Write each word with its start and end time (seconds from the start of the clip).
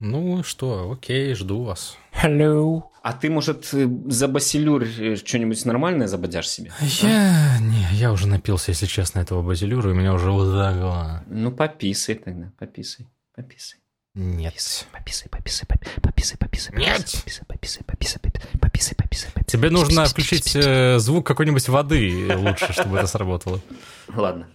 Ну 0.00 0.42
что, 0.42 0.92
окей, 0.92 1.34
жду 1.34 1.62
вас. 1.62 1.98
Hello. 2.22 2.84
А 3.02 3.12
ты, 3.12 3.28
может, 3.28 3.68
э, 3.74 3.86
за 4.06 4.28
Басилюр 4.28 4.82
э, 4.82 5.16
что-нибудь 5.16 5.62
нормальное 5.66 6.06
забодяшь 6.06 6.48
себе? 6.48 6.72
Я... 6.80 7.58
Не, 7.60 7.86
я 7.92 8.10
уже 8.10 8.26
напился, 8.26 8.70
если 8.70 8.86
честно, 8.86 9.20
этого 9.20 9.42
базилюра, 9.42 9.90
и 9.90 9.94
меня 9.94 10.14
уже 10.14 10.30
вот 10.30 10.54
так... 10.54 11.24
Ну, 11.28 11.52
пописай 11.52 12.14
тогда, 12.14 12.50
пописай, 12.58 13.08
пописай. 13.36 13.78
Нет. 14.14 14.54
Пописай, 14.90 15.28
пописай, 15.28 15.66
пописай, 15.68 16.00
пописай, 16.00 16.38
пописай. 16.38 16.76
Нет. 16.76 17.04
Пописай, 17.20 17.44
пописай, 17.46 17.82
пописай, 17.82 18.20
пописай, 18.58 18.94
пописай. 18.96 19.30
Тебе 19.46 19.68
нужно 19.68 20.06
включить 20.06 20.56
э, 20.56 20.98
звук 20.98 21.26
какой-нибудь 21.26 21.68
воды 21.68 22.34
лучше, 22.36 22.72
чтобы 22.72 22.96
это 22.96 23.06
сработало. 23.06 23.60
Ладно. 24.08 24.48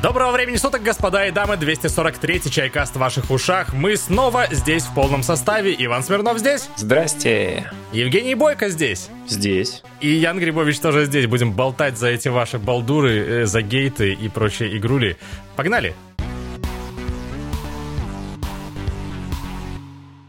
Доброго 0.00 0.30
времени 0.30 0.54
суток, 0.54 0.84
господа 0.84 1.26
и 1.26 1.32
дамы, 1.32 1.56
243-й 1.56 2.50
чайкаст 2.50 2.94
в 2.94 3.00
ваших 3.00 3.32
ушах. 3.32 3.74
Мы 3.74 3.96
снова 3.96 4.46
здесь 4.48 4.84
в 4.84 4.94
полном 4.94 5.24
составе. 5.24 5.74
Иван 5.76 6.04
Смирнов 6.04 6.38
здесь, 6.38 6.68
Здрасте. 6.76 7.68
Евгений 7.90 8.36
Бойко 8.36 8.68
здесь. 8.68 9.08
Здесь. 9.26 9.82
И 10.00 10.08
Ян 10.08 10.38
Грибович 10.38 10.78
тоже 10.78 11.06
здесь. 11.06 11.26
Будем 11.26 11.52
болтать 11.52 11.98
за 11.98 12.10
эти 12.10 12.28
ваши 12.28 12.58
балдуры, 12.58 13.42
э, 13.42 13.46
за 13.46 13.60
гейты 13.60 14.12
и 14.12 14.28
прочие 14.28 14.76
игрули. 14.78 15.16
Погнали! 15.56 15.96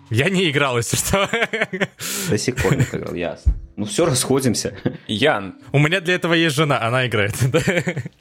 Я 0.10 0.30
не 0.30 0.50
играл, 0.50 0.78
если 0.78 0.98
что. 0.98 1.30
До 2.30 2.38
сих 2.38 2.56
пор 2.56 2.76
не 2.76 2.84
играл, 2.84 3.14
ясно. 3.14 3.54
Ну 3.76 3.86
все, 3.86 4.06
расходимся. 4.06 4.76
Ян, 5.08 5.56
У 5.72 5.80
меня 5.80 6.02
для 6.02 6.16
этого 6.16 6.34
есть 6.34 6.56
жена, 6.56 6.82
она 6.82 7.08
играет. 7.08 7.36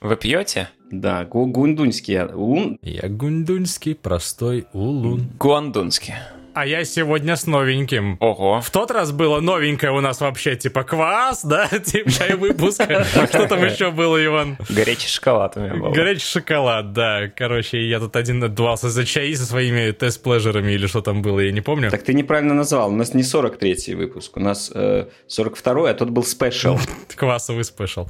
вы 0.00 0.16
пьете? 0.16 0.68
Да, 0.90 1.24
гу- 1.24 1.46
гундунский. 1.46 2.14
я- 2.14 2.26
Ун- 2.26 2.78
Я 2.82 3.08
гундунский 3.08 3.94
простой 3.94 4.66
улун. 4.72 5.30
Гуандунский. 5.38 6.14
А 6.58 6.66
я 6.66 6.84
сегодня 6.84 7.36
с 7.36 7.46
новеньким. 7.46 8.16
Ого. 8.18 8.60
В 8.60 8.70
тот 8.70 8.90
раз 8.90 9.12
было 9.12 9.38
новенькое 9.38 9.92
у 9.92 10.00
нас 10.00 10.20
вообще, 10.20 10.56
типа 10.56 10.82
квас, 10.82 11.44
да, 11.44 11.68
типа 11.84 12.10
чай 12.10 12.34
выпуска. 12.34 13.04
Что 13.04 13.46
там 13.46 13.64
еще 13.64 13.92
было, 13.92 14.24
Иван? 14.24 14.56
Горячий 14.68 15.06
шоколад 15.06 15.56
у 15.56 15.60
меня 15.60 15.74
был. 15.76 15.92
Горячий 15.92 16.26
шоколад, 16.26 16.92
да. 16.92 17.28
Короче, 17.28 17.88
я 17.88 18.00
тут 18.00 18.16
один 18.16 18.42
отдувался 18.42 18.90
за 18.90 19.06
чаи 19.06 19.34
со 19.34 19.46
своими 19.46 19.92
тест-плежерами 19.92 20.72
или 20.72 20.88
что 20.88 21.00
там 21.00 21.22
было, 21.22 21.38
я 21.38 21.52
не 21.52 21.60
помню. 21.60 21.92
Так 21.92 22.02
ты 22.02 22.12
неправильно 22.12 22.54
назвал. 22.54 22.90
У 22.90 22.96
нас 22.96 23.14
не 23.14 23.22
43-й 23.22 23.94
выпуск, 23.94 24.36
у 24.36 24.40
нас 24.40 24.72
э, 24.74 25.06
42-й, 25.28 25.92
а 25.92 25.94
тот 25.94 26.10
был 26.10 26.24
special. 26.24 26.76
Квасовый 27.14 27.62
special. 27.62 28.08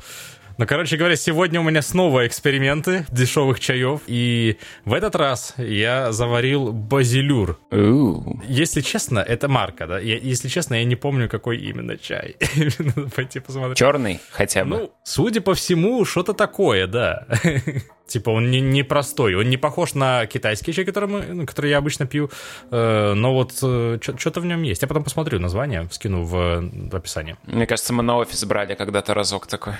Ну, 0.58 0.66
короче 0.66 0.96
говоря, 0.96 1.14
сегодня 1.14 1.60
у 1.60 1.62
меня 1.62 1.82
снова 1.82 2.26
эксперименты 2.26 3.06
дешевых 3.12 3.60
чаев. 3.60 4.00
И 4.08 4.58
в 4.84 4.92
этот 4.92 5.14
раз 5.14 5.54
я 5.56 6.10
заварил 6.10 6.72
Basilur. 6.72 7.60
Ууу. 7.70 8.42
Если 8.48 8.80
честно, 8.80 9.20
это 9.20 9.46
марка, 9.46 9.86
да? 9.86 10.00
Я- 10.00 10.18
если 10.18 10.48
честно, 10.48 10.74
я 10.74 10.84
не 10.84 10.96
помню, 10.96 11.28
какой 11.28 11.58
именно 11.58 11.96
чай. 11.96 12.34
Надо 12.80 13.08
пойти 13.08 13.38
посмотреть. 13.38 13.78
Черный 13.78 14.18
хотя 14.32 14.64
бы. 14.64 14.70
Ну, 14.70 14.92
судя 15.04 15.40
по 15.42 15.54
всему, 15.54 16.04
что-то 16.04 16.34
такое, 16.34 16.88
да. 16.88 17.24
Типа 18.08 18.30
он 18.30 18.50
не, 18.50 18.60
не 18.60 18.82
простой, 18.82 19.36
он 19.36 19.48
не 19.50 19.58
похож 19.58 19.94
на 19.94 20.26
китайский 20.26 20.72
чай, 20.72 20.84
который, 20.84 21.08
мы, 21.08 21.20
ну, 21.22 21.46
который 21.46 21.70
я 21.70 21.78
обычно 21.78 22.06
пью, 22.06 22.30
э, 22.70 23.12
но 23.14 23.32
вот 23.34 23.52
что-то 23.52 24.40
в 24.40 24.46
нем 24.46 24.62
есть. 24.62 24.82
Я 24.82 24.88
потом 24.88 25.04
посмотрю 25.04 25.38
название, 25.38 25.86
скину 25.92 26.24
в, 26.24 26.62
в 26.90 26.96
описании. 26.96 27.36
Мне 27.46 27.66
кажется, 27.66 27.92
мы 27.92 28.02
на 28.02 28.16
офис 28.16 28.42
брали 28.44 28.74
когда-то 28.74 29.14
разок 29.14 29.46
такой. 29.46 29.74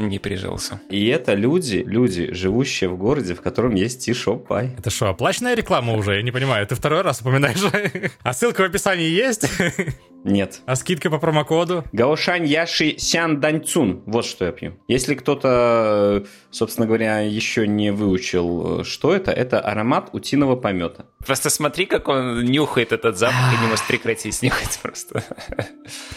Не 0.00 0.18
прижился. 0.18 0.80
И 0.88 1.06
это 1.08 1.34
люди, 1.34 1.84
люди, 1.86 2.32
живущие 2.32 2.88
в 2.88 2.96
городе, 2.96 3.34
в 3.34 3.42
котором 3.42 3.74
есть 3.74 4.04
Тишоп 4.04 4.48
Пай. 4.48 4.74
Это 4.78 4.88
что, 4.88 5.08
оплаченная 5.08 5.54
реклама 5.54 5.92
уже? 5.92 6.16
Я 6.16 6.22
не 6.22 6.32
понимаю, 6.32 6.66
ты 6.66 6.74
второй 6.74 7.02
раз 7.02 7.20
упоминаешь. 7.20 7.60
А 8.22 8.32
ссылка 8.32 8.62
в 8.62 8.64
описании 8.64 9.08
есть? 9.08 9.48
Нет. 10.24 10.60
А 10.66 10.76
скидка 10.76 11.10
по 11.10 11.18
промокоду? 11.18 11.84
Гаошань 11.92 12.46
Яши 12.46 12.96
Сян 12.98 13.40
Даньцун. 13.40 14.02
Вот 14.06 14.26
что 14.26 14.44
я 14.44 14.52
пью. 14.52 14.74
Если 14.86 15.14
кто-то, 15.14 16.24
э, 16.24 16.26
собственно 16.50 16.86
говоря, 16.86 17.20
еще 17.20 17.66
не 17.66 17.90
выучил, 17.90 18.80
э, 18.80 18.84
что 18.84 19.14
это, 19.14 19.30
это 19.30 19.60
аромат 19.60 20.10
утиного 20.12 20.56
помета. 20.56 21.06
Просто 21.24 21.48
смотри, 21.48 21.86
как 21.86 22.08
он 22.08 22.44
нюхает 22.44 22.92
этот 22.92 23.16
запах 23.16 23.54
и 23.54 23.62
не 23.62 23.68
может 23.68 23.86
прекратить 23.86 24.42
нюхать 24.42 24.78
просто. 24.82 25.24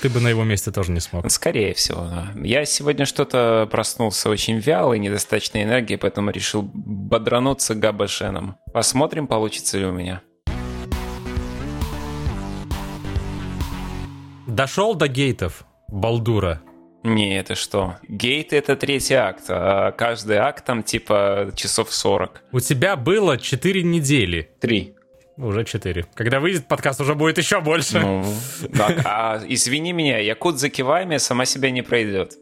Ты 0.02 0.10
бы 0.10 0.20
на 0.20 0.28
его 0.28 0.44
месте 0.44 0.72
тоже 0.72 0.92
не 0.92 1.00
смог. 1.00 1.30
Скорее 1.32 1.74
всего, 1.74 2.02
да. 2.02 2.34
Я 2.42 2.66
сегодня 2.66 3.06
что-то 3.06 3.68
проснулся 3.74 4.30
очень 4.30 4.60
вялый, 4.60 5.00
недостаточной 5.00 5.64
энергии, 5.64 5.96
поэтому 5.96 6.30
решил 6.30 6.62
бодрануться 6.62 7.74
габашеном. 7.74 8.56
Посмотрим, 8.72 9.26
получится 9.26 9.80
ли 9.80 9.86
у 9.86 9.92
меня. 9.92 10.22
Дошел 14.46 14.94
до 14.94 15.08
гейтов, 15.08 15.66
Балдура. 15.88 16.62
Не, 17.02 17.40
это 17.40 17.56
что? 17.56 17.96
Гейт— 18.08 18.50
это 18.54 18.76
третий 18.76 19.16
акт, 19.16 19.46
а 19.50 19.92
каждый 19.92 20.38
акт 20.38 20.64
там 20.66 20.84
типа 20.84 21.52
часов 21.56 21.92
40. 21.92 22.44
У 22.52 22.60
тебя 22.60 22.96
было 22.96 23.40
4 23.40 23.82
недели. 23.82 24.52
Три. 24.62 24.94
Уже 25.36 25.66
4. 25.66 26.06
Когда 26.14 26.40
выйдет 26.40 26.68
подкаст, 26.68 27.02
уже 27.02 27.16
будет 27.16 27.40
еще 27.40 27.60
больше. 27.60 28.00
Ну, 28.00 28.24
так, 28.78 29.02
а 29.04 29.42
извини 29.48 29.94
меня, 29.94 30.20
Якут 30.20 30.60
за 30.60 30.70
кивами 30.70 31.18
сама 31.18 31.46
себя 31.46 31.72
не 31.72 31.82
пройдет. 31.82 32.38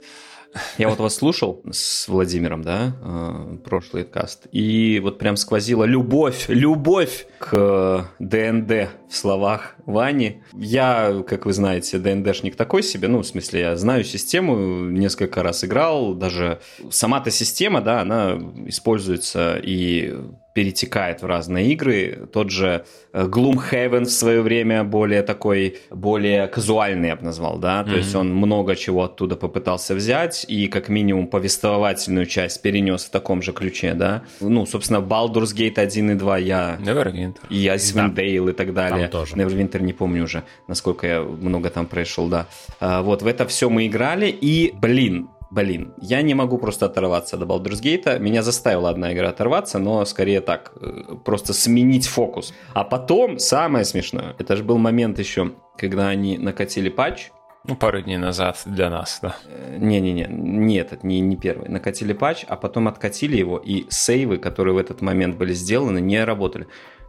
Я 0.78 0.90
вот 0.90 1.00
вас 1.00 1.16
слушал 1.16 1.62
с 1.72 2.08
Владимиром, 2.08 2.62
да, 2.62 2.96
э, 3.02 3.58
прошлый 3.64 4.04
каст, 4.04 4.48
и 4.52 5.00
вот 5.02 5.18
прям 5.18 5.38
сквозила 5.38 5.86
любовь, 5.86 6.46
любовь 6.48 7.28
к 7.40 8.10
ДНД 8.20 8.90
в 9.10 9.16
словах 9.16 9.76
Вани. 9.86 10.42
Я, 10.54 11.24
как 11.28 11.46
вы 11.46 11.54
знаете, 11.54 11.98
ДНДшник 11.98 12.56
такой 12.56 12.84
себе, 12.84 13.08
ну, 13.08 13.20
в 13.20 13.26
смысле, 13.26 13.60
я 13.60 13.76
знаю 13.78 14.04
систему, 14.04 14.56
несколько 14.90 15.44
раз 15.44 15.64
играл, 15.64 16.14
даже 16.14 16.60
сама-то 16.90 17.32
система, 17.32 17.82
да, 17.82 18.02
она 18.02 18.40
используется 18.68 19.60
и 19.62 20.14
перетекает 20.54 21.22
в 21.22 21.26
разные 21.26 21.72
игры. 21.72 22.28
Тот 22.34 22.50
же 22.50 22.86
э, 23.14 23.26
Gloomhaven 23.26 24.04
в 24.04 24.12
свое 24.12 24.42
время 24.42 24.84
более 24.84 25.24
такой, 25.24 25.78
более 25.90 26.48
казуальный, 26.48 27.10
я 27.10 27.16
бы 27.16 27.24
назвал, 27.24 27.58
да, 27.58 27.84
то 27.84 27.96
есть 27.96 28.14
он 28.16 28.34
много 28.34 28.76
чего 28.76 29.04
оттуда 29.04 29.36
попытался 29.36 29.96
взять 29.96 30.46
и 30.48 30.68
как 30.68 30.90
минимум 30.90 31.28
повествовательную 31.28 32.26
часть 32.26 32.62
перенес 32.62 33.06
в 33.06 33.12
таком 33.12 33.42
же 33.42 33.54
ключе, 33.54 33.94
да. 33.94 34.24
Ну, 34.42 34.66
собственно, 34.66 34.98
Baldur's 34.98 35.56
Gate 35.56 35.80
1 35.80 36.12
и 36.12 36.16
2 36.16 36.38
я 36.40 36.78
Neverwinter. 36.82 37.38
и 37.50 37.68
Icewind 37.68 38.14
Dale 38.14 38.50
и 38.50 38.54
так 38.54 38.74
далее. 38.74 39.08
Там 39.08 39.22
тоже. 39.22 39.36
Neverwinter 39.36 39.71
не 39.80 39.94
помню 39.94 40.24
уже, 40.24 40.44
насколько 40.68 41.08
я 41.08 41.22
много 41.22 41.70
там 41.70 41.86
прошел, 41.86 42.28
да. 42.28 42.48
А, 42.80 43.02
вот, 43.02 43.22
в 43.22 43.28
это 43.28 43.48
все 43.48 43.70
мы 43.70 43.88
играли, 43.88 44.28
и, 44.28 44.74
блин, 44.74 45.30
Блин, 45.52 45.94
я 46.00 46.22
не 46.22 46.34
могу 46.34 46.58
просто 46.58 46.86
оторваться 46.86 47.36
до 47.36 47.46
Baldur's 47.46 47.82
Gate. 47.82 48.20
Меня 48.20 48.42
заставила 48.42 48.90
одна 48.90 49.12
игра 49.12 49.30
оторваться, 49.30 49.80
но 49.80 50.06
скорее 50.06 50.40
так, 50.40 50.72
э, 50.80 51.16
просто 51.26 51.52
сменить 51.52 52.08
фокус. 52.08 52.54
А 52.74 52.86
потом, 52.86 53.38
самое 53.38 53.84
смешное, 53.84 54.34
это 54.40 54.56
же 54.56 54.64
был 54.64 54.78
момент 54.78 55.20
еще, 55.20 55.52
когда 55.78 56.08
они 56.08 56.38
накатили 56.38 56.88
патч, 56.90 57.32
Ну, 57.68 57.76
пару 57.76 58.02
дней 58.02 58.18
назад 58.18 58.62
для 58.66 58.90
нас, 58.90 59.20
да. 59.22 59.36
Э, 59.46 59.78
Не-не-не, 59.78 60.28
не 60.30 60.78
этот, 60.78 61.04
не, 61.04 61.20
не 61.20 61.36
первый. 61.36 61.68
Накатили 61.68 62.14
патч, 62.14 62.46
а 62.48 62.56
потом 62.56 62.88
откатили 62.88 63.36
его, 63.36 63.58
и 63.58 63.86
сейвы, 63.90 64.38
которые 64.38 64.74
в 64.74 64.78
этот 64.78 65.02
момент 65.02 65.36
были 65.36 65.54
сделаны, 65.54 66.00
не 66.00 66.24
работали. 66.24 66.68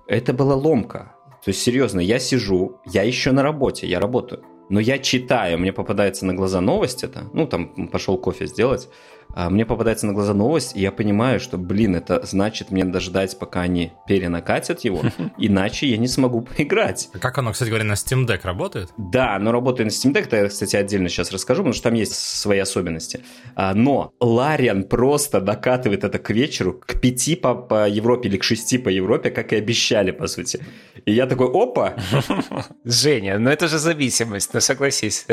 Это 0.08 0.32
была 0.32 0.56
ломка. 0.56 1.14
То 1.44 1.48
есть, 1.48 1.60
серьезно, 1.60 2.00
я 2.00 2.19
сижу, 2.19 2.80
я 2.86 3.03
еще 3.03 3.32
на 3.32 3.42
работе, 3.42 3.86
я 3.86 3.98
работаю. 3.98 4.44
Но 4.69 4.80
я 4.80 4.98
читаю, 4.98 5.58
мне 5.58 5.72
попадается 5.72 6.25
на 6.25 6.34
глаза 6.34 6.60
новость 6.60 7.04
это, 7.04 7.25
ну, 7.32 7.47
там, 7.47 7.88
пошел 7.88 8.16
кофе 8.16 8.47
сделать, 8.47 8.88
а 9.34 9.50
мне 9.50 9.65
попадается 9.65 10.06
на 10.06 10.12
глаза 10.12 10.34
новость, 10.34 10.76
и 10.76 10.81
я 10.81 10.93
понимаю, 10.93 11.41
что, 11.41 11.59
блин, 11.59 11.97
это 11.97 12.25
значит 12.25 12.70
мне 12.70 12.84
дождать, 12.84 13.38
пока 13.38 13.62
они 13.62 13.93
перенакатят 14.06 14.81
его, 14.81 15.03
иначе 15.39 15.86
я 15.86 15.97
не 15.97 16.09
смогу 16.09 16.42
поиграть. 16.42 17.09
Как 17.21 17.39
оно, 17.39 17.53
кстати 17.53 17.68
говоря, 17.68 17.84
на 17.84 17.95
Steam 17.95 18.27
Deck 18.27 18.41
работает? 18.45 18.91
Да, 18.97 19.39
но 19.39 19.53
работает 19.53 19.91
на 19.91 19.92
Steam 19.92 20.15
Deck, 20.15 20.24
это 20.24 20.36
я, 20.36 20.48
кстати, 20.48 20.77
отдельно 20.77 21.09
сейчас 21.09 21.33
расскажу, 21.33 21.62
потому 21.62 21.74
что 21.74 21.84
там 21.84 21.95
есть 21.95 22.15
свои 22.15 22.59
особенности. 22.59 23.21
А, 23.54 23.74
но 23.74 24.12
Лариан 24.21 24.84
просто 24.84 25.41
докатывает 25.41 26.04
это 26.04 26.18
к 26.18 26.30
вечеру, 26.30 26.74
к 26.74 27.01
пяти 27.01 27.36
по, 27.36 27.54
по 27.54 27.89
Европе 27.89 28.28
или 28.28 28.36
к 28.36 28.45
шести 28.45 28.78
по 28.78 28.89
Европе, 28.89 29.30
как 29.30 29.53
и 29.53 29.56
обещали, 29.56 30.10
по 30.10 30.27
сути. 30.27 30.60
И 31.04 31.12
я 31.12 31.27
такой, 31.27 31.48
опа! 31.48 31.95
Женя, 32.84 33.39
ну 33.39 33.51
это 33.51 33.68
же 33.68 33.78
зависимость, 33.78 34.54
ну 34.54 34.60
согласись. 34.60 35.27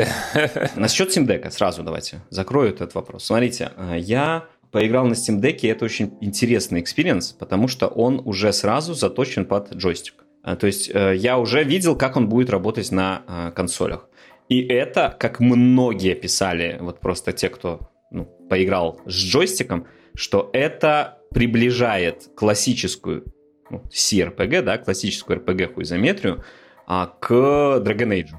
Насчет 0.76 1.16
Steam 1.16 1.26
Deck 1.26 1.50
сразу 1.50 1.82
давайте 1.82 2.22
закрою 2.30 2.70
этот 2.70 2.94
вопрос. 2.94 3.24
Смотрите, 3.26 3.72
а, 3.76 3.89
я 3.96 4.46
поиграл 4.70 5.06
на 5.06 5.14
Steam 5.14 5.40
Deck, 5.40 5.60
и 5.62 5.68
это 5.68 5.84
очень 5.84 6.16
интересный 6.20 6.80
experience, 6.80 7.32
потому 7.32 7.68
что 7.68 7.88
он 7.88 8.20
уже 8.24 8.52
сразу 8.52 8.94
заточен 8.94 9.44
под 9.44 9.74
джойстик. 9.74 10.24
А, 10.42 10.56
То 10.56 10.66
есть 10.66 10.90
э, 10.92 11.16
я 11.16 11.38
уже 11.38 11.64
видел, 11.64 11.96
как 11.96 12.16
он 12.16 12.28
будет 12.28 12.50
работать 12.50 12.90
на 12.92 13.22
а, 13.26 13.50
консолях. 13.50 14.08
И 14.48 14.60
это, 14.62 15.14
как 15.18 15.38
многие 15.40 16.14
писали, 16.14 16.78
вот 16.80 17.00
просто 17.00 17.32
те, 17.32 17.48
кто 17.48 17.90
ну, 18.10 18.24
поиграл 18.48 19.00
с 19.06 19.12
джойстиком, 19.12 19.86
что 20.14 20.50
это 20.52 21.18
приближает 21.32 22.30
классическую 22.34 23.24
ну, 23.70 23.82
CRPG, 23.90 24.62
да, 24.62 24.78
классическую 24.78 25.40
RPG 25.40 25.74
хуизометрию, 25.74 26.44
а, 26.86 27.06
к 27.06 27.30
Dragon 27.30 28.08
Age. 28.08 28.30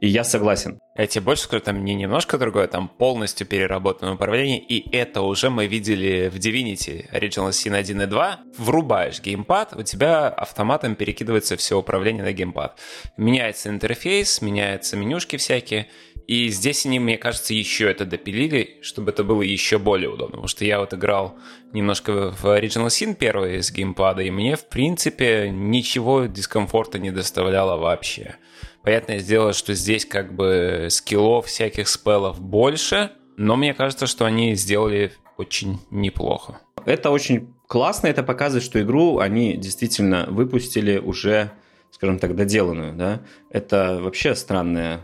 И 0.00 0.06
я 0.06 0.22
согласен. 0.22 0.78
Я 0.96 1.08
тебе 1.08 1.24
больше 1.24 1.44
скажу, 1.44 1.62
там 1.62 1.84
не 1.84 1.94
немножко 1.94 2.38
другое, 2.38 2.68
там 2.68 2.88
полностью 2.88 3.46
переработанное 3.46 4.14
управление, 4.14 4.60
и 4.60 4.88
это 4.96 5.22
уже 5.22 5.50
мы 5.50 5.66
видели 5.66 6.28
в 6.28 6.36
Divinity 6.36 7.10
Original 7.12 7.50
Sin 7.50 7.74
1 7.74 8.02
и 8.02 8.06
2. 8.06 8.40
Врубаешь 8.58 9.20
геймпад, 9.20 9.74
у 9.76 9.82
тебя 9.82 10.28
автоматом 10.28 10.94
перекидывается 10.94 11.56
все 11.56 11.76
управление 11.76 12.22
на 12.22 12.32
геймпад. 12.32 12.78
Меняется 13.16 13.70
интерфейс, 13.70 14.40
меняются 14.40 14.96
менюшки 14.96 15.36
всякие, 15.36 15.88
и 16.28 16.48
здесь 16.48 16.84
они, 16.84 17.00
мне 17.00 17.16
кажется, 17.16 17.54
еще 17.54 17.90
это 17.90 18.04
допилили, 18.04 18.78
чтобы 18.82 19.10
это 19.12 19.24
было 19.24 19.40
еще 19.40 19.78
более 19.78 20.10
удобно. 20.10 20.32
Потому 20.32 20.46
что 20.46 20.64
я 20.64 20.78
вот 20.78 20.94
играл 20.94 21.38
немножко 21.72 22.32
в 22.32 22.44
Original 22.44 22.88
Sin 22.88 23.14
первый 23.14 23.62
с 23.62 23.72
геймпада, 23.72 24.22
и 24.22 24.30
мне, 24.30 24.54
в 24.54 24.68
принципе, 24.68 25.48
ничего 25.50 26.26
дискомфорта 26.26 26.98
не 26.98 27.10
доставляло 27.10 27.78
вообще. 27.78 28.36
Понятное 28.82 29.20
дело, 29.20 29.52
что 29.52 29.74
здесь 29.74 30.06
как 30.06 30.34
бы 30.34 30.88
скиллов, 30.90 31.46
всяких 31.46 31.88
спеллов 31.88 32.40
больше, 32.40 33.12
но 33.36 33.56
мне 33.56 33.74
кажется, 33.74 34.06
что 34.06 34.24
они 34.24 34.54
сделали 34.54 35.12
очень 35.36 35.78
неплохо. 35.90 36.60
Это 36.84 37.10
очень 37.10 37.52
классно, 37.66 38.06
это 38.06 38.22
показывает, 38.22 38.64
что 38.64 38.80
игру 38.80 39.18
они 39.18 39.56
действительно 39.56 40.26
выпустили 40.28 40.98
уже 40.98 41.52
скажем 41.90 42.18
так, 42.18 42.36
доделанную, 42.36 42.94
да, 42.94 43.22
это 43.50 43.98
вообще 44.00 44.34
странная 44.34 45.00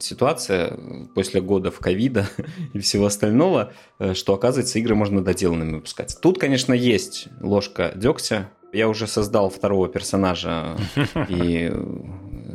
ситуация 0.00 0.78
после 1.14 1.40
годов 1.40 1.78
ковида 1.78 2.28
и 2.74 2.78
всего 2.78 3.06
остального, 3.06 3.72
э, 3.98 4.14
что, 4.14 4.34
оказывается, 4.34 4.78
игры 4.78 4.94
можно 4.94 5.24
доделанными 5.24 5.76
выпускать. 5.76 6.16
Тут, 6.20 6.38
конечно, 6.38 6.72
есть 6.72 7.28
ложка 7.40 7.92
дегтя. 7.96 8.50
Я 8.72 8.88
уже 8.88 9.06
создал 9.06 9.48
второго 9.48 9.88
персонажа 9.88 10.76
и 11.28 11.72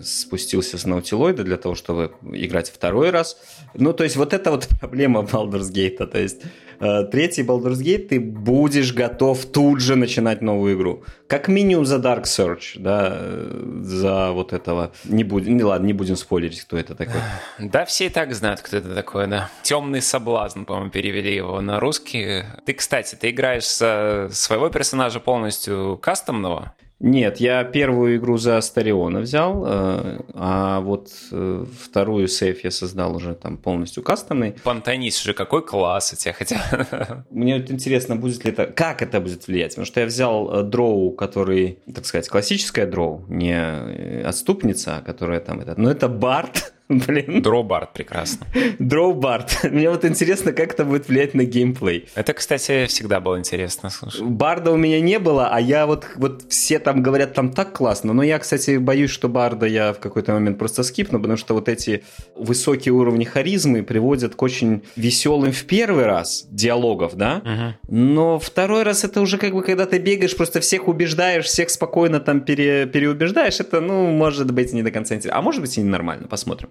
спустился 0.04 0.78
с 0.78 0.86
наутилоида 0.86 1.44
для 1.44 1.58
того, 1.58 1.76
чтобы 1.76 2.12
играть 2.32 2.70
второй 2.70 3.10
раз. 3.10 3.38
Ну, 3.74 3.94
то 3.94 4.04
есть 4.04 4.16
вот 4.16 4.34
это 4.34 4.52
вот 4.52 4.68
проблема 4.80 5.22
Baldur's 5.22 5.72
Gate. 5.72 6.06
То 6.06 6.20
есть 6.20 6.42
э, 6.80 7.04
третий 7.12 7.44
Baldur's 7.44 7.82
Gate 7.82 8.08
ты 8.08 8.20
будешь 8.20 8.94
готов 8.94 9.46
тут 9.46 9.82
же 9.82 9.96
начинать 9.96 10.42
новую 10.42 10.76
игру. 10.76 11.04
Как 11.28 11.48
минимум 11.48 11.86
за 11.86 11.98
Dark 11.98 12.24
Search, 12.24 12.78
да, 12.78 13.18
э, 13.20 13.82
за 13.84 14.32
вот 14.32 14.54
этого. 14.54 14.92
Не 15.06 15.24
будем, 15.24 15.58
не 15.58 15.64
ладно, 15.64 15.86
не 15.86 15.94
будем 15.94 16.16
спойлерить, 16.16 16.62
кто 16.62 16.78
это 16.78 16.96
такой. 16.96 17.22
Да, 17.60 17.86
все 17.86 18.08
и 18.08 18.10
так 18.10 18.34
знают, 18.34 18.62
кто 18.62 18.78
это 18.78 18.94
такой, 18.94 19.28
да. 19.28 19.50
Темный 19.64 20.02
соблазн, 20.02 20.64
по-моему, 20.64 20.90
перевели 20.90 21.36
его 21.36 21.62
на 21.62 21.80
русский. 21.80 22.44
Ты, 22.66 22.74
кстати, 22.74 23.16
ты 23.16 23.30
играешь 23.30 23.66
со 23.66 24.30
своего 24.32 24.70
персонажа 24.70 25.20
полностью 25.20 26.00
кастомного? 26.02 26.74
Нет, 27.04 27.38
я 27.38 27.64
первую 27.64 28.18
игру 28.18 28.38
за 28.38 28.58
Астариона 28.58 29.22
взял, 29.22 29.66
э, 29.66 30.20
а 30.36 30.82
вот 30.82 31.10
э, 31.32 31.66
вторую 31.84 32.28
сейф 32.28 32.64
я 32.64 32.70
создал 32.70 33.16
уже 33.16 33.34
там 33.34 33.58
полностью 33.58 34.04
кастомный. 34.04 34.54
Пантонис 34.64 35.20
же 35.20 35.34
какой 35.34 35.66
класс 35.66 36.14
у 36.14 36.16
тебя, 36.16 36.34
хотя... 36.34 37.26
Мне 37.32 37.58
вот 37.58 37.72
интересно, 37.72 38.16
будет 38.16 38.46
ли 38.46 38.52
это... 38.52 38.68
Как 38.68 39.02
это 39.02 39.20
будет 39.20 39.48
влиять? 39.48 39.72
Потому 39.72 39.88
что 39.88 40.00
я 40.00 40.06
взял 40.06 40.60
э, 40.60 40.64
дроу, 40.64 41.12
который, 41.12 41.80
так 41.92 42.06
сказать, 42.06 42.30
классическая 42.30 42.86
дроу, 42.86 43.26
не 43.28 44.24
отступница, 44.24 45.02
которая 45.04 45.40
там... 45.40 45.60
Это, 45.60 45.74
но 45.82 45.90
это 45.90 46.08
Барт, 46.08 46.72
Блин. 47.08 47.42
Дроубард 47.42 47.94
прекрасно. 47.94 48.46
Дроубард. 48.80 49.64
Мне 49.72 49.90
вот 49.90 50.04
интересно, 50.06 50.52
как 50.52 50.74
это 50.74 50.84
будет 50.84 51.08
влиять 51.08 51.34
на 51.34 51.46
геймплей. 51.46 52.10
Это, 52.16 52.34
кстати, 52.34 52.86
всегда 52.88 53.20
было 53.20 53.40
интересно. 53.40 53.90
Слушай. 53.90 54.24
Барда 54.26 54.72
у 54.72 54.78
меня 54.78 55.00
не 55.00 55.20
было, 55.20 55.50
а 55.50 55.60
я 55.60 55.86
вот, 55.86 56.06
вот 56.16 56.44
все 56.50 56.80
там 56.80 57.02
говорят, 57.02 57.34
там 57.34 57.52
так 57.52 57.74
классно. 57.74 58.14
Но 58.14 58.24
я, 58.24 58.40
кстати, 58.40 58.78
боюсь, 58.78 59.12
что 59.12 59.30
Барда 59.30 59.66
я 59.66 59.94
в 59.94 60.00
какой-то 60.00 60.34
момент 60.34 60.58
просто 60.58 60.84
скипну, 60.84 61.20
потому 61.20 61.38
что 61.38 61.54
вот 61.54 61.70
эти 61.70 62.04
высокие 62.36 62.94
уровни 62.94 63.24
харизмы 63.24 63.84
приводят 63.84 64.36
к 64.36 64.42
очень 64.42 64.84
веселым 64.96 65.52
в 65.52 65.64
первый 65.64 66.06
раз 66.06 66.46
диалогов, 66.50 67.16
да? 67.16 67.42
Угу. 67.46 67.96
Но 67.96 68.40
второй 68.40 68.84
раз 68.84 69.04
это 69.04 69.22
уже 69.22 69.38
как 69.38 69.54
бы, 69.54 69.64
когда 69.64 69.86
ты 69.86 69.98
бегаешь, 69.98 70.36
просто 70.36 70.60
всех 70.60 70.88
убеждаешь, 70.88 71.46
всех 71.46 71.70
спокойно 71.70 72.20
там 72.20 72.42
пере, 72.42 72.86
переубеждаешь, 72.86 73.60
это, 73.60 73.80
ну, 73.80 74.08
может 74.12 74.52
быть, 74.52 74.74
не 74.74 74.84
до 74.84 74.92
конца 74.92 75.16
интересно. 75.16 75.40
А 75.40 75.42
может 75.42 75.62
быть, 75.62 75.78
и 75.78 75.84
нормально, 75.84 76.28
посмотрим. 76.28 76.70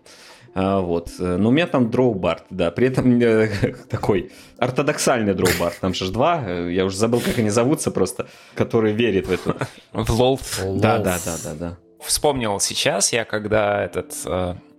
А, 0.55 0.81
вот. 0.81 1.11
Но 1.19 1.49
у 1.49 1.53
меня 1.53 1.67
там 1.67 1.91
дроубард, 1.91 2.45
да. 2.51 2.71
При 2.71 2.89
этом 2.89 3.21
э, 3.21 3.49
такой 3.89 4.33
ортодоксальный 4.59 5.35
дроубард. 5.35 5.79
Там 5.81 5.95
же 5.95 6.11
два, 6.11 6.43
э, 6.45 6.73
я 6.73 6.85
уже 6.85 6.97
забыл, 6.97 7.21
как 7.21 7.39
они 7.39 7.51
зовутся 7.51 7.91
просто, 7.91 8.27
который 8.55 8.93
верит 8.93 9.27
в 9.27 9.33
это. 9.33 9.69
В 9.93 10.11
лол. 10.11 10.41
Да, 10.61 10.99
да, 10.99 11.19
да, 11.25 11.37
да, 11.45 11.55
да. 11.55 11.79
Вспомнил 12.01 12.59
сейчас, 12.61 13.13
я 13.13 13.25
когда 13.25 13.85
этот 13.85 14.13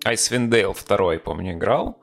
Icewind 0.06 0.50
Dale 0.50 0.76
2, 0.88 1.20
помню, 1.20 1.54
играл, 1.54 2.02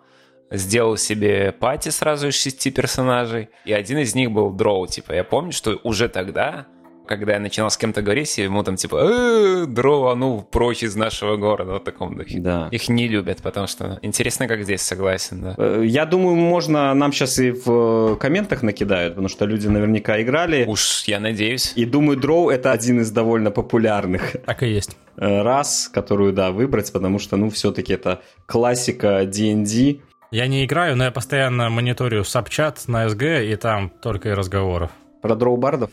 сделал 0.50 0.96
себе 0.96 1.52
пати 1.52 1.90
сразу 1.90 2.28
из 2.28 2.34
шести 2.34 2.70
персонажей, 2.70 3.50
и 3.64 3.72
один 3.72 3.98
из 3.98 4.14
них 4.14 4.30
был 4.30 4.50
дроу, 4.50 4.86
типа, 4.86 5.12
я 5.12 5.24
помню, 5.24 5.52
что 5.52 5.78
уже 5.82 6.08
тогда 6.08 6.66
когда 7.08 7.34
я 7.34 7.40
начинал 7.40 7.70
с 7.70 7.76
кем-то 7.76 8.02
говорить, 8.02 8.38
ему 8.38 8.62
там 8.62 8.76
типа 8.76 8.96
э, 8.96 9.66
дрова, 9.66 10.14
ну, 10.14 10.42
прочь 10.42 10.82
из 10.82 10.94
нашего 10.94 11.36
города, 11.36 11.72
вот 11.72 11.82
в 11.82 11.84
таком 11.84 12.16
духе. 12.16 12.38
Да. 12.38 12.68
Их 12.70 12.88
не 12.88 13.08
любят, 13.08 13.42
потому 13.42 13.66
что 13.66 13.98
интересно, 14.02 14.46
как 14.46 14.62
здесь, 14.62 14.82
согласен, 14.82 15.42
да. 15.42 15.54
Э, 15.58 15.82
я 15.84 16.04
думаю, 16.04 16.36
можно, 16.36 16.94
нам 16.94 17.12
сейчас 17.12 17.38
и 17.38 17.50
в 17.50 18.16
комментах 18.16 18.62
накидают, 18.62 19.14
потому 19.14 19.28
что 19.28 19.46
люди 19.46 19.66
наверняка 19.66 20.20
играли. 20.22 20.64
Уж 20.66 21.04
я 21.06 21.20
надеюсь. 21.20 21.72
И 21.74 21.84
думаю, 21.84 22.18
дроу 22.18 22.50
это 22.50 22.72
один 22.72 23.00
из 23.00 23.10
довольно 23.10 23.50
популярных. 23.50 24.36
Так 24.46 24.62
и 24.62 24.68
есть. 24.68 24.96
Э, 25.16 25.42
раз, 25.42 25.90
которую, 25.92 26.32
да, 26.32 26.50
выбрать, 26.52 26.92
потому 26.92 27.18
что, 27.18 27.36
ну, 27.36 27.50
все-таки 27.50 27.92
это 27.92 28.20
классика 28.46 29.24
D&D. 29.24 30.00
Я 30.30 30.46
не 30.46 30.64
играю, 30.64 30.96
но 30.96 31.04
я 31.04 31.10
постоянно 31.10 31.70
мониторю 31.70 32.22
сабчат 32.22 32.86
на 32.86 33.06
SG, 33.06 33.50
и 33.50 33.56
там 33.56 33.90
только 34.02 34.28
и 34.28 34.32
разговоров. 34.32 34.90
Про 35.20 35.34
дроубардов? 35.34 35.90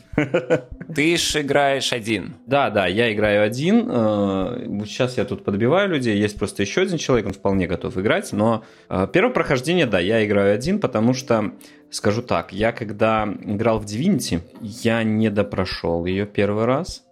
Ты 0.96 1.18
ж 1.18 1.42
играешь 1.42 1.94
один. 1.94 2.36
Да, 2.46 2.70
да, 2.70 2.86
я 2.86 3.12
играю 3.14 3.44
один. 3.44 3.88
Э, 3.90 4.84
сейчас 4.86 5.18
я 5.18 5.26
тут 5.26 5.44
подбиваю 5.44 5.90
людей. 5.90 6.18
Есть 6.18 6.38
просто 6.38 6.62
еще 6.62 6.82
один 6.82 6.98
человек, 6.98 7.26
он 7.28 7.34
вполне 7.34 7.68
готов 7.68 7.98
играть. 7.98 8.32
Но 8.34 8.64
э, 8.90 9.08
первое 9.12 9.34
прохождение, 9.34 9.88
да, 9.88 10.00
я 10.00 10.24
играю 10.26 10.54
один, 10.54 10.80
потому 10.80 11.14
что, 11.14 11.54
скажу 11.90 12.22
так, 12.22 12.54
я 12.54 12.72
когда 12.72 13.28
играл 13.42 13.80
в 13.80 13.86
Divinity, 13.86 14.42
я 14.62 15.04
не 15.04 15.30
допрошел 15.30 16.06
ее 16.06 16.26
первый 16.26 16.66
раз. 16.66 17.05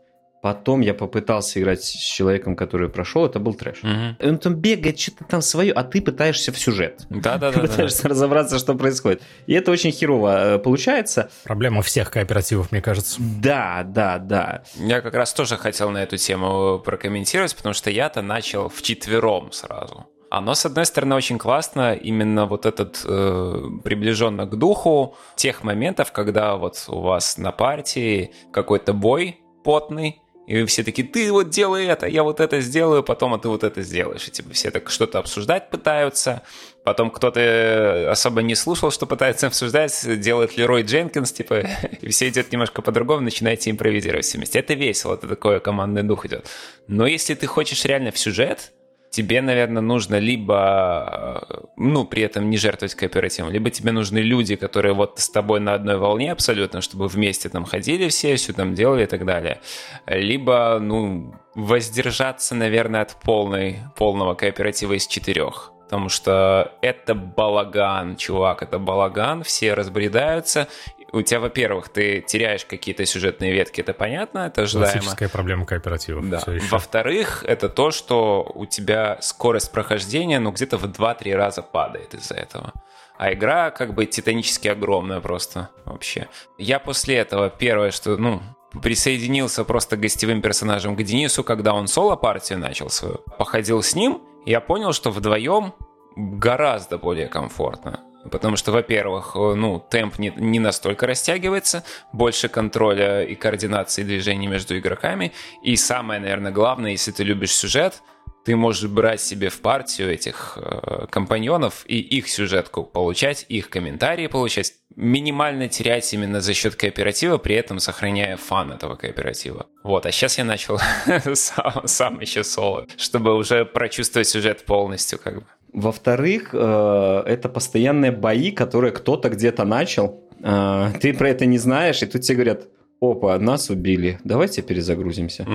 Потом 0.44 0.82
я 0.82 0.94
попытался 0.94 1.62
играть 1.62 1.86
с 1.86 1.90
человеком, 1.90 2.58
который 2.58 2.90
прошел, 2.90 3.26
это 3.26 3.40
был 3.40 3.54
трэш. 3.54 3.82
Угу. 3.82 4.30
Он 4.30 4.38
там 4.38 4.56
бегает, 4.56 5.00
что-то 5.00 5.24
там 5.24 5.42
свое, 5.42 5.72
а 5.72 5.86
ты 5.86 6.02
пытаешься 6.02 6.52
в 6.52 6.60
сюжет. 6.60 7.06
Да-да-да. 7.10 7.60
Пытаешься 7.62 8.10
разобраться, 8.10 8.60
что 8.60 8.76
происходит. 8.76 9.22
И 9.48 9.54
это 9.54 9.72
очень 9.72 9.94
херово 9.94 10.56
э, 10.56 10.60
получается. 10.60 11.30
Проблема 11.46 11.82
всех 11.82 12.12
кооперативов, 12.12 12.74
мне 12.74 12.82
кажется. 12.82 13.22
Да, 13.22 13.84
да, 13.88 14.18
да. 14.18 14.64
Я 14.76 15.00
как 15.00 15.14
раз 15.14 15.34
тоже 15.34 15.56
хотел 15.56 15.92
на 15.92 16.04
эту 16.04 16.18
тему 16.18 16.78
прокомментировать, 16.84 17.56
потому 17.56 17.72
что 17.72 17.90
я-то 17.90 18.22
начал 18.22 18.68
вчетвером 18.68 19.54
сразу. 19.54 20.08
Оно, 20.30 20.56
с 20.56 20.66
одной 20.66 20.86
стороны, 20.86 21.16
очень 21.16 21.38
классно, 21.38 21.94
именно 21.94 22.48
вот 22.48 22.66
этот 22.66 23.02
э, 23.06 23.62
приближенно 23.82 24.46
к 24.46 24.58
духу 24.58 25.16
тех 25.38 25.64
моментов, 25.64 26.12
когда 26.12 26.58
вот 26.58 26.84
у 26.90 27.00
вас 27.00 27.38
на 27.38 27.54
партии 27.54 28.34
какой-то 28.52 28.92
бой 28.92 29.40
потный, 29.64 30.23
и 30.46 30.66
все 30.66 30.84
таки 30.84 31.04
ты 31.04 31.32
вот 31.32 31.50
делай 31.50 31.86
это, 31.86 32.06
я 32.06 32.24
вот 32.24 32.40
это 32.40 32.60
сделаю, 32.60 33.02
потом 33.02 33.34
а 33.34 33.40
ты 33.40 33.48
вот 33.48 33.64
это 33.64 33.82
сделаешь. 33.82 34.28
И 34.28 34.32
типа 34.32 34.54
все 34.54 34.72
так 34.72 34.90
что-то 34.90 35.20
обсуждать 35.20 35.70
пытаются. 35.70 36.42
Потом 36.84 37.12
кто-то 37.12 38.10
особо 38.12 38.42
не 38.42 38.56
слушал, 38.56 38.92
что 38.92 39.06
пытается 39.06 39.48
обсуждать, 39.48 40.20
делает 40.20 40.58
Лерой 40.58 40.84
Дженкинс, 40.84 41.32
типа, 41.32 41.66
и 42.02 42.10
все 42.10 42.28
идет 42.28 42.52
немножко 42.52 42.82
по-другому, 42.82 43.22
начинаете 43.22 43.72
импровизировать 43.72 44.34
вместе. 44.34 44.60
Это 44.60 44.74
весело, 44.74 45.14
это 45.14 45.28
такое 45.28 45.62
командный 45.62 46.04
дух 46.04 46.26
идет. 46.26 46.50
Но 46.88 47.08
если 47.08 47.36
ты 47.36 47.48
хочешь 47.48 47.86
реально 47.86 48.12
в 48.12 48.20
сюжет, 48.20 48.74
тебе, 49.14 49.42
наверное, 49.42 49.84
нужно 49.84 50.18
либо, 50.18 51.46
э, 51.48 51.56
ну, 51.78 52.04
при 52.04 52.24
этом 52.24 52.50
не 52.50 52.58
жертвовать 52.58 52.96
кооперативом, 52.96 53.52
либо 53.52 53.70
тебе 53.70 53.92
нужны 53.92 54.18
люди, 54.18 54.56
которые 54.56 54.94
вот 54.94 55.20
с 55.20 55.30
тобой 55.30 55.60
на 55.60 55.76
одной 55.76 55.98
волне 55.98 56.32
абсолютно, 56.32 56.82
чтобы 56.82 57.08
вместе 57.08 57.48
там 57.50 57.64
ходили 57.64 58.10
все, 58.10 58.36
все 58.36 58.54
там 58.54 58.74
делали 58.74 59.04
и 59.04 59.06
так 59.06 59.24
далее. 59.24 59.62
Либо, 60.08 60.80
ну, 60.82 61.36
воздержаться, 61.54 62.56
наверное, 62.56 63.02
от 63.02 63.16
полной, 63.22 63.82
полного 63.96 64.34
кооператива 64.34 64.94
из 64.94 65.08
четырех 65.08 65.70
потому 65.84 66.10
что 66.10 66.72
это 66.82 67.14
балаган, 67.14 68.16
чувак, 68.16 68.64
это 68.64 68.80
балаган, 68.80 69.44
все 69.44 69.76
разбредаются, 69.76 70.68
у 71.14 71.22
тебя, 71.22 71.40
во-первых, 71.40 71.90
ты 71.90 72.22
теряешь 72.22 72.66
какие-то 72.66 73.06
сюжетные 73.06 73.54
ветки, 73.54 73.82
это 73.82 73.94
понятно, 73.94 74.48
это 74.48 74.64
ожидаемо. 74.64 74.92
Классическая 74.92 75.30
проблема 75.30 75.66
кооперативов. 75.66 76.28
Да. 76.28 76.42
Во-вторых, 76.72 77.46
это 77.48 77.70
то, 77.70 77.92
что 77.92 78.52
у 78.56 78.66
тебя 78.66 79.20
скорость 79.22 79.72
прохождения, 79.72 80.40
ну, 80.40 80.52
где-то 80.52 80.78
в 80.78 80.86
2-3 80.86 81.36
раза 81.36 81.62
падает 81.62 82.16
из-за 82.16 82.34
этого. 82.36 82.74
А 83.18 83.32
игра 83.32 83.70
как 83.70 83.94
бы 83.94 84.08
титанически 84.08 84.68
огромная 84.68 85.22
просто 85.22 85.70
вообще. 85.86 86.28
Я 86.58 86.80
после 86.80 87.18
этого 87.18 87.50
первое, 87.50 87.92
что, 87.92 88.18
ну, 88.18 88.42
присоединился 88.82 89.64
просто 89.64 89.98
гостевым 89.98 90.42
персонажем 90.42 90.96
к 90.96 91.04
Денису, 91.04 91.44
когда 91.44 91.76
он 91.76 91.88
соло-партию 91.88 92.58
начал 92.58 92.90
свою. 92.90 93.20
Походил 93.38 93.84
с 93.84 93.94
ним, 93.94 94.24
я 94.48 94.60
понял, 94.60 94.94
что 94.94 95.12
вдвоем 95.12 95.76
гораздо 96.16 96.98
более 96.98 97.28
комфортно. 97.28 98.00
Потому 98.32 98.56
что, 98.56 98.72
во-первых, 98.72 99.34
э, 99.36 99.54
ну, 99.56 99.80
темп 99.80 100.20
не, 100.20 100.34
не 100.36 100.60
настолько 100.60 101.08
растягивается, 101.08 101.84
больше 102.12 102.48
контроля 102.48 103.24
и 103.24 103.36
координации 103.36 104.04
движений 104.04 104.48
между 104.48 104.78
игроками. 104.78 105.34
И 105.62 105.76
самое, 105.76 106.20
наверное, 106.20 106.52
главное, 106.52 106.92
если 106.92 107.12
ты 107.12 107.24
любишь 107.24 107.52
сюжет, 107.54 108.02
ты 108.44 108.56
можешь 108.56 108.90
брать 108.90 109.22
себе 109.22 109.50
в 109.50 109.62
партию 109.62 110.12
этих 110.12 110.58
э, 110.58 111.08
компаньонов 111.10 111.84
и 111.88 112.00
их 112.00 112.28
сюжетку 112.30 112.84
получать, 112.84 113.46
их 113.48 113.70
комментарии 113.70 114.28
получать, 114.28 114.74
минимально 114.96 115.70
терять 115.70 116.14
именно 116.14 116.42
за 116.42 116.54
счет 116.54 116.76
кооператива, 116.76 117.38
при 117.38 117.56
этом 117.56 117.80
сохраняя 117.80 118.38
фан 118.38 118.72
этого 118.72 118.96
кооператива. 118.96 119.68
Вот, 119.84 120.06
а 120.06 120.12
сейчас 120.12 120.38
я 120.38 120.44
начал 120.44 120.80
сам, 121.34 121.88
сам 121.88 122.20
еще 122.20 122.44
соло, 122.44 122.88
чтобы 122.98 123.36
уже 123.36 123.66
прочувствовать 123.66 124.28
сюжет 124.28 124.66
полностью, 124.66 125.20
как 125.20 125.36
бы. 125.36 125.46
Во-вторых, 125.74 126.50
э, 126.54 127.24
это 127.26 127.50
постоянные 127.50 128.12
бои, 128.12 128.52
которые 128.52 128.92
кто-то 128.92 129.30
где-то 129.30 129.66
начал. 129.66 130.22
Э, 130.42 130.90
ты 131.02 131.14
про 131.14 131.30
это 131.30 131.46
не 131.46 131.58
знаешь, 131.58 132.04
и 132.04 132.06
тут 132.06 132.22
тебе 132.22 132.36
говорят, 132.36 132.68
опа, 133.02 133.38
нас 133.40 133.70
убили, 133.70 134.20
давайте 134.24 134.62
перезагрузимся. 134.62 135.48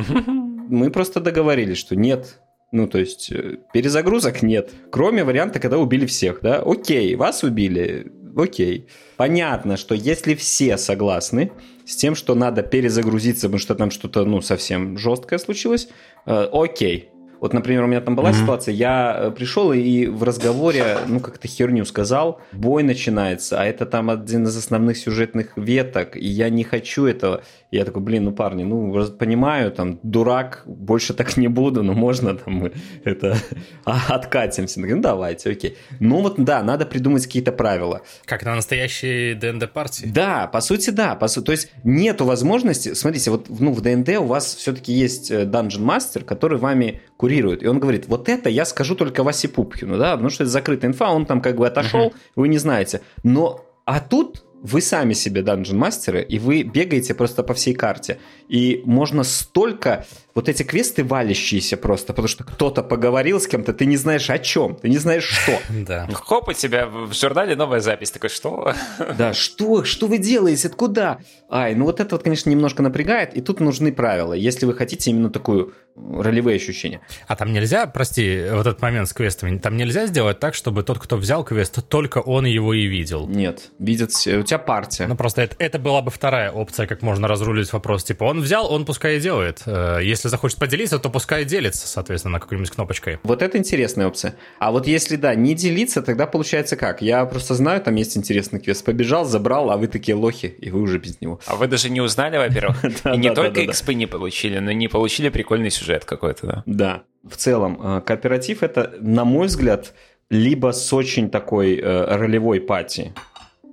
Мы 0.69 0.91
просто 0.91 1.21
договорились, 1.21 1.79
что 1.79 1.97
нет, 1.97 2.41
ну, 2.73 2.87
то 2.87 2.99
есть, 2.99 3.33
э, 3.33 3.59
перезагрузок 3.73 4.43
нет. 4.43 4.71
Кроме 4.91 5.25
варианта, 5.25 5.61
когда 5.61 5.79
убили 5.79 6.05
всех, 6.05 6.41
да? 6.43 6.63
Окей, 6.65 7.15
вас 7.15 7.43
убили, 7.43 8.13
окей. 8.37 8.89
Понятно, 9.17 9.77
что 9.77 9.95
если 9.95 10.35
все 10.35 10.77
согласны 10.77 11.53
с 11.87 11.97
тем, 11.97 12.15
что 12.15 12.35
надо 12.35 12.63
перезагрузиться, 12.63 13.47
потому 13.47 13.59
что 13.59 13.75
там 13.75 13.91
что-то, 13.91 14.25
ну, 14.25 14.43
совсем 14.43 14.99
жесткое 14.99 15.39
случилось, 15.39 15.89
э, 16.27 16.49
окей, 16.53 17.09
вот, 17.41 17.53
например, 17.53 17.85
у 17.85 17.87
меня 17.87 18.01
там 18.01 18.17
была 18.17 18.31
mm-hmm. 18.31 18.41
ситуация, 18.41 18.75
я 18.75 19.17
э, 19.17 19.31
пришел 19.31 19.73
и 19.73 20.07
в 20.07 20.23
разговоре, 20.23 20.99
ну, 21.07 21.21
как-то 21.21 21.47
херню 21.49 21.85
сказал, 21.85 22.41
бой 22.53 22.83
начинается, 22.83 23.61
а 23.61 23.65
это 23.65 23.87
там 23.87 24.11
один 24.11 24.45
из 24.45 24.57
основных 24.57 24.97
сюжетных 24.97 25.57
веток, 25.57 26.17
и 26.17 26.27
я 26.27 26.49
не 26.49 26.65
хочу 26.65 27.07
этого. 27.07 27.43
Я 27.71 27.85
такой, 27.85 28.03
блин, 28.03 28.25
ну, 28.25 28.33
парни, 28.33 28.65
ну, 28.65 29.07
понимаю, 29.19 29.71
там, 29.71 30.01
дурак, 30.03 30.63
больше 30.65 31.13
так 31.13 31.37
не 31.37 31.49
буду, 31.49 31.83
но 31.83 31.93
можно 31.93 32.35
там 32.35 32.55
мы 32.55 32.73
это 33.05 33.37
откатимся. 33.85 34.81
Ну, 34.81 35.01
давайте, 35.01 35.51
окей. 35.51 35.77
Ну, 36.01 36.23
вот, 36.23 36.37
да, 36.39 36.63
надо 36.63 36.87
придумать 36.87 37.25
какие-то 37.27 37.53
правила. 37.53 38.03
Как 38.25 38.45
на 38.45 38.55
настоящей 38.55 39.35
ДНД-партии? 39.35 40.07
Да, 40.07 40.47
по 40.47 40.61
сути, 40.61 40.91
да. 40.91 41.15
По 41.15 41.29
сути, 41.29 41.45
то 41.47 41.53
есть, 41.53 41.71
нету 41.85 42.25
возможности, 42.25 42.95
смотрите, 42.95 43.31
вот, 43.31 43.47
ну, 43.49 43.73
в 43.73 43.83
ДНД 43.83 44.17
у 44.19 44.25
вас 44.25 44.55
все-таки 44.55 44.93
есть 44.93 45.31
э, 45.31 45.45
Dungeon 45.45 45.85
Master, 45.85 46.25
который 46.25 46.59
вами 46.59 47.03
курирует. 47.19 47.63
И 47.65 47.67
он 47.67 47.81
говорит, 47.81 48.07
вот 48.07 48.29
это 48.29 48.49
я 48.49 48.65
скажу 48.65 48.95
только 48.95 49.25
Васе 49.25 49.49
Пупкину, 49.49 49.99
да, 49.99 50.13
потому 50.13 50.31
что 50.31 50.45
это 50.45 50.53
закрытая 50.53 50.91
инфа, 50.91 51.11
он 51.11 51.27
там 51.27 51.43
как 51.43 51.57
бы 51.57 51.67
отошел, 51.67 52.07
uh-huh. 52.07 52.15
вы 52.37 52.49
не 52.49 52.59
знаете. 52.59 53.03
Но, 53.25 53.67
а 53.85 54.01
тут 54.01 54.45
вы 54.63 54.81
сами 54.81 55.13
себе 55.13 55.43
данжен-мастеры, 55.43 56.23
и 56.23 56.39
вы 56.39 56.63
бегаете 56.63 57.15
просто 57.15 57.43
по 57.43 57.55
всей 57.55 57.75
карте. 57.75 58.19
И 58.49 58.83
можно 58.85 59.25
столько... 59.25 60.07
Вот 60.35 60.49
эти 60.49 60.63
квесты 60.63 61.03
валящиеся 61.03 61.77
просто, 61.77 62.13
потому 62.13 62.29
что 62.29 62.45
кто-то 62.45 62.85
поговорил 62.85 63.41
с 63.41 63.49
кем-то, 63.49 63.73
ты 63.73 63.87
не 63.87 63.97
знаешь 63.97 64.31
о 64.31 64.39
чем, 64.39 64.77
ты 64.77 64.89
не 64.89 64.99
знаешь 64.99 65.25
что. 65.25 65.59
Да. 65.89 66.09
Хоп, 66.13 66.49
у 66.49 66.53
тебя 66.53 66.87
в 66.87 67.13
журнале 67.13 67.57
новая 67.57 67.81
запись. 67.81 68.13
Такой, 68.13 68.31
что? 68.31 68.73
Да, 69.19 69.33
что? 69.35 69.83
Что 69.83 70.07
вы 70.07 70.19
делаете? 70.19 70.69
Откуда? 70.69 71.19
Ай, 71.51 71.75
ну 71.75 71.87
вот 71.87 71.99
это 71.99 72.15
вот, 72.15 72.23
конечно, 72.23 72.51
немножко 72.51 72.83
напрягает, 72.83 73.35
и 73.37 73.41
тут 73.41 73.59
нужны 73.59 73.91
правила, 73.93 74.33
если 74.33 74.67
вы 74.67 74.75
хотите 74.75 75.11
именно 75.11 75.31
такую 75.31 75.75
ролевые 75.97 76.57
ощущения. 76.57 77.01
А 77.27 77.37
там 77.37 77.53
нельзя, 77.53 77.87
прости, 77.87 78.45
вот 78.53 78.67
этот 78.67 78.81
момент 78.81 79.09
с 79.09 79.13
квестами, 79.13 79.59
там 79.59 79.77
нельзя 79.77 80.07
сделать 80.07 80.39
так, 80.39 80.55
чтобы 80.55 80.83
тот, 80.83 80.99
кто 80.99 81.17
взял 81.17 81.45
квест, 81.45 81.79
только 81.89 82.19
он 82.19 82.45
его 82.45 82.75
и 82.75 82.87
видел? 82.87 83.27
Нет, 83.27 83.71
видят 83.79 84.13
все. 84.13 84.43
Тебя 84.49 84.59
партия. 84.59 85.07
Ну 85.07 85.17
просто 85.17 85.43
это, 85.43 85.57
это 85.59 85.79
была 85.79 86.03
бы 86.03 86.11
вторая 86.11 86.51
опция, 86.51 86.87
как 86.87 87.03
можно 87.03 87.29
разрулить 87.29 87.73
вопрос. 87.73 88.05
Типа 88.05 88.25
он 88.25 88.41
взял, 88.41 88.71
он 88.73 88.85
пускай 88.85 89.17
и 89.17 89.21
делает. 89.21 89.63
Э, 89.67 90.01
если 90.03 90.29
захочет 90.29 90.59
поделиться, 90.59 90.99
то 90.99 91.11
пускай 91.11 91.43
и 91.43 91.45
делится, 91.45 91.87
соответственно, 91.87 92.41
какой-нибудь 92.41 92.71
кнопочкой. 92.71 93.19
Вот 93.23 93.43
это 93.43 93.59
интересная 93.59 94.07
опция. 94.07 94.35
А 94.59 94.73
вот 94.73 94.87
если, 94.87 95.17
да, 95.17 95.35
не 95.35 95.55
делиться, 95.55 96.03
тогда 96.03 96.27
получается 96.27 96.77
как? 96.77 97.03
Я 97.03 97.25
просто 97.27 97.55
знаю, 97.55 97.81
там 97.81 97.95
есть 97.95 98.17
интересный 98.17 98.61
квест. 98.61 98.85
Побежал, 98.85 99.25
забрал, 99.25 99.71
а 99.71 99.77
вы 99.77 99.87
такие 99.87 100.15
лохи, 100.15 100.47
и 100.47 100.71
вы 100.71 100.81
уже 100.81 100.99
без 100.99 101.21
него. 101.21 101.41
А 101.47 101.57
вы 101.57 101.67
даже 101.67 101.91
не 101.91 102.01
узнали, 102.01 102.39
во-первых. 102.39 102.85
И 103.15 103.17
не 103.17 103.35
только 103.35 103.63
XP 103.63 103.95
не 103.95 104.07
получили, 104.07 104.59
но 104.59 104.73
не 104.73 104.89
получили 104.89 105.29
прикольный 105.29 105.71
сюжет 105.71 106.05
какой-то, 106.05 106.47
да? 106.47 106.63
Да. 106.67 107.03
В 107.29 107.37
целом, 107.37 107.79
э, 107.83 108.01
кооператив 108.01 108.63
это, 108.63 108.95
на 109.01 109.25
мой 109.25 109.49
взгляд, 109.49 109.93
либо 110.31 110.73
с 110.73 110.93
очень 110.93 111.31
такой 111.31 111.77
э, 111.77 112.17
ролевой 112.17 112.61
пати 112.61 113.15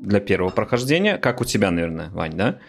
для 0.01 0.19
первого 0.19 0.49
прохождения, 0.49 1.17
как 1.17 1.41
у 1.41 1.45
тебя, 1.45 1.71
наверное, 1.71 2.09
Вань, 2.09 2.35
да? 2.35 2.59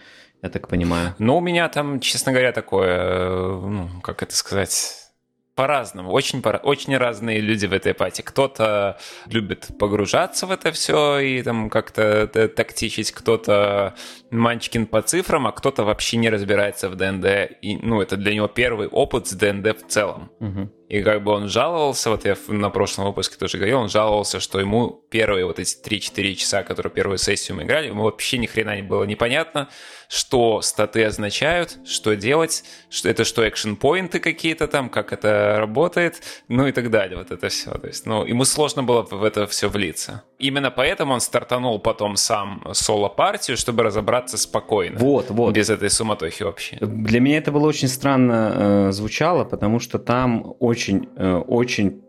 Я 0.41 0.49
так 0.49 0.67
понимаю. 0.67 1.15
Ну, 1.17 1.37
у 1.37 1.41
меня 1.41 1.67
там, 1.69 1.99
честно 1.99 2.31
говоря, 2.31 2.51
такое, 2.51 2.89
э, 2.89 3.59
ну, 3.59 3.89
как 4.01 4.21
это 4.21 4.35
сказать 4.35 5.06
по-разному, 5.57 6.11
очень, 6.11 6.43
по 6.43 6.49
очень 6.49 6.95
разные 6.95 7.39
люди 7.39 7.65
в 7.65 7.73
этой 7.73 7.95
пати. 7.95 8.21
Кто-то 8.21 8.99
любит 9.25 9.67
погружаться 9.79 10.45
в 10.45 10.51
это 10.51 10.71
все 10.71 11.17
и 11.17 11.41
там 11.41 11.71
как-то 11.71 12.27
тактичить, 12.55 13.11
кто-то 13.11 13.95
манчкин 14.29 14.85
по 14.85 15.01
цифрам, 15.01 15.47
а 15.47 15.51
кто-то 15.51 15.83
вообще 15.83 16.17
не 16.17 16.29
разбирается 16.29 16.89
в 16.89 16.95
ДНД. 16.95 17.57
И, 17.63 17.77
ну, 17.77 18.01
это 18.01 18.17
для 18.17 18.35
него 18.35 18.47
первый 18.47 18.87
опыт 18.87 19.27
с 19.27 19.33
ДНД 19.33 19.79
в 19.79 19.87
целом. 19.87 20.31
Угу. 20.39 20.69
И 20.89 21.01
как 21.01 21.23
бы 21.23 21.31
он 21.31 21.49
жаловался, 21.49 22.11
вот 22.11 22.23
я 22.25 22.37
на 22.47 22.69
прошлом 22.69 23.07
выпуске 23.07 23.35
тоже 23.37 23.57
говорил, 23.57 23.79
он 23.79 23.89
жаловался, 23.89 24.39
что 24.39 24.59
ему 24.59 25.03
первые 25.09 25.45
вот 25.45 25.59
эти 25.59 25.75
3-4 25.81 26.35
часа, 26.35 26.63
которые 26.63 26.93
первую 26.93 27.17
сессию 27.17 27.57
мы 27.57 27.63
играли, 27.63 27.87
ему 27.87 28.03
вообще 28.03 28.37
ни 28.37 28.45
хрена 28.45 28.75
не 28.75 28.83
было 28.83 29.03
непонятно, 29.03 29.69
что 30.07 30.61
статы 30.61 31.03
означают, 31.03 31.77
что 31.85 32.15
делать, 32.15 32.63
что 32.89 33.09
это 33.09 33.23
что 33.23 33.47
экшен-поинты 33.47 34.19
какие-то 34.19 34.67
там, 34.67 34.89
как 34.89 35.13
это 35.13 35.55
работает, 35.57 36.21
ну 36.47 36.67
и 36.67 36.71
так 36.71 36.89
далее, 36.89 37.17
вот 37.17 37.31
это 37.31 37.49
все. 37.49 37.71
То 37.71 37.87
есть, 37.87 38.05
ну, 38.05 38.25
ему 38.25 38.45
сложно 38.45 38.83
было 38.83 39.03
в 39.03 39.23
это 39.23 39.47
все 39.47 39.69
влиться. 39.69 40.23
Именно 40.39 40.71
поэтому 40.71 41.13
он 41.13 41.21
стартанул 41.21 41.79
потом 41.79 42.15
сам 42.15 42.63
соло-партию, 42.71 43.57
чтобы 43.57 43.83
разобраться 43.83 44.37
спокойно. 44.37 44.97
Вот, 44.99 45.29
вот. 45.29 45.53
Без 45.53 45.69
этой 45.69 45.89
суматохи 45.89 46.43
вообще. 46.43 46.77
Для 46.79 47.19
меня 47.19 47.37
это 47.37 47.51
было 47.51 47.67
очень 47.67 47.87
странно 47.87 48.87
э, 48.89 48.91
звучало, 48.91 49.43
потому 49.43 49.79
что 49.79 49.99
там 49.99 50.55
очень, 50.59 51.09
э, 51.15 51.35
очень 51.35 52.01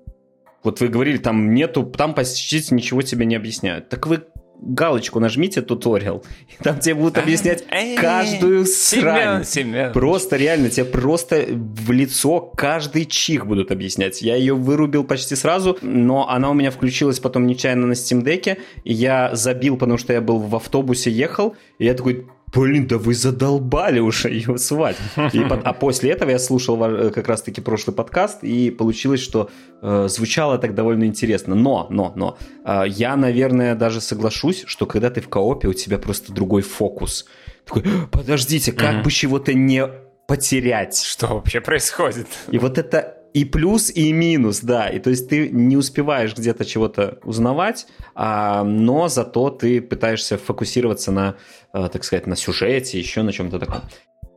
вот 0.64 0.80
вы 0.80 0.88
говорили, 0.88 1.18
там 1.18 1.54
нету, 1.54 1.84
там 1.84 2.14
почти 2.14 2.62
ничего 2.74 3.02
тебе 3.02 3.26
не 3.26 3.36
объясняют. 3.36 3.88
Так 3.88 4.06
вы 4.06 4.24
галочку 4.60 5.20
нажмите 5.20 5.62
туториал, 5.62 6.24
и 6.48 6.62
там 6.62 6.78
тебе 6.78 6.94
будут 6.94 7.18
объяснять 7.18 7.64
каждую 7.96 8.66
срань. 8.66 9.44
Просто 9.92 10.36
реально, 10.36 10.70
тебе 10.70 10.84
просто 10.84 11.46
в 11.48 11.90
лицо 11.90 12.40
каждый 12.56 13.04
чих 13.04 13.46
будут 13.46 13.70
объяснять. 13.70 14.22
Я 14.22 14.36
ее 14.36 14.54
вырубил 14.54 15.04
почти 15.04 15.36
сразу, 15.36 15.78
но 15.82 16.28
она 16.28 16.50
у 16.50 16.54
меня 16.54 16.70
включилась 16.70 17.20
потом 17.20 17.46
нечаянно 17.46 17.86
на 17.86 17.92
Steam 17.92 18.22
Deck, 18.22 18.58
и 18.84 18.92
я 18.92 19.34
забил, 19.34 19.76
потому 19.76 19.98
что 19.98 20.12
я 20.12 20.20
был 20.20 20.38
в 20.38 20.54
автобусе, 20.56 21.10
ехал, 21.10 21.56
и 21.78 21.84
я 21.84 21.94
такой, 21.94 22.26
блин, 22.54 22.86
да 22.86 22.98
вы 22.98 23.14
задолбали 23.14 24.00
уже 24.00 24.30
ее 24.30 24.58
свать. 24.58 24.96
И, 25.32 25.40
а 25.40 25.72
после 25.72 26.10
этого 26.10 26.30
я 26.30 26.38
слушал 26.38 26.82
э, 26.82 27.10
как 27.10 27.28
раз-таки 27.28 27.60
прошлый 27.60 27.94
подкаст, 27.94 28.42
и 28.42 28.70
получилось, 28.70 29.20
что 29.20 29.50
э, 29.82 30.06
звучало 30.08 30.58
так 30.58 30.74
довольно 30.74 31.04
интересно. 31.04 31.54
Но, 31.54 31.86
но, 31.90 32.12
но, 32.14 32.38
э, 32.64 32.84
я, 32.88 33.16
наверное, 33.16 33.74
даже 33.74 34.00
соглашусь, 34.00 34.64
что 34.66 34.86
когда 34.86 35.10
ты 35.10 35.20
в 35.20 35.28
коопе, 35.28 35.68
у 35.68 35.74
тебя 35.74 35.98
просто 35.98 36.32
другой 36.32 36.62
фокус. 36.62 37.26
Такой, 37.64 37.84
подождите, 38.10 38.72
как 38.72 38.96
mm-hmm. 38.96 39.02
бы 39.02 39.10
чего-то 39.10 39.54
не 39.54 39.88
потерять. 40.26 40.98
Что 40.98 41.28
вообще 41.28 41.60
происходит? 41.60 42.26
И 42.50 42.58
вот 42.58 42.78
это 42.78 43.17
и 43.34 43.44
плюс, 43.44 43.90
и 43.90 44.12
минус, 44.12 44.60
да. 44.60 44.88
И 44.88 44.98
то 44.98 45.10
есть 45.10 45.28
ты 45.28 45.48
не 45.48 45.76
успеваешь 45.76 46.36
где-то 46.36 46.64
чего-то 46.64 47.18
узнавать, 47.24 47.86
а, 48.14 48.64
но 48.64 49.08
зато 49.08 49.50
ты 49.50 49.80
пытаешься 49.80 50.38
фокусироваться 50.38 51.12
на, 51.12 51.36
а, 51.72 51.88
так 51.88 52.04
сказать, 52.04 52.26
на 52.26 52.36
сюжете, 52.36 52.98
еще 52.98 53.22
на 53.22 53.32
чем-то 53.32 53.58
таком. 53.58 53.82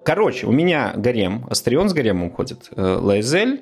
Короче, 0.04 0.48
у 0.48 0.52
меня 0.52 0.94
гарем, 0.96 1.46
Астрион 1.50 1.88
с 1.90 1.94
гаремом 1.94 2.28
уходит, 2.28 2.70
э, 2.76 2.82
Лайзель, 2.82 3.62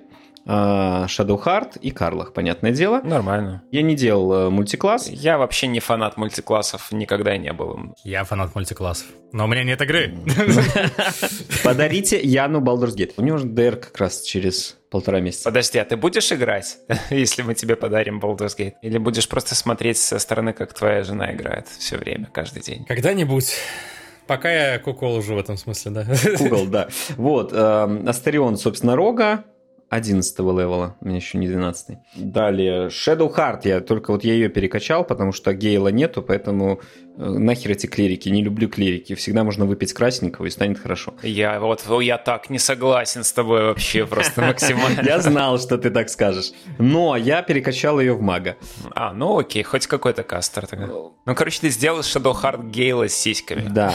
Shadowheart 0.50 1.80
и 1.80 1.92
Карлах, 1.92 2.34
понятное 2.34 2.72
дело. 2.72 3.02
Нормально. 3.02 3.64
Я 3.72 3.82
не 3.82 3.96
делал 3.96 4.34
э, 4.34 4.50
мультикласс. 4.50 5.08
Я 5.10 5.38
вообще 5.38 5.68
не 5.68 5.80
фанат 5.80 6.18
мультиклассов, 6.18 6.92
никогда 6.92 7.38
не 7.38 7.54
был. 7.54 7.96
Я 8.04 8.24
фанат 8.24 8.56
мультиклассов, 8.56 9.08
но 9.32 9.46
у 9.46 9.48
меня 9.48 9.64
нет 9.64 9.82
игры. 9.82 10.14
Подарите 11.64 12.20
Яну 12.20 12.62
Baldur's 12.62 12.96
Gate. 12.96 13.14
У 13.18 13.22
него 13.22 13.38
же 13.38 13.46
DR 13.48 13.76
как 13.76 13.98
раз 13.98 14.22
через 14.22 14.78
полтора 14.90 15.20
месяца. 15.20 15.46
Подожди, 15.46 15.78
а 15.78 15.86
ты 15.86 15.98
будешь 15.98 16.32
играть, 16.32 16.78
если 17.10 17.44
мы 17.44 17.54
тебе 17.54 17.76
подарим 17.76 18.20
Baldur's 18.20 18.58
Gate? 18.58 18.74
Или 18.82 18.98
будешь 18.98 19.30
просто 19.30 19.56
смотреть 19.56 19.98
со 19.98 20.20
стороны, 20.20 20.54
как 20.54 20.74
твоя 20.74 21.04
жена 21.04 21.34
играет 21.34 21.68
все 21.68 21.98
время, 21.98 22.28
каждый 22.34 22.62
день? 22.64 22.86
Когда-нибудь 22.86 23.56
Пока 24.30 24.52
я 24.52 24.78
кукол 24.78 25.16
уже 25.16 25.34
в 25.34 25.40
этом 25.40 25.58
смысле, 25.58 25.90
да. 25.90 26.06
Кукол, 26.38 26.68
да. 26.68 26.88
Вот, 27.18 27.52
э, 27.52 28.04
Астарион, 28.06 28.58
собственно, 28.58 28.96
Рога, 28.96 29.44
11 29.90 30.40
левела, 30.40 30.96
у 31.02 31.06
меня 31.06 31.18
еще 31.18 31.38
не 31.38 31.48
12 31.48 31.98
Далее, 32.16 32.88
Shadow 32.88 33.34
Heart, 33.34 33.62
я 33.64 33.82
только 33.82 34.12
вот 34.12 34.24
я 34.24 34.34
ее 34.34 34.50
перекачал, 34.50 35.04
потому 35.04 35.32
что 35.32 35.54
Гейла 35.54 35.88
нету, 35.88 36.22
поэтому 36.22 36.80
э, 37.18 37.24
нахер 37.24 37.72
эти 37.72 37.88
клирики, 37.88 38.30
не 38.30 38.44
люблю 38.44 38.70
клирики, 38.70 39.16
всегда 39.16 39.44
можно 39.44 39.66
выпить 39.66 39.94
красненького 39.94 40.46
и 40.46 40.50
станет 40.52 40.80
хорошо. 40.80 41.16
Я 41.24 41.60
вот, 41.60 41.84
я 42.02 42.18
так 42.18 42.50
не 42.50 42.60
согласен 42.60 43.24
с 43.24 43.34
тобой 43.34 43.64
вообще 43.64 44.06
просто 44.06 44.42
максимально. 44.42 45.02
Я 45.04 45.22
знал, 45.22 45.58
что 45.60 45.78
ты 45.78 45.90
так 45.90 46.10
скажешь. 46.10 46.52
Но 46.78 47.16
я 47.16 47.42
перекачал 47.42 48.00
ее 48.00 48.14
в 48.14 48.22
мага. 48.22 48.58
А, 48.92 49.12
ну 49.14 49.40
окей, 49.40 49.64
хоть 49.64 49.88
какой-то 49.88 50.24
кастер 50.24 50.68
тогда. 50.68 50.88
Ну, 50.88 51.16
короче, 51.36 51.62
ты 51.62 51.70
сделал 51.70 52.02
Shadow 52.02 52.34
Heart 52.34 52.70
Гейла 52.70 53.10
с 53.10 53.14
сиськами. 53.14 53.68
Да. 53.70 53.94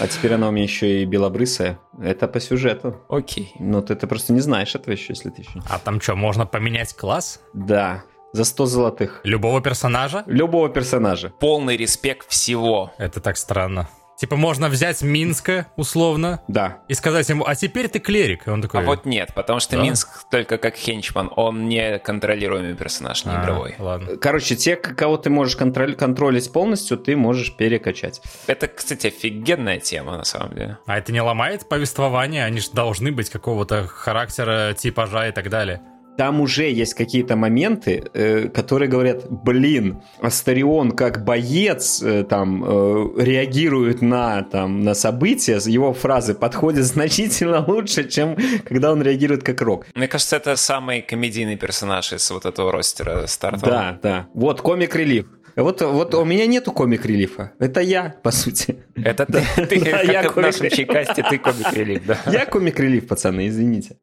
А 0.00 0.06
теперь 0.06 0.34
она 0.34 0.48
у 0.48 0.52
меня 0.52 0.64
еще 0.64 1.02
и 1.02 1.04
белобрысая. 1.04 1.78
Это 2.00 2.26
по 2.28 2.40
сюжету. 2.40 2.96
Окей. 3.08 3.54
Но 3.58 3.82
ты, 3.82 3.94
ты 3.94 4.06
просто 4.06 4.32
не 4.32 4.40
знаешь 4.40 4.74
этого 4.74 4.92
еще, 4.92 5.12
если 5.12 5.30
ты 5.30 5.42
еще... 5.42 5.62
А 5.68 5.78
там 5.78 6.00
что, 6.00 6.14
можно 6.14 6.46
поменять 6.46 6.94
класс? 6.94 7.40
Да. 7.52 8.04
За 8.32 8.44
100 8.44 8.66
золотых. 8.66 9.20
Любого 9.24 9.60
персонажа? 9.60 10.24
Любого 10.26 10.70
персонажа. 10.70 11.32
Полный 11.38 11.76
респект 11.76 12.28
всего. 12.30 12.92
Это 12.96 13.20
так 13.20 13.36
странно. 13.36 13.88
Типа 14.22 14.36
можно 14.36 14.68
взять 14.68 15.02
Минска, 15.02 15.66
условно, 15.74 16.40
Да. 16.46 16.78
и 16.86 16.94
сказать 16.94 17.28
ему, 17.28 17.44
а 17.44 17.56
теперь 17.56 17.88
ты 17.88 17.98
клерик. 17.98 18.46
И 18.46 18.50
он 18.50 18.62
такой... 18.62 18.78
А 18.78 18.84
вот 18.84 19.04
нет, 19.04 19.34
потому 19.34 19.58
что 19.58 19.74
Да? 19.74 19.82
Минск 19.82 20.30
только 20.30 20.58
как 20.58 20.76
хенчман, 20.76 21.28
он 21.34 21.68
не 21.68 21.98
контролируемый 21.98 22.74
персонаж, 22.76 23.24
не 23.24 23.32
«А, 23.32 23.42
игровой. 23.42 23.74
Ладно. 23.80 24.16
Короче, 24.18 24.54
те, 24.54 24.76
кого 24.76 25.16
ты 25.16 25.28
можешь 25.28 25.56
контроль- 25.56 25.96
контролить 25.96 26.52
полностью, 26.52 26.98
ты 26.98 27.16
можешь 27.16 27.56
перекачать. 27.56 28.22
Это, 28.46 28.68
кстати, 28.68 29.08
офигенная 29.08 29.80
тема, 29.80 30.16
на 30.18 30.24
самом 30.24 30.54
деле. 30.54 30.78
А 30.86 30.98
это 30.98 31.10
не 31.10 31.20
ломает 31.20 31.68
повествование? 31.68 32.44
Они 32.44 32.60
же 32.60 32.70
должны 32.72 33.10
быть 33.10 33.28
какого-то 33.28 33.88
характера, 33.88 34.72
типажа 34.74 35.26
и 35.30 35.32
так 35.32 35.48
далее. 35.48 35.82
Там 36.16 36.40
уже 36.40 36.70
есть 36.70 36.94
какие-то 36.94 37.36
моменты, 37.36 38.04
э, 38.12 38.48
которые 38.48 38.88
говорят, 38.88 39.24
блин, 39.30 40.02
Астарион 40.20 40.92
как 40.92 41.24
боец 41.24 42.02
э, 42.02 42.24
там 42.24 42.64
э, 42.64 43.08
реагирует 43.18 44.02
на, 44.02 44.42
там, 44.42 44.82
на 44.82 44.94
события, 44.94 45.58
его 45.64 45.92
фразы 45.92 46.34
подходят 46.34 46.84
значительно 46.84 47.64
лучше, 47.66 48.08
чем 48.08 48.36
когда 48.64 48.92
он 48.92 49.02
реагирует 49.02 49.42
как 49.42 49.62
Рок. 49.62 49.86
Мне 49.94 50.08
кажется, 50.08 50.36
это 50.36 50.56
самый 50.56 51.02
комедийный 51.02 51.56
персонаж 51.56 52.12
из 52.12 52.30
вот 52.30 52.46
этого 52.46 52.72
ростера 52.72 53.26
стартового. 53.26 53.70
Да, 53.70 53.98
да. 54.02 54.28
Вот 54.34 54.60
комик-релиф. 54.60 55.26
Вот, 55.56 55.82
вот 55.82 56.14
у 56.14 56.24
меня 56.24 56.46
нету 56.46 56.72
комик-релифа. 56.72 57.52
Это 57.58 57.80
я, 57.80 58.14
по 58.22 58.30
сути. 58.30 58.84
Это 58.96 59.26
ты, 59.26 59.42
ты 59.66 59.80
Да, 59.80 59.90
как 59.90 60.04
я 60.04 60.22
в 60.30 60.36
нашем 60.36 60.60
комик. 60.60 60.74
чекасте, 60.74 61.24
ты 61.28 61.38
комик 61.38 61.72
релик, 61.72 62.06
да. 62.06 62.18
Я 62.26 62.46
комик-релиф, 62.46 63.06
пацаны, 63.06 63.48
извините. 63.48 63.98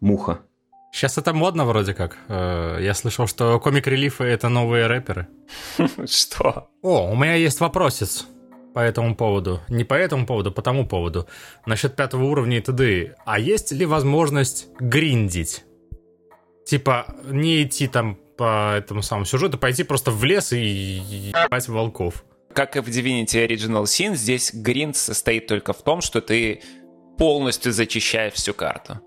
Муха. 0.00 0.40
Сейчас 0.98 1.16
это 1.16 1.32
модно 1.32 1.64
вроде 1.64 1.94
как. 1.94 2.18
Э, 2.26 2.78
Я 2.80 2.92
слышал, 2.92 3.28
что 3.28 3.60
комик-релифы— 3.60 4.24
это 4.24 4.48
новые 4.48 4.88
рэперы. 4.88 5.28
Что? 6.08 6.70
О, 6.82 7.12
у 7.12 7.14
меня 7.14 7.34
есть 7.36 7.60
вопросец 7.60 8.26
по 8.74 8.80
этому 8.80 9.14
поводу. 9.14 9.60
Не 9.68 9.84
по 9.84 9.94
этому 9.94 10.26
поводу, 10.26 10.50
по 10.50 10.60
тому 10.60 10.88
поводу. 10.88 11.28
Насчет 11.66 11.94
пятого 11.94 12.24
уровня 12.24 12.58
и 12.58 12.60
т.д. 12.60 13.14
А 13.24 13.38
есть 13.38 13.70
ли 13.70 13.86
возможность 13.86 14.66
гриндить? 14.80 15.62
Типа, 16.66 17.14
не 17.30 17.62
идти 17.62 17.86
там 17.86 18.18
по 18.36 18.74
этому 18.76 19.02
самому 19.02 19.24
сюжету, 19.24 19.56
пойти 19.56 19.84
просто 19.84 20.10
в 20.10 20.24
лес 20.24 20.52
и 20.52 20.58
ебать 20.58 21.68
волков. 21.68 22.24
Как 22.52 22.76
и 22.76 22.80
в 22.80 22.88
Divinity 22.88 23.46
Original 23.46 23.84
Sin, 23.84 24.16
здесь 24.16 24.52
гринд 24.52 24.96
состоит 24.96 25.46
только 25.46 25.72
в 25.72 25.84
том, 25.84 26.00
что 26.00 26.20
ты 26.20 26.60
полностью 27.18 27.72
зачищаешь 27.72 28.32
всю 28.32 28.52
карту. 28.52 28.98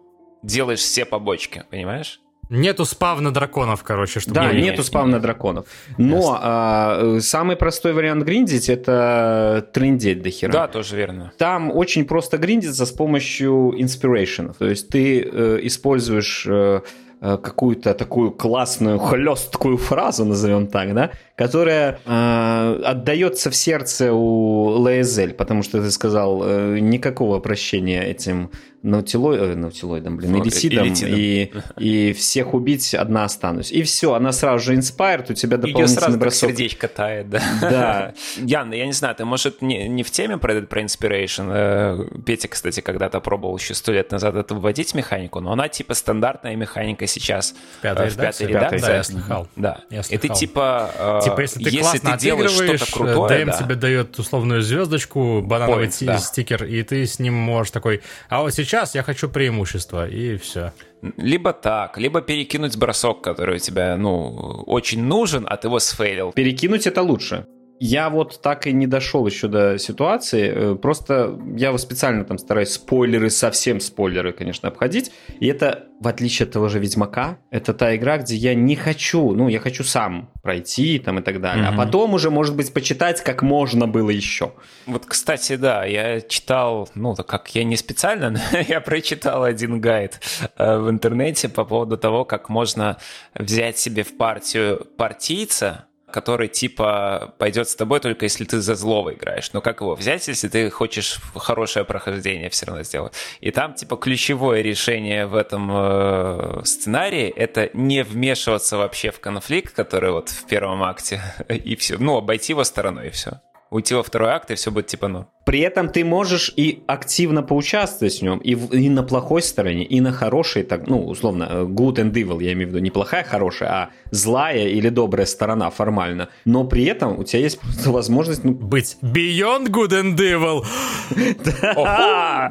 Делаешь 0.44 0.80
все 0.80 1.06
побочки, 1.06 1.64
понимаешь? 1.70 2.22
Нету 2.52 2.84
спавна 2.84 3.32
драконов, 3.32 3.82
короче, 3.82 4.20
чтобы... 4.20 4.36
Да, 4.36 4.52
Не, 4.52 4.58
не, 4.58 4.64
нету 4.64 4.80
не. 4.80 4.84
спавна 4.84 5.22
драконов. 5.22 5.68
Но 5.98 6.38
а, 6.38 7.00
э, 7.02 7.20
самый 7.22 7.56
простой 7.56 7.94
вариант 7.94 8.26
гриндить 8.26 8.68
это 8.68 9.70
трендеть 9.74 10.22
до 10.22 10.32
хера. 10.32 10.52
Да, 10.52 10.68
тоже 10.68 10.98
верно. 10.98 11.32
Там 11.38 11.72
очень 11.72 12.04
просто 12.04 12.38
гриндиться 12.38 12.86
с 12.86 12.92
помощью 12.92 13.74
inspiration. 13.78 14.54
То 14.58 14.68
есть 14.68 14.90
ты 14.90 15.22
э, 15.22 15.60
используешь 15.64 16.46
э, 16.46 16.82
какую-то 17.22 17.94
такую 17.94 18.32
классную, 18.32 18.98
хлесткую 18.98 19.78
фразу, 19.78 20.26
назовем 20.26 20.68
так, 20.68 20.94
да, 20.94 21.12
которая 21.36 22.00
э, 22.06 22.82
отдается 22.84 23.50
в 23.50 23.56
сердце 23.56 24.12
у 24.14 24.66
Лаэзель, 24.80 25.34
потому 25.34 25.64
что 25.64 25.82
ты 25.82 25.92
сказал 25.92 26.42
э, 26.44 26.80
никакого 26.80 27.40
прощения 27.40 28.04
этим 28.04 28.52
наутилой, 28.84 29.38
э, 29.38 29.56
наутилоидам, 29.56 30.18
блин, 30.18 30.42
элитидам. 30.42 30.88
и, 30.88 31.52
и 31.78 32.14
всех 32.14 32.54
убить, 32.54 32.94
одна 32.96 33.26
останусь. 33.26 33.72
И 33.72 33.84
все, 33.84 34.14
она 34.14 34.32
сразу 34.32 34.66
же 34.66 34.76
inspired, 34.76 35.32
у 35.32 35.34
тебя 35.34 35.58
Ее 35.58 35.62
дополнительный 35.62 35.88
сразу 35.88 36.12
так 36.14 36.20
бросок. 36.20 36.50
сердечко 36.50 36.88
тает, 36.88 37.30
да. 37.30 37.42
Да, 37.62 38.14
Ян, 38.38 38.72
я 38.74 38.86
не 38.86 38.94
знаю, 38.94 39.16
ты, 39.16 39.26
может, 39.26 39.62
не, 39.62 39.88
не 39.88 40.04
в 40.04 40.12
теме 40.12 40.38
про 40.38 40.54
этот 40.54 40.70
про 40.70 40.82
Inspiration. 40.82 41.50
Э, 41.52 42.20
Петя, 42.26 42.48
кстати, 42.48 42.82
когда-то 42.82 43.20
пробовал 43.20 43.58
еще 43.58 43.74
сто 43.74 43.92
лет 43.92 44.12
назад 44.12 44.36
это 44.36 44.56
вводить 44.56 44.96
механику, 44.96 45.40
но 45.40 45.52
она 45.52 45.68
типа 45.68 45.94
стандартная 45.94 46.56
механика 46.56 47.06
сейчас 47.12 47.54
В 47.80 47.82
пятой 47.82 48.08
э, 48.08 48.10
в 48.10 48.14
редакции? 48.18 48.46
пятой 48.48 48.56
редакции. 48.78 48.80
Да, 48.88 48.96
я 48.96 49.04
слыхал. 49.04 49.48
Да. 49.56 49.78
Я 49.90 50.00
И 50.00 50.04
ты 50.04 50.18
слыхал. 50.20 50.36
типа... 50.38 50.92
э, 50.98 51.20
Типа, 51.24 51.42
если 51.42 51.64
ты 51.64 51.78
классно 51.80 52.18
делаешь 52.18 52.52
отыгрываешь, 52.52 52.82
что-то 52.82 52.94
крутое, 52.94 53.46
ДМ 53.46 53.52
да. 53.52 53.58
тебе 53.58 53.76
дает 53.76 54.20
условную 54.20 54.62
звездочку, 54.62 55.42
банановый 55.42 55.88
Point, 55.88 56.06
да. 56.06 56.18
стикер, 56.18 56.64
и 56.66 56.82
ты 56.84 57.06
с 57.06 57.20
ним 57.20 57.34
можешь 57.34 57.72
такой, 57.72 58.02
а 58.30 58.42
вот 58.42 58.54
сейчас 58.54 58.96
я 58.96 59.04
хочу 59.04 59.30
преимущество, 59.30 60.08
и 60.08 60.38
все. 60.38 60.72
Либо 61.18 61.52
так, 61.54 61.98
либо 61.98 62.22
перекинуть 62.22 62.78
бросок, 62.78 63.22
который 63.24 63.56
у 63.56 63.60
тебя, 63.60 63.98
ну, 63.98 64.64
очень 64.68 65.04
нужен, 65.04 65.48
а 65.50 65.58
ты 65.58 65.68
его 65.68 65.80
сфейлил. 65.80 66.32
перекинуть 66.32 66.86
это 66.88 67.02
лучше. 67.02 67.46
Я 67.84 68.12
вот 68.12 68.44
так 68.44 68.68
и 68.68 68.74
не 68.74 68.86
дошел 68.86 69.26
еще 69.26 69.48
до 69.48 69.80
ситуации. 69.80 70.74
э, 70.74 70.76
Просто 70.76 71.40
я 71.58 71.76
специально 71.80 72.24
там 72.24 72.38
стараюсь 72.38 72.70
спойлеры, 72.70 73.32
совсем 73.32 73.80
спойлеры, 73.80 74.34
конечно, 74.34 74.70
обходить. 74.70 75.12
И 75.40 75.48
это, 75.48 75.86
в 76.00 76.08
отличие 76.08 76.46
от 76.46 76.52
того 76.52 76.70
же 76.70 76.78
Ведьмака, 76.78 77.40
это 77.50 77.74
та 77.74 77.96
игра, 77.96 78.20
где 78.20 78.36
я 78.36 78.54
не 78.54 78.76
хочу, 78.76 79.32
ну, 79.32 79.48
я 79.48 79.60
хочу 79.60 79.84
сам 79.84 80.30
пройти 80.44 81.00
там 81.00 81.18
и 81.18 81.22
так 81.24 81.42
далее. 81.42 81.72
Мгм. 81.72 81.80
А 81.80 81.86
потом 81.86 82.14
уже, 82.14 82.30
может 82.30 82.56
быть, 82.56 82.72
почитать, 82.72 83.24
как 83.24 83.42
можно 83.42 83.88
было 83.88 84.12
еще. 84.12 84.54
Вот, 84.86 85.08
кстати, 85.08 85.56
да, 85.56 85.84
я 85.84 86.22
читал, 86.22 86.88
ну, 86.94 87.16
так 87.16 87.26
как 87.26 87.56
я 87.56 87.64
не 87.64 87.78
специально, 87.78 88.30
но 88.52 88.60
я 88.60 88.80
прочитал 88.80 89.44
один 89.44 89.82
гайд 89.82 90.20
э, 90.56 90.78
в 90.78 90.88
интернете 90.88 91.50
по 91.50 91.66
поводу 91.66 91.98
того, 91.98 92.26
как 92.26 92.48
можно 92.48 92.98
взять 93.34 93.80
себе 93.80 94.04
в 94.04 94.16
партию 94.18 94.86
партийца, 94.98 95.86
который 96.12 96.48
типа 96.48 97.34
пойдет 97.38 97.70
с 97.70 97.76
тобой 97.76 98.00
только 98.00 98.26
если 98.26 98.46
ты 98.46 98.62
за 98.62 98.76
злого 98.76 99.14
играешь. 99.14 99.52
Но 99.54 99.62
как 99.62 99.82
его 99.82 99.96
взять, 99.96 100.28
если 100.28 100.48
ты 100.48 100.70
хочешь 100.70 101.20
хорошее 101.36 101.86
прохождение 101.86 102.50
все 102.50 102.66
равно 102.66 102.84
сделать? 102.84 103.14
И 103.40 103.52
там 103.52 103.74
типа 103.74 103.96
ключевое 103.98 104.62
решение 104.62 105.26
в 105.28 105.36
этом 105.36 105.70
э, 105.72 106.62
сценарии 106.64 107.30
это 107.30 107.70
не 107.74 108.04
вмешиваться 108.04 108.78
вообще 108.78 109.12
в 109.12 109.20
конфликт, 109.20 109.74
который 109.74 110.12
вот 110.12 110.30
в 110.30 110.46
первом 110.48 110.84
акте, 110.84 111.22
и 111.50 111.76
все. 111.76 111.98
Ну, 111.98 112.18
обойти 112.18 112.54
его 112.54 112.64
стороной, 112.64 113.08
и 113.08 113.12
все. 113.12 113.42
Уйти 113.72 113.96
во 113.96 114.04
второй 114.04 114.32
акт, 114.32 114.52
и 114.52 114.56
все 114.56 114.70
будет 114.70 114.88
типа, 114.88 115.08
ну, 115.08 115.26
При 115.46 115.62
этом 115.62 115.88
ты 115.88 116.04
можешь 116.04 116.54
и 116.58 116.84
активно 116.88 117.42
поучаствовать 117.42 118.20
в 118.20 118.22
нем, 118.22 118.38
и, 118.40 118.54
в- 118.54 118.74
и 118.74 118.90
на 118.90 119.02
плохой 119.02 119.42
стороне, 119.42 119.86
и 119.86 120.02
на 120.02 120.12
хорошей, 120.12 120.64
так, 120.64 120.88
ну, 120.88 121.06
условно, 121.08 121.48
э, 121.50 121.64
good 121.64 121.96
and 121.96 122.12
evil, 122.12 122.44
я 122.44 122.52
имею 122.52 122.68
в 122.68 122.72
виду 122.72 122.80
не 122.84 122.92
плохая, 122.92 123.24
хорошая, 123.24 123.70
а 123.72 123.90
злая 124.12 124.68
или 124.68 124.90
добрая 124.90 125.26
сторона 125.26 125.70
формально. 125.70 126.28
Но 126.46 126.66
при 126.66 126.84
этом 126.84 127.18
у 127.18 127.24
тебя 127.24 127.40
есть 127.44 127.60
просто 127.60 127.92
возможность, 127.92 128.44
ну, 128.44 128.52
Быть 128.52 128.98
beyond 129.02 129.70
good 129.70 129.92
and 129.92 130.18
evil. 130.18 130.66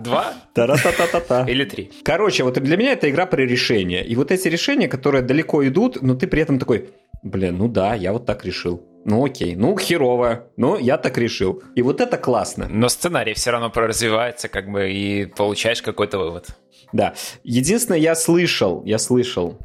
Два 0.03 0.35
та-ра-та-та-та-та. 0.55 1.45
или 1.51 1.65
три. 1.65 1.91
Короче, 2.03 2.45
вот 2.45 2.55
для 2.59 2.77
меня 2.77 2.93
это 2.93 3.11
игра 3.11 3.27
про 3.27 3.43
решения. 3.43 4.03
И 4.05 4.17
вот 4.17 4.31
эти 4.31 4.49
решения, 4.49 4.89
которые 4.89 5.23
далеко 5.23 5.67
идут, 5.67 6.03
но 6.03 6.15
ты 6.15 6.27
при 6.27 6.43
этом 6.43 6.59
такой, 6.59 6.89
блин, 7.23 7.59
ну 7.59 7.69
да, 7.69 7.95
я 7.95 8.13
вот 8.13 8.27
так 8.27 8.45
решил. 8.45 8.83
Ну 9.05 9.25
окей, 9.25 9.57
ну 9.57 9.77
херово, 9.79 10.49
но 10.57 10.79
я 10.79 10.99
так 10.99 11.17
решил. 11.17 11.63
И 11.75 11.83
вот 11.83 12.01
это 12.01 12.19
классно. 12.19 12.69
Но 12.69 12.89
сценарий 12.89 13.35
все 13.35 13.51
равно 13.51 13.71
проразвивается, 13.71 14.49
как 14.49 14.71
бы, 14.71 14.91
и 14.91 15.27
получаешь 15.27 15.83
какой-то 15.83 16.19
вывод. 16.19 16.49
Да. 16.93 17.15
Единственное, 17.43 17.99
я 17.99 18.15
слышал, 18.15 18.83
я 18.85 18.99
слышал, 18.99 19.59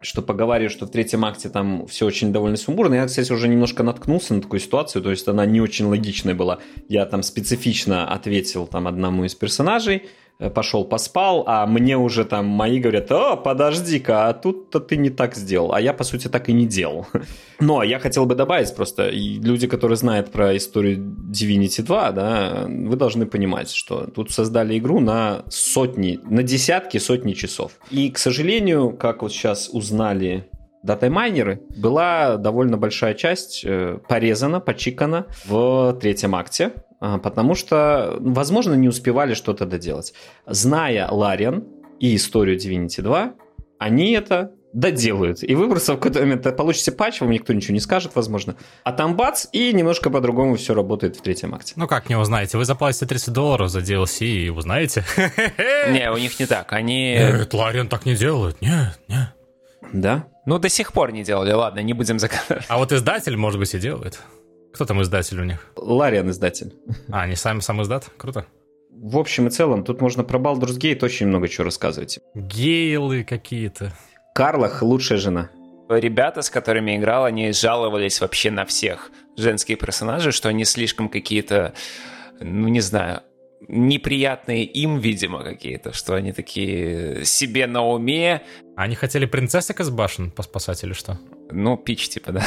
что 0.00 0.20
поговаривают, 0.20 0.72
что 0.72 0.86
в 0.86 0.90
третьем 0.90 1.24
акте 1.24 1.48
там 1.48 1.86
все 1.86 2.06
очень 2.06 2.32
довольно 2.32 2.56
сумбурно. 2.56 2.94
Я, 2.94 3.06
кстати, 3.06 3.32
уже 3.32 3.48
немножко 3.48 3.82
наткнулся 3.82 4.34
на 4.34 4.42
такую 4.42 4.60
ситуацию, 4.60 5.02
то 5.02 5.10
есть 5.10 5.26
она 5.26 5.46
не 5.46 5.60
очень 5.60 5.86
логичная 5.86 6.34
была. 6.34 6.58
Я 6.88 7.06
там 7.06 7.22
специфично 7.22 8.08
ответил 8.08 8.66
там 8.66 8.86
одному 8.86 9.24
из 9.24 9.34
персонажей, 9.34 10.06
пошел 10.54 10.84
поспал, 10.84 11.44
а 11.46 11.66
мне 11.66 11.96
уже 11.96 12.24
там 12.24 12.46
мои 12.46 12.78
говорят, 12.78 13.10
о, 13.10 13.36
подожди-ка, 13.36 14.28
а 14.28 14.34
тут-то 14.34 14.80
ты 14.80 14.96
не 14.96 15.10
так 15.10 15.34
сделал, 15.34 15.72
а 15.72 15.80
я, 15.80 15.92
по 15.92 16.04
сути, 16.04 16.28
так 16.28 16.48
и 16.48 16.52
не 16.52 16.66
делал. 16.66 17.06
Но 17.60 17.82
я 17.82 17.98
хотел 17.98 18.26
бы 18.26 18.34
добавить 18.34 18.74
просто, 18.74 19.10
люди, 19.10 19.66
которые 19.66 19.96
знают 19.96 20.30
про 20.30 20.56
историю 20.56 20.98
Divinity 20.98 21.82
2, 21.82 22.12
да, 22.12 22.66
вы 22.68 22.96
должны 22.96 23.26
понимать, 23.26 23.70
что 23.70 24.06
тут 24.06 24.30
создали 24.30 24.78
игру 24.78 25.00
на 25.00 25.44
сотни, 25.48 26.20
на 26.24 26.42
десятки, 26.42 26.98
сотни 26.98 27.32
часов. 27.32 27.72
И, 27.90 28.10
к 28.10 28.18
сожалению, 28.18 28.96
как 28.96 29.22
вот 29.22 29.32
сейчас 29.32 29.70
узнали 29.72 30.48
дата-майнеры, 30.82 31.60
была 31.76 32.36
довольно 32.36 32.78
большая 32.78 33.14
часть 33.14 33.62
э, 33.64 33.98
порезана, 34.08 34.60
почикана 34.60 35.26
в 35.44 35.96
третьем 36.00 36.34
акте, 36.34 36.72
потому 37.00 37.54
что, 37.54 38.16
возможно, 38.20 38.74
не 38.74 38.88
успевали 38.88 39.34
что-то 39.34 39.66
доделать. 39.66 40.12
Зная 40.46 41.08
Лариан 41.10 41.64
и 42.00 42.16
историю 42.16 42.56
Divinity 42.58 43.02
2, 43.02 43.34
они 43.78 44.12
это 44.12 44.52
доделают. 44.76 45.42
И 45.42 45.54
выбросов 45.54 45.96
в 45.96 45.98
какой-то 45.98 46.20
момент 46.20 46.56
получите 46.56 46.92
патч, 46.92 47.20
вам 47.20 47.30
никто 47.30 47.54
ничего 47.54 47.72
не 47.72 47.80
скажет, 47.80 48.12
возможно. 48.14 48.56
А 48.84 48.92
там 48.92 49.16
бац, 49.16 49.46
и 49.52 49.72
немножко 49.72 50.10
по-другому 50.10 50.56
все 50.56 50.74
работает 50.74 51.16
в 51.16 51.22
третьем 51.22 51.54
акте. 51.54 51.72
Ну 51.76 51.86
как 51.86 52.10
не 52.10 52.16
узнаете? 52.16 52.58
Вы 52.58 52.66
заплатите 52.66 53.06
30 53.06 53.32
долларов 53.32 53.70
за 53.70 53.80
DLC 53.80 54.26
и 54.26 54.50
узнаете. 54.50 55.04
Не, 55.88 56.10
у 56.10 56.18
них 56.18 56.38
не 56.38 56.46
так. 56.46 56.72
Они... 56.72 57.14
Нет, 57.14 57.54
Лариан 57.54 57.88
так 57.88 58.04
не 58.04 58.14
делают. 58.16 58.60
Нет, 58.60 58.98
нет. 59.08 59.28
Да? 59.92 60.26
Ну, 60.44 60.58
до 60.58 60.68
сих 60.68 60.92
пор 60.92 61.12
не 61.12 61.24
делали. 61.24 61.52
Ладно, 61.52 61.80
не 61.80 61.92
будем 61.92 62.18
загадывать. 62.18 62.64
А 62.68 62.76
вот 62.76 62.92
издатель, 62.92 63.36
может 63.36 63.58
быть, 63.58 63.72
и 63.74 63.78
делает. 63.78 64.20
Кто 64.76 64.84
там 64.84 65.00
издатель 65.00 65.40
у 65.40 65.44
них? 65.44 65.66
Лариан 65.74 66.28
издатель. 66.28 66.74
А, 67.10 67.22
они 67.22 67.34
сами 67.34 67.60
сам 67.60 67.80
издат? 67.80 68.10
Круто. 68.18 68.44
В 68.90 69.16
общем 69.16 69.46
и 69.46 69.50
целом, 69.50 69.84
тут 69.84 70.02
можно 70.02 70.22
про 70.22 70.38
Baldur's 70.38 70.78
Gate 70.78 71.02
очень 71.02 71.28
много 71.28 71.48
чего 71.48 71.64
рассказывать. 71.64 72.18
Гейлы 72.34 73.24
какие-то. 73.24 73.94
Карлах 74.34 74.82
лучшая 74.82 75.16
жена. 75.16 75.48
Ребята, 75.88 76.42
с 76.42 76.50
которыми 76.50 76.94
играл, 76.94 77.24
они 77.24 77.52
жаловались 77.52 78.20
вообще 78.20 78.50
на 78.50 78.66
всех 78.66 79.10
женские 79.38 79.78
персонажи, 79.78 80.30
что 80.30 80.50
они 80.50 80.66
слишком 80.66 81.08
какие-то, 81.08 81.72
ну 82.38 82.68
не 82.68 82.80
знаю, 82.80 83.22
неприятные 83.68 84.66
им, 84.66 84.98
видимо, 84.98 85.42
какие-то, 85.42 85.94
что 85.94 86.16
они 86.16 86.32
такие 86.32 87.24
себе 87.24 87.66
на 87.66 87.82
уме. 87.82 88.42
Они 88.76 88.94
хотели 88.94 89.24
принцессок 89.24 89.80
из 89.80 89.88
башен 89.88 90.30
поспасать 90.30 90.84
или 90.84 90.92
что? 90.92 91.18
Ну, 91.50 91.76
пич, 91.76 92.08
типа, 92.08 92.32
да. 92.32 92.44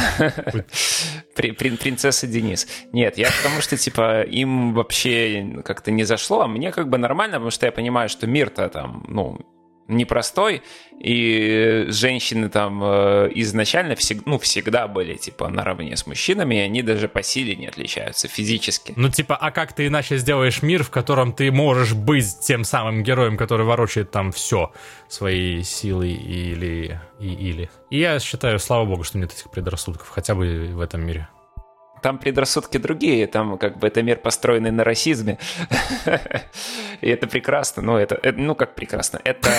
При, 1.35 1.51
при, 1.51 1.69
принцесса 1.77 2.27
Денис. 2.27 2.67
Нет, 2.91 3.17
я 3.17 3.29
потому 3.41 3.61
что, 3.61 3.77
типа, 3.77 4.23
им 4.23 4.73
вообще 4.73 5.61
как-то 5.63 5.91
не 5.91 6.03
зашло, 6.03 6.41
а 6.41 6.47
мне 6.47 6.71
как 6.71 6.89
бы 6.89 6.97
нормально, 6.97 7.35
потому 7.35 7.51
что 7.51 7.65
я 7.65 7.71
понимаю, 7.71 8.09
что 8.09 8.27
мир-то 8.27 8.67
там, 8.69 9.05
ну, 9.07 9.39
непростой, 9.89 10.61
и 10.99 11.85
женщины 11.89 12.49
там 12.49 12.81
э, 12.83 13.31
изначально 13.35 13.95
всег, 13.95 14.25
ну, 14.25 14.37
всегда 14.37 14.87
были, 14.87 15.15
типа, 15.15 15.49
наравне 15.49 15.95
с 15.95 16.05
мужчинами, 16.05 16.55
и 16.55 16.59
они 16.59 16.81
даже 16.81 17.07
по 17.07 17.23
силе 17.23 17.55
не 17.55 17.67
отличаются 17.67 18.27
физически. 18.27 18.93
Ну, 18.95 19.09
типа, 19.09 19.35
а 19.35 19.51
как 19.51 19.73
ты 19.73 19.87
иначе 19.87 20.17
сделаешь 20.17 20.61
мир, 20.61 20.83
в 20.83 20.89
котором 20.89 21.33
ты 21.33 21.51
можешь 21.51 21.93
быть 21.93 22.39
тем 22.41 22.63
самым 22.63 23.03
героем, 23.03 23.37
который 23.37 23.65
ворочает 23.65 24.11
там 24.11 24.31
все 24.31 24.71
своей 25.07 25.63
силой 25.63 26.13
или... 26.13 26.99
И, 27.19 27.27
или. 27.27 27.69
И 27.89 27.99
я 27.99 28.19
считаю, 28.19 28.59
слава 28.59 28.85
богу, 28.85 29.03
что 29.03 29.17
нет 29.17 29.33
этих 29.33 29.51
предрассудков, 29.51 30.07
хотя 30.07 30.35
бы 30.35 30.69
в 30.73 30.79
этом 30.79 31.05
мире 31.05 31.27
там 32.01 32.17
предрассудки 32.17 32.77
другие, 32.77 33.27
там 33.27 33.57
как 33.57 33.77
бы 33.77 33.87
это 33.87 34.01
мир 34.01 34.17
построенный 34.17 34.71
на 34.71 34.83
расизме, 34.83 35.37
и 37.01 37.09
это 37.09 37.27
прекрасно, 37.27 37.81
ну 37.81 37.97
это, 37.97 38.19
ну 38.35 38.55
как 38.55 38.75
прекрасно, 38.75 39.19
это 39.23 39.49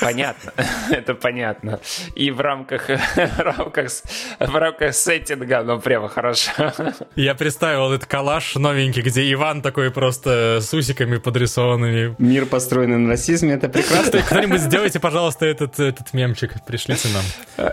понятно, 0.00 0.52
это 0.90 1.14
понятно, 1.14 1.80
и 2.14 2.30
в 2.30 2.40
рамках, 2.40 2.88
в 2.88 3.40
рамках, 3.40 3.90
в 4.38 4.56
рамках 4.56 4.94
сеттинга, 4.94 5.62
ну 5.62 5.80
прямо 5.80 6.08
хорошо. 6.08 6.72
Я 7.16 7.34
представил 7.34 7.92
этот 7.92 8.08
коллаж 8.08 8.54
новенький, 8.54 9.02
где 9.02 9.32
Иван 9.32 9.62
такой 9.62 9.90
просто 9.90 10.58
с 10.60 10.72
усиками 10.74 11.18
подрисованными. 11.18 12.14
Мир 12.18 12.46
построенный 12.46 12.98
на 12.98 13.10
расизме, 13.10 13.54
это 13.54 13.68
прекрасно. 13.68 14.22
Кто-нибудь 14.22 14.60
сделайте, 14.60 15.00
пожалуйста, 15.00 15.46
этот, 15.46 15.78
этот 15.78 16.12
мемчик, 16.12 16.52
пришлите 16.66 17.08
нам. 17.08 17.72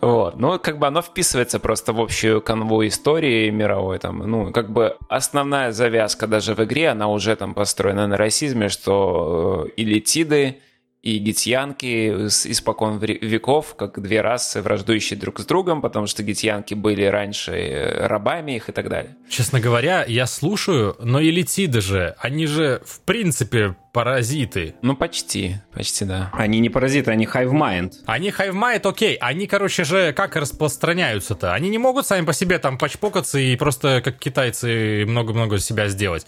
Вот, 0.00 0.38
ну 0.38 0.58
как 0.58 0.78
бы 0.78 0.86
оно 0.86 1.02
вписывается 1.02 1.58
просто 1.58 1.92
в 1.92 2.00
общую 2.00 2.40
канву 2.40 2.86
истории, 2.86 3.50
мировой, 3.58 3.98
там, 3.98 4.18
ну, 4.18 4.52
как 4.52 4.70
бы 4.70 4.96
основная 5.08 5.72
завязка 5.72 6.26
даже 6.26 6.54
в 6.54 6.64
игре, 6.64 6.88
она 6.88 7.08
уже 7.08 7.36
там 7.36 7.54
построена 7.54 8.06
на 8.06 8.16
расизме, 8.16 8.68
что 8.68 9.68
элитиды 9.76 10.56
и 11.02 11.18
гитьянки 11.18 12.26
испокон 12.26 12.98
веков, 12.98 13.76
как 13.76 14.00
две 14.02 14.20
расы, 14.20 14.62
враждующие 14.62 15.18
друг 15.18 15.38
с 15.38 15.46
другом, 15.46 15.80
потому 15.80 16.06
что 16.06 16.22
гитьянки 16.22 16.74
были 16.74 17.04
раньше 17.04 17.52
э, 17.52 18.06
рабами 18.06 18.56
их 18.56 18.68
и 18.68 18.72
так 18.72 18.88
далее. 18.88 19.16
Честно 19.28 19.60
говоря, 19.60 20.04
я 20.06 20.26
слушаю, 20.26 20.96
но 21.00 21.22
элитиды 21.22 21.80
же, 21.80 22.14
они 22.18 22.46
же 22.46 22.82
в 22.84 23.00
принципе 23.02 23.76
паразиты. 23.92 24.74
Ну, 24.82 24.96
почти, 24.96 25.56
почти, 25.72 26.04
да. 26.04 26.30
Они 26.32 26.58
не 26.60 26.68
паразиты, 26.68 27.10
они 27.10 27.26
hive 27.26 27.52
mind. 27.52 27.92
Они 28.06 28.30
hive 28.30 28.52
mind, 28.52 28.86
окей. 28.88 29.16
Они, 29.16 29.46
короче 29.46 29.84
же, 29.84 30.12
как 30.12 30.36
распространяются-то? 30.36 31.54
Они 31.54 31.68
не 31.68 31.78
могут 31.78 32.06
сами 32.06 32.24
по 32.24 32.32
себе 32.32 32.58
там 32.58 32.78
почпокаться 32.78 33.38
и 33.38 33.56
просто, 33.56 34.00
как 34.04 34.18
китайцы, 34.18 35.04
много-много 35.06 35.58
себя 35.58 35.88
сделать. 35.88 36.26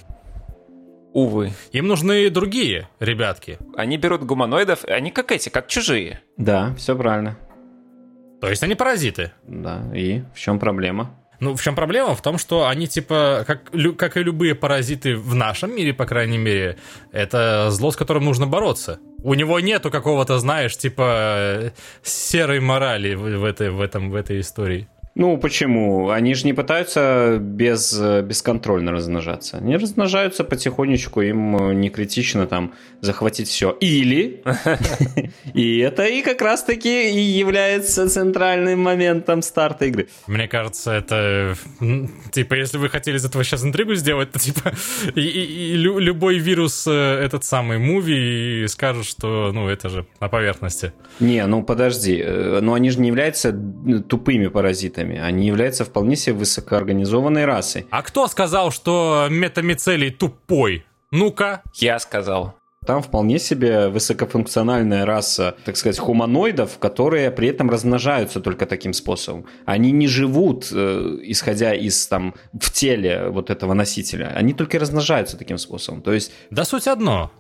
Увы. 1.13 1.53
Им 1.73 1.89
нужны 1.89 2.31
другие 2.31 2.89
ребятки. 3.01 3.59
Они 3.77 3.97
берут 3.97 4.23
гуманоидов, 4.23 4.85
они 4.85 5.11
как 5.11 5.33
эти, 5.33 5.49
как 5.49 5.67
чужие. 5.67 6.21
Да, 6.37 6.75
все 6.77 6.97
правильно. 6.97 7.37
То 8.41 8.49
есть 8.49 8.63
они 8.63 8.75
паразиты. 8.75 9.33
Да, 9.47 9.83
и 9.95 10.23
в 10.35 10.39
чем 10.39 10.59
проблема? 10.59 11.17
Ну, 11.41 11.57
в 11.57 11.63
чем 11.63 11.75
проблема? 11.75 12.15
В 12.15 12.21
том, 12.21 12.37
что 12.37 12.69
они, 12.69 12.87
типа, 12.87 13.45
как, 13.47 13.71
как 13.97 14.17
и 14.19 14.23
любые 14.23 14.55
паразиты 14.55 15.17
в 15.17 15.35
нашем 15.35 15.75
мире, 15.75 15.95
по 15.95 16.05
крайней 16.05 16.37
мере, 16.37 16.77
это 17.13 17.71
зло, 17.71 17.91
с 17.91 17.97
которым 17.97 18.27
нужно 18.27 18.47
бороться. 18.47 18.99
У 19.23 19.33
него 19.33 19.59
нету 19.59 19.91
какого-то, 19.91 20.39
знаешь, 20.39 20.77
типа, 20.77 21.73
серой 22.03 22.61
морали 22.61 23.15
в, 23.15 23.23
в, 23.23 23.45
этой, 23.45 23.71
в, 23.71 23.81
этом, 23.81 24.11
в 24.11 24.15
этой 24.15 24.41
истории. 24.41 24.89
Ну, 25.17 25.37
почему? 25.39 26.11
Они 26.11 26.35
же 26.35 26.47
не 26.47 26.53
пытаются 26.53 27.39
без, 27.41 27.99
бесконтрольно 27.99 28.93
размножаться. 28.93 29.59
Они 29.59 29.77
размножаются 29.77 30.45
потихонечку, 30.45 31.21
им 31.21 31.81
не 31.81 31.91
критично 31.91 32.47
там 32.47 32.75
захватить 33.01 33.49
все. 33.49 33.77
Или, 33.81 34.43
и 35.55 35.79
это 35.79 36.05
и 36.05 36.23
как 36.23 36.41
раз-таки 36.41 37.11
и 37.11 37.21
является 37.21 38.09
центральным 38.09 38.81
моментом 38.81 39.43
старта 39.43 39.87
игры. 39.87 40.09
Мне 40.27 40.47
кажется, 40.47 40.93
это, 40.93 41.55
типа, 42.31 42.55
если 42.55 42.79
вы 42.79 42.89
хотели 42.89 43.17
из 43.17 43.25
этого 43.25 43.43
сейчас 43.43 43.65
интригу 43.65 43.95
сделать, 43.97 44.31
то, 44.31 44.39
типа, 44.39 44.73
и, 45.17 45.21
и, 45.21 45.73
и 45.73 45.77
любой 45.77 46.39
вирус 46.39 46.87
э, 46.87 46.93
этот 46.93 47.45
самый 47.45 47.79
муви 47.79 48.65
скажет, 48.69 49.07
что, 49.07 49.51
ну, 49.53 49.69
это 49.69 49.89
же 49.89 50.07
на 50.21 50.29
поверхности. 50.29 50.93
Не, 51.19 51.45
ну, 51.47 51.65
подожди, 51.65 52.23
э, 52.25 52.61
но 52.63 52.75
они 52.75 52.91
же 52.91 53.01
не 53.01 53.09
являются 53.09 53.53
тупыми 54.09 54.47
паразитами 54.47 55.00
метамицелитами. 55.01 55.19
Они 55.19 55.47
являются 55.47 55.85
вполне 55.85 56.17
себе 56.17 56.35
высокоорганизованной 56.37 57.45
расой. 57.45 57.87
А 57.91 58.03
кто 58.03 58.27
сказал, 58.27 58.71
что 58.71 59.29
метамицелий 59.31 60.11
тупой? 60.11 60.85
Ну-ка. 61.11 61.63
Я 61.75 61.99
сказал. 61.99 62.55
Там 62.87 63.03
вполне 63.03 63.39
себе 63.39 63.89
высокофункциональная 63.89 65.05
раса, 65.05 65.55
так 65.67 65.77
сказать, 65.77 65.99
хуманоидов, 65.99 66.79
которые 66.79 67.31
при 67.31 67.49
этом 67.49 67.69
размножаются 67.69 68.41
только 68.41 68.65
таким 68.65 68.95
способом. 68.95 69.45
Они 69.67 69.93
не 69.93 70.09
живут, 70.09 70.69
э, 70.73 71.19
исходя 71.25 71.75
из 71.75 72.07
там 72.07 72.35
в 72.55 72.71
теле 72.73 73.29
вот 73.29 73.51
этого 73.51 73.75
носителя. 73.75 74.33
Они 74.35 74.55
только 74.55 74.79
размножаются 74.79 75.37
таким 75.37 75.59
способом. 75.59 76.01
То 76.01 76.15
есть... 76.15 76.33
Да 76.51 76.65
суть 76.65 76.87
одно. 76.87 77.31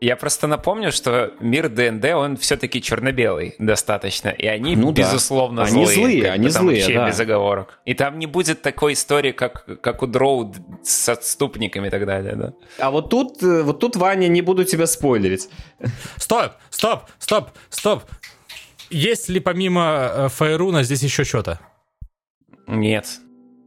Я 0.00 0.14
просто 0.14 0.46
напомню, 0.46 0.92
что 0.92 1.32
мир 1.40 1.68
ДНД, 1.68 2.04
он 2.14 2.36
все-таки 2.36 2.80
черно-белый 2.80 3.56
достаточно, 3.58 4.28
и 4.28 4.46
они, 4.46 4.76
ну, 4.76 4.92
безусловно, 4.92 5.64
да. 5.64 5.68
Они 5.68 5.86
злые, 5.86 6.30
они 6.30 6.48
злые, 6.50 6.82
вообще 6.82 6.94
да. 6.94 7.08
без 7.08 7.18
оговорок. 7.18 7.80
И 7.84 7.94
там 7.94 8.20
не 8.20 8.26
будет 8.26 8.62
такой 8.62 8.92
истории, 8.92 9.32
как, 9.32 9.80
как 9.80 10.02
у 10.04 10.06
Дроу 10.06 10.54
с 10.84 11.08
отступниками 11.08 11.88
и 11.88 11.90
так 11.90 12.06
далее, 12.06 12.36
да. 12.36 12.52
А 12.78 12.92
вот 12.92 13.10
тут, 13.10 13.42
э, 13.42 13.62
вот 13.62 13.80
тут, 13.80 13.96
Ваня, 13.96 14.28
не 14.28 14.40
буду 14.40 14.64
тебя 14.64 14.86
спойлерить. 14.86 15.48
Стоп, 16.16 16.52
стоп, 16.70 17.02
стоп, 17.18 17.50
стоп. 17.68 18.04
Есть 18.90 19.28
ли 19.28 19.40
помимо 19.40 20.10
э, 20.12 20.28
Файруна 20.28 20.84
здесь 20.84 21.02
еще 21.02 21.24
что-то? 21.24 21.58
Нет. 22.68 23.18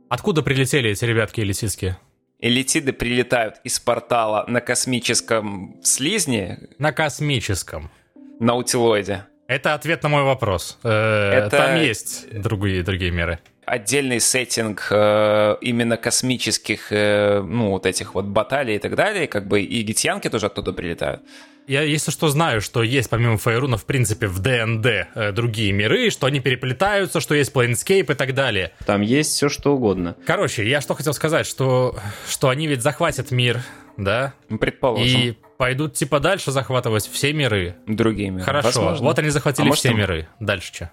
Откуда 0.08 0.44
прилетели 0.44 0.92
эти 0.92 1.04
ребятки 1.04 1.42
элитистские? 1.42 1.98
Элитиды 2.42 2.92
прилетают 2.92 3.58
из 3.64 3.80
портала 3.80 4.46
на 4.48 4.62
космическом 4.62 5.80
слизне. 5.84 6.70
На 6.80 6.92
космическом. 6.92 7.92
На 8.40 8.56
утилоиде. 8.56 9.26
Это 9.48 9.76
ответ 9.76 10.02
на 10.02 10.10
мой 10.10 10.24
вопрос. 10.24 10.80
Э, 10.84 10.90
Это... 10.90 11.50
Там 11.58 11.76
есть 11.78 12.28
другие, 12.34 12.82
другие 12.82 13.12
меры. 13.12 13.40
Отдельный 13.72 14.20
сеттинг 14.20 14.88
э, 14.90 15.56
именно 15.62 15.96
космических, 15.96 16.92
э, 16.92 17.42
ну, 17.42 17.70
вот 17.70 17.86
этих 17.86 18.16
вот 18.16 18.26
баталий 18.26 18.76
и 18.76 18.80
так 18.80 18.96
далее, 18.96 19.28
как 19.28 19.48
бы 19.48 19.62
и 19.62 19.82
гитьянки 19.82 20.30
тоже 20.30 20.48
оттуда 20.48 20.74
прилетают. 20.74 21.22
Я, 21.68 21.84
если 21.84 22.12
что, 22.12 22.28
знаю, 22.28 22.60
что 22.60 22.84
есть 22.84 23.10
помимо 23.10 23.38
Фейруна, 23.38 23.78
в 23.78 23.86
принципе, 23.86 24.28
в 24.28 24.40
ДНД 24.40 24.86
э, 25.16 25.32
другие 25.32 25.72
миры, 25.72 26.10
что 26.10 26.28
они 26.28 26.42
переплетаются, 26.42 27.22
что 27.22 27.34
есть 27.34 27.54
Planescape 27.54 28.12
и 28.12 28.16
так 28.16 28.34
далее. 28.34 28.74
Там 28.86 29.00
есть 29.00 29.32
все, 29.32 29.48
что 29.48 29.74
угодно. 29.74 30.18
Короче, 30.26 30.68
я 30.68 30.82
что 30.82 30.94
хотел 30.94 31.14
сказать, 31.14 31.48
что, 31.48 31.98
что 32.28 32.50
они 32.50 32.68
ведь 32.68 32.82
захватят 32.82 33.32
мир, 33.32 33.62
да? 33.96 34.34
Предположим. 34.50 35.18
И 35.18 35.38
пойдут 35.58 35.94
типа 35.94 36.20
дальше 36.20 36.52
захватывать 36.52 37.08
все 37.10 37.32
миры. 37.32 37.78
Другие 37.88 38.32
миры. 38.32 38.44
Хорошо, 38.44 38.82
Возможно. 38.82 39.06
вот 39.06 39.20
они 39.20 39.30
захватили 39.30 39.70
А 39.70 39.74
все 39.74 39.92
может, 39.92 40.02
миры. 40.02 40.28
Дальше 40.42 40.74
что? 40.74 40.92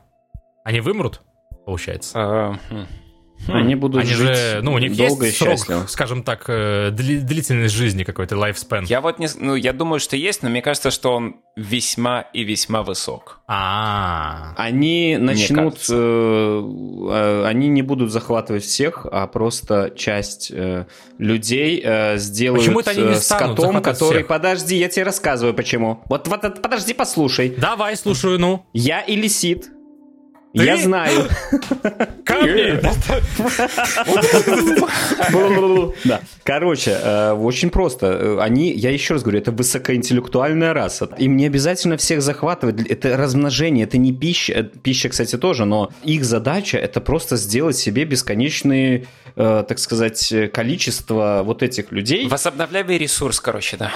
Они 0.63 0.79
вымрут, 0.81 1.23
получается? 1.69 2.13
А, 2.15 2.59
хм. 2.71 2.87
Они 3.47 3.77
будут 3.77 4.01
Они 4.03 4.11
жить 4.11 4.37
же, 4.37 4.61
ну, 4.63 4.73
у 4.73 4.79
них 4.79 4.97
долго 4.97 5.27
есть 5.27 5.37
и 5.37 5.45
срок, 5.45 5.59
счастливо. 5.59 5.87
скажем 5.87 6.23
так, 6.23 6.45
э, 6.49 6.89
дли- 6.91 7.21
длительность 7.21 7.75
жизни 7.75 8.03
какой-то, 8.03 8.35
lifespan. 8.35 8.85
Я 8.89 9.01
вот 9.01 9.19
не... 9.21 9.29
Ну, 9.39 9.55
я 9.55 9.73
думаю, 9.73 10.01
что 10.01 10.17
есть, 10.17 10.43
но 10.43 10.51
мне 10.51 10.61
кажется, 10.61 10.91
что 10.91 11.15
он 11.15 11.37
весьма 11.57 12.23
и 12.33 12.43
весьма 12.43 12.83
высок. 12.83 13.41
А, 13.47 14.55
Они 14.57 15.17
начнут, 15.19 15.79
э, 15.89 16.63
э, 17.11 17.45
они 17.47 17.69
не 17.69 17.83
будут 17.83 18.11
захватывать 18.11 18.65
всех, 18.65 19.07
а 19.11 19.27
просто 19.29 19.93
часть 19.97 20.51
э, 20.53 20.87
людей 21.19 21.81
э, 21.85 22.19
сделают 22.19 22.65
Почему 22.65 22.81
это 22.81 22.91
они 22.91 23.03
не 23.03 23.13
э, 23.13 23.21
скотом, 23.21 23.57
захватывать 23.57 23.85
который... 23.85 24.15
всех? 24.17 24.27
Подожди, 24.27 24.77
я 24.77 24.89
тебе 24.89 25.05
рассказываю, 25.05 25.55
почему. 25.55 26.01
Вот, 26.07 26.27
вот 26.29 26.41
подожди, 26.61 26.93
послушай. 26.93 27.55
давай, 27.57 27.97
слушаю, 27.97 28.39
ну. 28.41 28.67
Я 28.73 29.01
Илисит. 29.01 29.71
Ты? 30.55 30.65
Я 30.65 30.77
знаю. 30.79 31.29
Ко 32.25 32.41
мне! 32.41 32.81
Да. 36.05 36.21
Короче, 36.43 36.99
э, 37.03 37.33
очень 37.33 37.71
просто. 37.71 38.07
Э, 38.07 38.39
Они, 38.41 38.73
я 38.73 38.91
еще 38.91 39.15
раз 39.15 39.23
говорю, 39.23 39.39
это 39.39 39.53
высокоинтеллектуальная 39.53 40.73
раса. 40.73 41.09
Им 41.19 41.37
не 41.37 41.47
обязательно 41.47 41.97
всех 41.97 42.23
захватывать. 42.23 42.87
Это 42.87 43.17
размножение, 43.17 43.85
это 43.85 43.99
не 43.99 44.13
пища. 44.13 44.53
Э, 44.55 44.63
Пища, 44.65 45.09
кстати, 45.09 45.37
тоже, 45.37 45.65
но 45.65 45.91
их 46.03 46.25
задача 46.25 46.79
это 46.79 47.01
просто 47.01 47.37
сделать 47.37 47.77
себе 47.77 48.05
бесконечные, 48.05 49.07
э, 49.37 49.65
так 49.69 49.79
сказать, 49.79 50.33
э, 50.33 50.49
количество 50.49 51.43
вот 51.45 51.63
этих 51.63 51.93
людей. 51.93 52.27
Возобновляемый 52.29 52.99
ресурс, 52.99 53.41
короче, 53.41 53.77
да. 53.77 53.93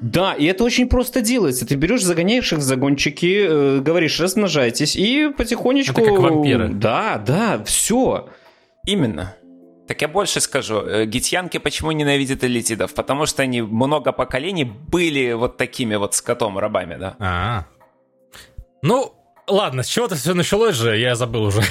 Да, 0.00 0.34
и 0.34 0.44
это 0.44 0.64
очень 0.64 0.88
просто 0.88 1.20
делается. 1.22 1.66
Ты 1.66 1.74
берешь, 1.74 2.02
загоняешь 2.02 2.52
их 2.52 2.58
в 2.58 2.62
загончики, 2.62 3.46
э, 3.48 3.80
говоришь, 3.80 4.20
размножайтесь, 4.20 4.96
и 4.96 5.32
потихонечку... 5.36 6.00
Это 6.00 6.10
как 6.10 6.20
вампиры. 6.20 6.68
Да, 6.68 7.22
да, 7.24 7.62
все. 7.64 8.28
Именно. 8.86 9.34
Так 9.86 10.02
я 10.02 10.08
больше 10.08 10.40
скажу. 10.40 10.80
Э, 10.80 11.06
Гитьянки 11.06 11.58
почему 11.58 11.92
ненавидят 11.92 12.44
элитидов? 12.44 12.92
Потому 12.94 13.26
что 13.26 13.42
они 13.42 13.62
много 13.62 14.12
поколений 14.12 14.64
были 14.64 15.32
вот 15.32 15.56
такими 15.56 15.94
вот 15.96 16.14
скотом-рабами, 16.14 16.96
да. 16.96 17.16
А. 17.18 17.66
Ну, 18.82 19.14
ладно, 19.46 19.82
с 19.82 19.88
чего-то 19.88 20.16
все 20.16 20.34
началось 20.34 20.74
же, 20.74 20.98
я 20.98 21.14
забыл 21.14 21.44
уже. 21.44 21.62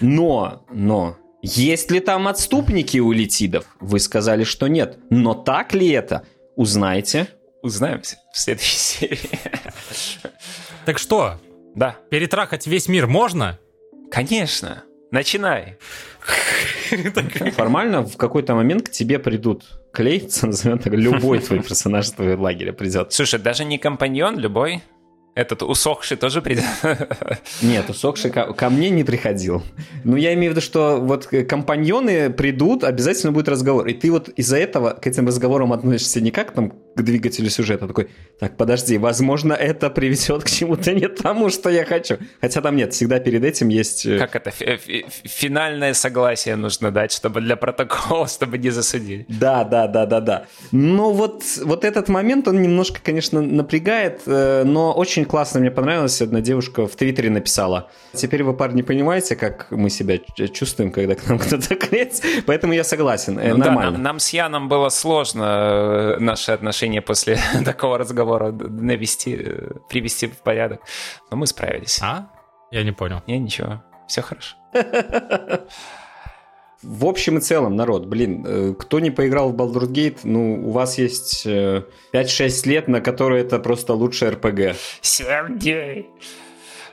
Но, 0.00 0.64
но, 0.70 1.16
есть 1.42 1.90
ли 1.90 2.00
там 2.00 2.28
отступники 2.28 2.98
у 2.98 3.12
летидов? 3.12 3.64
Вы 3.80 3.98
сказали, 3.98 4.44
что 4.44 4.66
нет. 4.68 4.98
Но 5.08 5.34
так 5.34 5.72
ли 5.72 5.88
это? 5.88 6.24
Узнаете. 6.60 7.26
Узнаем 7.62 8.02
в 8.02 8.38
следующей 8.38 8.76
серии. 8.78 9.30
Так 10.84 10.98
что, 10.98 11.40
Да, 11.74 11.96
перетрахать 12.10 12.66
весь 12.66 12.86
мир 12.86 13.06
можно? 13.06 13.58
конечно. 14.10 14.84
Начинай. 15.10 15.78
Формально 17.56 18.02
в 18.02 18.18
какой-то 18.18 18.54
момент 18.54 18.88
к 18.88 18.92
тебе 18.92 19.18
придут 19.18 19.64
клеиться, 19.90 20.46
назовем 20.48 20.78
так, 20.78 20.92
любой 20.92 21.38
твой 21.38 21.60
персонаж 21.62 22.10
твоего 22.10 22.42
лагеря 22.44 22.72
придет. 22.74 23.10
Слушай, 23.14 23.40
даже 23.40 23.64
не 23.64 23.78
компаньон 23.78 24.38
любой. 24.38 24.82
Этот 25.34 25.62
усохший 25.62 26.16
тоже 26.16 26.42
придет. 26.42 26.64
Нет, 27.62 27.88
усохший 27.88 28.30
ко, 28.30 28.52
ко 28.52 28.68
мне 28.68 28.90
не 28.90 29.04
приходил. 29.04 29.62
Но 30.02 30.16
я 30.16 30.34
имею 30.34 30.52
в 30.52 30.56
виду, 30.56 30.60
что 30.60 30.98
вот 31.00 31.28
э, 31.32 31.44
компаньоны 31.44 32.30
придут, 32.30 32.82
обязательно 32.82 33.32
будет 33.32 33.48
разговор. 33.48 33.86
И 33.86 33.94
ты 33.94 34.10
вот 34.10 34.28
из-за 34.30 34.58
этого 34.58 34.90
к 34.90 35.06
этим 35.06 35.26
разговорам 35.28 35.72
относишься 35.72 36.20
не 36.20 36.32
как 36.32 36.50
там 36.52 36.72
к 36.94 37.02
двигателю 37.02 37.50
сюжета, 37.50 37.86
такой, 37.86 38.08
так, 38.40 38.56
подожди, 38.56 38.98
возможно, 38.98 39.52
это 39.52 39.90
приведет 39.90 40.42
к 40.44 40.50
чему-то 40.50 40.92
не 40.92 41.08
тому, 41.08 41.48
что 41.50 41.70
я 41.70 41.84
хочу. 41.84 42.18
Хотя 42.40 42.60
там 42.60 42.74
нет, 42.76 42.92
всегда 42.92 43.20
перед 43.20 43.44
этим 43.44 43.68
есть... 43.68 44.04
э, 44.06 44.18
Как 44.18 44.34
это? 44.36 44.50
фи- 44.50 45.06
Финальное 45.24 45.94
согласие 45.94 46.56
нужно 46.56 46.90
дать, 46.90 47.12
чтобы 47.12 47.40
для 47.40 47.56
протокола, 47.56 48.26
чтобы 48.28 48.58
не 48.58 48.70
засудили. 48.70 49.24
Да, 49.28 49.62
да, 49.64 49.86
да, 49.86 50.04
да, 50.06 50.20
да. 50.20 50.46
Но 50.72 51.12
вот, 51.12 51.44
вот 51.62 51.84
этот 51.84 52.08
момент, 52.08 52.48
он 52.48 52.60
немножко, 52.60 52.98
конечно, 53.02 53.40
напрягает, 53.40 54.22
э, 54.26 54.64
но 54.64 54.92
очень 54.92 55.24
классно 55.24 55.60
мне 55.60 55.70
понравилось. 55.70 56.20
Одна 56.20 56.40
девушка 56.40 56.86
в 56.88 56.96
Твиттере 56.96 57.30
написала. 57.30 57.88
Теперь 58.14 58.42
вы, 58.42 58.52
парни, 58.54 58.82
понимаете, 58.82 59.36
как 59.36 59.70
мы 59.70 59.90
себя 59.90 60.18
чувствуем, 60.52 60.90
когда 60.90 61.14
к 61.14 61.26
нам 61.28 61.38
кто-то 61.38 61.74
клеится? 61.76 62.22
Поэтому 62.46 62.72
я 62.72 62.82
согласен, 62.82 63.38
э, 63.38 63.52
Ну 63.54 63.58
да, 63.58 63.66
нормально. 63.66 63.90
нам, 63.92 64.02
нам 64.02 64.18
с 64.18 64.30
Яном 64.30 64.68
было 64.68 64.88
сложно 64.88 66.16
э, 66.16 66.20
наши 66.20 66.50
отношения 66.50 66.79
после 67.02 67.38
такого 67.64 67.98
разговора 67.98 68.52
навести, 68.52 69.36
э, 69.38 69.70
привести 69.88 70.26
в 70.26 70.38
порядок. 70.38 70.80
Но 71.30 71.36
мы 71.36 71.46
справились. 71.46 72.00
А? 72.02 72.30
Я 72.70 72.84
не 72.84 72.92
понял. 72.92 73.22
Не, 73.26 73.38
ничего. 73.38 73.82
Все 74.06 74.22
хорошо. 74.22 74.56
В 76.82 77.04
общем 77.04 77.36
и 77.36 77.40
целом, 77.42 77.76
народ, 77.76 78.06
блин, 78.06 78.44
э, 78.46 78.74
кто 78.78 79.00
не 79.00 79.10
поиграл 79.10 79.52
в 79.52 79.54
Baldur's 79.54 79.92
Gate, 79.92 80.20
ну, 80.24 80.66
у 80.66 80.70
вас 80.70 80.96
есть 80.96 81.42
э, 81.44 81.82
5-6 82.14 82.68
лет, 82.68 82.88
на 82.88 83.02
которые 83.02 83.42
это 83.42 83.58
просто 83.58 83.92
лучший 83.92 84.30
РПГ. 84.30 84.76
Сергей! 85.02 86.08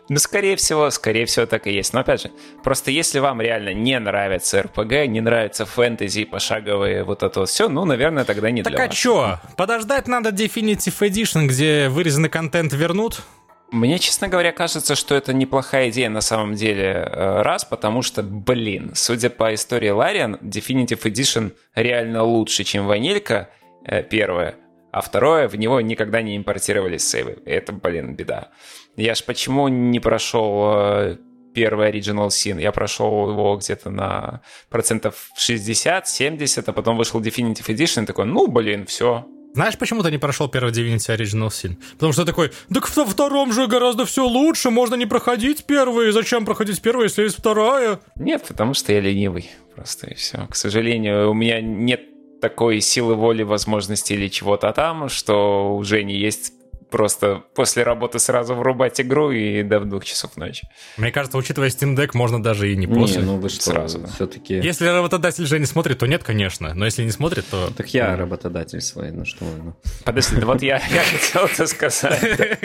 Ну, 0.09 0.17
скорее 0.19 0.55
всего, 0.55 0.89
скорее 0.89 1.25
всего, 1.25 1.45
так 1.45 1.67
и 1.67 1.71
есть. 1.71 1.93
Но 1.93 1.99
опять 1.99 2.21
же, 2.21 2.31
просто 2.63 2.91
если 2.91 3.19
вам 3.19 3.41
реально 3.41 3.73
не 3.73 3.99
нравится 3.99 4.61
РПГ, 4.61 5.07
не 5.07 5.19
нравится 5.19 5.65
фэнтези, 5.65 6.23
пошаговые 6.23 7.03
вот 7.03 7.23
это 7.23 7.41
вот 7.41 7.49
все, 7.49 7.67
ну, 7.67 7.83
наверное, 7.83 8.23
тогда 8.23 8.49
не 8.49 8.63
Так 8.63 8.73
для 8.73 8.83
а 8.83 8.87
вас. 8.87 8.95
чё? 8.95 9.39
Подождать 9.57 10.07
надо 10.07 10.29
Definitive 10.29 10.97
Edition, 10.99 11.47
где 11.47 11.89
вырезанный 11.89 12.29
контент 12.29 12.71
вернут? 12.71 13.21
Мне, 13.69 13.99
честно 13.99 14.29
говоря, 14.29 14.53
кажется, 14.53 14.95
что 14.95 15.13
это 15.13 15.33
неплохая 15.33 15.89
идея 15.89 16.09
на 16.09 16.21
самом 16.21 16.53
деле, 16.53 16.85
э, 16.85 17.41
раз, 17.41 17.65
потому 17.65 18.01
что, 18.01 18.23
блин, 18.23 18.93
судя 18.95 19.29
по 19.29 19.53
истории 19.53 19.89
Лариан, 19.89 20.35
Definitive 20.35 21.01
Edition 21.03 21.51
реально 21.75 22.23
лучше, 22.23 22.63
чем 22.63 22.87
ванилька, 22.87 23.49
э, 23.83 24.03
первое, 24.03 24.55
а 24.91 25.01
второе, 25.01 25.49
в 25.49 25.55
него 25.57 25.81
никогда 25.81 26.21
не 26.21 26.37
импортировались 26.37 27.05
сейвы. 27.07 27.39
Это, 27.45 27.73
блин, 27.73 28.15
беда. 28.15 28.47
Я 28.97 29.13
ж 29.13 29.23
почему 29.23 29.67
не 29.67 29.99
прошел 29.99 30.73
э, 30.73 31.17
первый 31.53 31.91
Original 31.91 32.29
Sin? 32.29 32.59
Я 32.59 32.71
прошел 32.71 33.29
его 33.29 33.55
где-то 33.55 33.91
на 33.91 34.41
процентов 34.69 35.29
60-70, 35.39 36.63
а 36.65 36.73
потом 36.73 36.97
вышел 36.97 37.21
Definitive 37.21 37.67
Edition 37.67 38.03
и 38.03 38.05
такой, 38.07 38.25
ну, 38.25 38.47
блин, 38.47 38.87
все, 38.87 39.27
Знаешь, 39.53 39.77
почему 39.77 40.01
ты 40.01 40.09
не 40.09 40.17
прошел 40.17 40.49
первый 40.49 40.73
Divinity 40.73 41.15
Original 41.15 41.49
Sin? 41.49 41.77
Потому 41.93 42.11
что 42.11 42.25
такой, 42.25 42.51
так 42.73 42.95
во 42.95 43.05
втором 43.05 43.53
же 43.53 43.67
гораздо 43.67 44.05
все 44.05 44.25
лучше, 44.25 44.71
можно 44.71 44.95
не 44.95 45.05
проходить 45.05 45.65
первый, 45.65 46.11
зачем 46.11 46.43
проходить 46.43 46.81
первый, 46.81 47.03
если 47.03 47.23
есть 47.23 47.37
вторая? 47.37 47.99
Нет, 48.15 48.45
потому 48.47 48.73
что 48.73 48.93
я 48.93 48.99
ленивый. 48.99 49.49
Просто 49.75 50.07
и 50.07 50.15
все. 50.15 50.47
К 50.49 50.55
сожалению, 50.55 51.29
у 51.29 51.33
меня 51.35 51.61
нет 51.61 52.01
такой 52.41 52.81
силы 52.81 53.13
воли, 53.13 53.43
возможности 53.43 54.13
или 54.13 54.27
чего-то 54.27 54.71
там, 54.73 55.09
что 55.09 55.75
у 55.75 55.83
Жени 55.83 56.15
есть 56.15 56.53
просто 56.89 57.43
после 57.55 57.83
работы 57.83 58.19
сразу 58.19 58.55
врубать 58.55 58.99
игру 59.01 59.31
и 59.31 59.63
до 59.63 59.79
двух 59.81 60.05
часов 60.05 60.37
ночи. 60.37 60.67
Мне 60.97 61.11
кажется, 61.11 61.37
учитывая 61.37 61.69
Steam 61.69 61.95
Deck, 61.95 62.11
можно 62.13 62.41
даже 62.41 62.71
и 62.71 62.75
не 62.75 62.87
после. 62.87 63.21
Не, 63.21 63.27
ну 63.27 63.37
вы 63.37 63.49
что, 63.49 63.63
Сразу, 63.63 63.99
да. 63.99 64.07
все-таки... 64.07 64.55
Если 64.55 64.87
работодатель 64.87 65.45
же 65.45 65.59
не 65.59 65.65
смотрит, 65.65 65.99
то 65.99 66.05
нет, 66.05 66.23
конечно. 66.23 66.73
Но 66.73 66.85
если 66.85 67.03
не 67.03 67.11
смотрит, 67.11 67.45
то... 67.49 67.69
Так 67.75 67.93
я 67.93 68.15
работодатель 68.15 68.81
свой, 68.81 69.11
ну 69.11 69.25
что 69.25 69.45
вы, 69.45 69.63
ну. 69.63 69.75
Подожди, 70.03 70.35
да 70.37 70.45
вот 70.45 70.61
я, 70.61 70.81
я 70.91 71.03
хотел 71.03 71.45
это 71.45 71.67
сказать. 71.67 72.57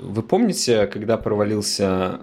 Вы 0.00 0.22
помните, 0.22 0.86
когда 0.86 1.16
провалился 1.16 2.20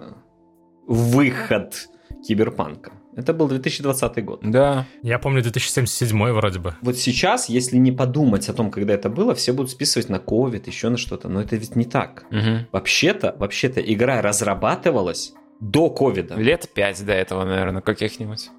выход 0.86 1.88
Киберпанка? 2.26 2.92
Это 3.16 3.32
был 3.32 3.48
2020 3.48 4.24
год. 4.24 4.40
Да. 4.42 4.86
Я 5.02 5.18
помню 5.18 5.42
2077 5.42 6.32
вроде 6.32 6.58
бы. 6.58 6.74
Вот 6.82 6.96
сейчас, 6.98 7.48
если 7.48 7.78
не 7.78 7.90
подумать 7.90 8.48
о 8.48 8.52
том, 8.52 8.70
когда 8.70 8.92
это 8.92 9.08
было, 9.08 9.34
все 9.34 9.52
будут 9.52 9.70
списывать 9.70 10.10
на 10.10 10.18
ковид, 10.18 10.66
еще 10.66 10.90
на 10.90 10.98
что-то. 10.98 11.28
Но 11.28 11.40
это 11.40 11.56
ведь 11.56 11.74
не 11.76 11.86
так. 11.86 12.26
Мгм. 12.30 12.66
Вообще-то, 12.72 13.34
вообще-то 13.38 13.80
игра 13.80 14.20
разрабатывалась 14.20 15.32
до 15.60 15.88
ковида. 15.88 16.34
Лет 16.34 16.68
пять 16.74 17.04
до 17.04 17.12
этого, 17.12 17.44
наверное, 17.44 17.80
каких-нибудь. 17.80 18.50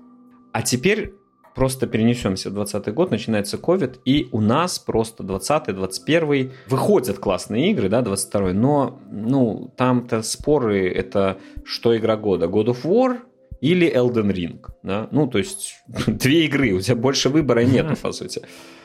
А 0.54 0.63
теперь 0.63 1.13
просто 1.58 1.88
перенесемся 1.88 2.50
в 2.50 2.54
2020 2.54 2.93
год, 2.93 3.12
начинается 3.12 3.58
COVID, 3.58 4.00
и 4.06 4.30
у 4.32 4.41
нас 4.41 4.78
просто 4.78 5.24
20 5.24 5.76
21 5.76 6.52
выходят 6.67 7.17
классные 7.17 7.72
игры, 7.72 7.89
да, 7.89 8.02
22 8.02 8.54
но, 8.54 9.00
ну, 9.12 9.74
там-то 9.76 10.22
споры, 10.22 10.88
это 10.88 11.38
что 11.65 11.98
игра 11.98 12.15
года, 12.15 12.46
God 12.46 12.67
of 12.67 12.84
War 12.84 13.17
или 13.62 13.88
Elden 13.91 14.32
Ring, 14.32 14.65
да, 14.84 15.08
ну, 15.12 15.28
то 15.28 15.38
есть 15.38 15.76
две 16.08 16.46
игры, 16.46 16.74
у 16.74 16.82
тебя 16.82 16.96
больше 16.96 17.30
выбора 17.30 17.62
нет, 17.62 18.00
по 18.00 18.12
сути. 18.12 18.41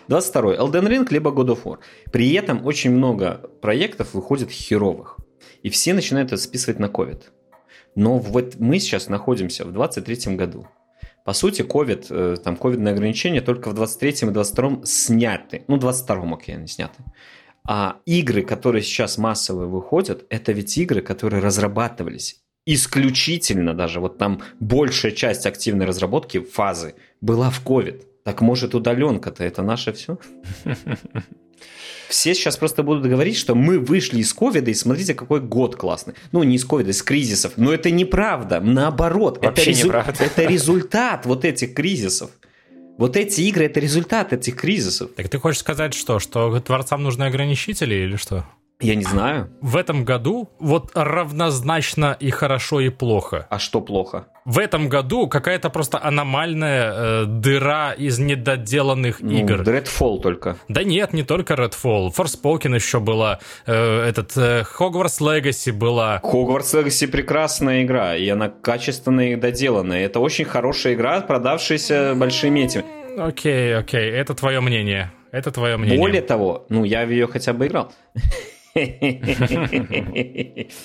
22 0.08 0.56
Elden 0.56 0.88
Ring 0.88 1.06
либо 1.10 1.30
God 1.30 1.48
of 1.48 1.62
War. 1.64 1.78
При 2.10 2.32
этом 2.32 2.64
очень 2.66 2.90
много 2.90 3.50
проектов 3.60 4.14
выходит 4.14 4.50
херовых, 4.50 5.18
и 5.62 5.70
все 5.70 5.94
начинают 5.94 6.32
это 6.32 6.40
списывать 6.42 6.78
на 6.78 6.86
COVID. 6.86 7.22
Но 7.94 8.18
вот 8.18 8.56
мы 8.58 8.78
сейчас 8.78 9.08
находимся 9.08 9.64
в 9.64 9.72
23 9.72 10.36
году. 10.36 10.66
По 11.24 11.34
сути, 11.34 11.62
COVID, 11.62 12.06
э, 12.10 12.36
там, 12.42 12.56
ковидные 12.56 12.92
ограничения 12.92 13.40
только 13.40 13.70
в 13.70 13.74
23 13.74 14.28
и 14.28 14.32
22 14.32 14.80
сняты. 14.84 15.64
Ну, 15.68 15.76
22 15.76 16.34
окей, 16.34 16.56
они 16.56 16.66
сняты. 16.66 17.04
А 17.64 17.98
игры, 18.06 18.42
которые 18.42 18.82
сейчас 18.82 19.18
массово 19.18 19.66
выходят, 19.66 20.26
это 20.30 20.50
ведь 20.52 20.76
игры, 20.78 21.00
которые 21.00 21.40
разрабатывались 21.40 22.41
исключительно 22.66 23.74
даже, 23.74 24.00
вот 24.00 24.18
там 24.18 24.42
большая 24.60 25.12
часть 25.12 25.46
активной 25.46 25.86
разработки 25.86 26.40
фазы 26.40 26.94
была 27.20 27.50
в 27.50 27.64
COVID. 27.64 28.02
Так 28.24 28.40
может 28.40 28.74
удаленка-то 28.74 29.44
это 29.44 29.62
наше 29.62 29.92
все? 29.94 30.18
Все 32.08 32.34
сейчас 32.34 32.58
просто 32.58 32.82
будут 32.82 33.06
говорить, 33.06 33.36
что 33.36 33.54
мы 33.54 33.78
вышли 33.78 34.20
из 34.20 34.34
ковида, 34.34 34.70
и 34.70 34.74
смотрите, 34.74 35.14
какой 35.14 35.40
год 35.40 35.76
классный. 35.76 36.14
Ну, 36.30 36.42
не 36.42 36.56
из 36.56 36.64
ковида, 36.64 36.90
из 36.90 37.02
кризисов. 37.02 37.54
Но 37.56 37.72
это 37.72 37.90
неправда. 37.90 38.60
Наоборот. 38.60 39.42
Вообще 39.42 39.62
это, 39.62 39.70
резу... 39.70 39.86
неправда. 39.86 40.24
это 40.24 40.42
результат 40.44 41.24
вот 41.24 41.44
этих 41.44 41.74
кризисов. 41.74 42.30
Вот 42.98 43.16
эти 43.16 43.40
игры 43.40 43.64
это 43.64 43.80
результат 43.80 44.34
этих 44.34 44.56
кризисов. 44.56 45.12
Так 45.16 45.30
ты 45.30 45.38
хочешь 45.38 45.60
сказать 45.60 45.94
что? 45.94 46.18
Что 46.18 46.60
творцам 46.60 47.02
нужны 47.02 47.24
ограничители 47.24 47.94
или 47.94 48.16
что? 48.16 48.44
Я 48.82 48.94
не 48.94 49.04
знаю. 49.04 49.48
В 49.60 49.76
этом 49.76 50.04
году 50.04 50.50
вот 50.58 50.90
равнозначно 50.94 52.16
и 52.18 52.30
хорошо, 52.30 52.80
и 52.80 52.88
плохо. 52.88 53.46
А 53.50 53.58
что 53.58 53.80
плохо? 53.80 54.26
В 54.44 54.58
этом 54.58 54.88
году 54.88 55.28
какая-то 55.28 55.70
просто 55.70 56.02
аномальная 56.02 56.92
э, 56.92 57.24
дыра 57.26 57.92
из 57.92 58.18
недоделанных 58.18 59.20
Ну, 59.20 59.30
игр. 59.30 59.62
Redfall 59.62 60.20
только. 60.20 60.56
Да 60.68 60.82
нет, 60.82 61.12
не 61.12 61.22
только 61.22 61.54
Redfall. 61.54 62.10
Forspoken 62.12 62.74
еще 62.74 62.98
была. 62.98 63.38
э, 63.66 63.72
этот 64.08 64.36
э, 64.36 64.64
Hogwarts 64.78 65.20
Legacy 65.20 65.72
была. 65.72 66.20
Hogwarts 66.24 66.74
Legacy 66.74 67.06
прекрасная 67.06 67.84
игра, 67.84 68.16
и 68.16 68.28
она 68.28 68.48
качественная 68.48 69.32
и 69.34 69.36
доделанная. 69.36 70.04
Это 70.04 70.18
очень 70.18 70.44
хорошая 70.44 70.94
игра, 70.94 71.20
продавшаяся 71.20 72.14
большими 72.16 72.60
этими. 72.60 72.84
Окей, 73.18 73.76
окей, 73.76 74.10
это 74.10 74.34
твое 74.34 74.60
мнение. 74.60 75.12
Это 75.30 75.50
твое 75.50 75.76
мнение. 75.76 75.98
Более 75.98 76.22
того, 76.22 76.66
ну 76.68 76.84
я 76.84 77.06
в 77.06 77.10
ее 77.10 77.26
хотя 77.26 77.52
бы 77.52 77.66
играл. 77.66 77.92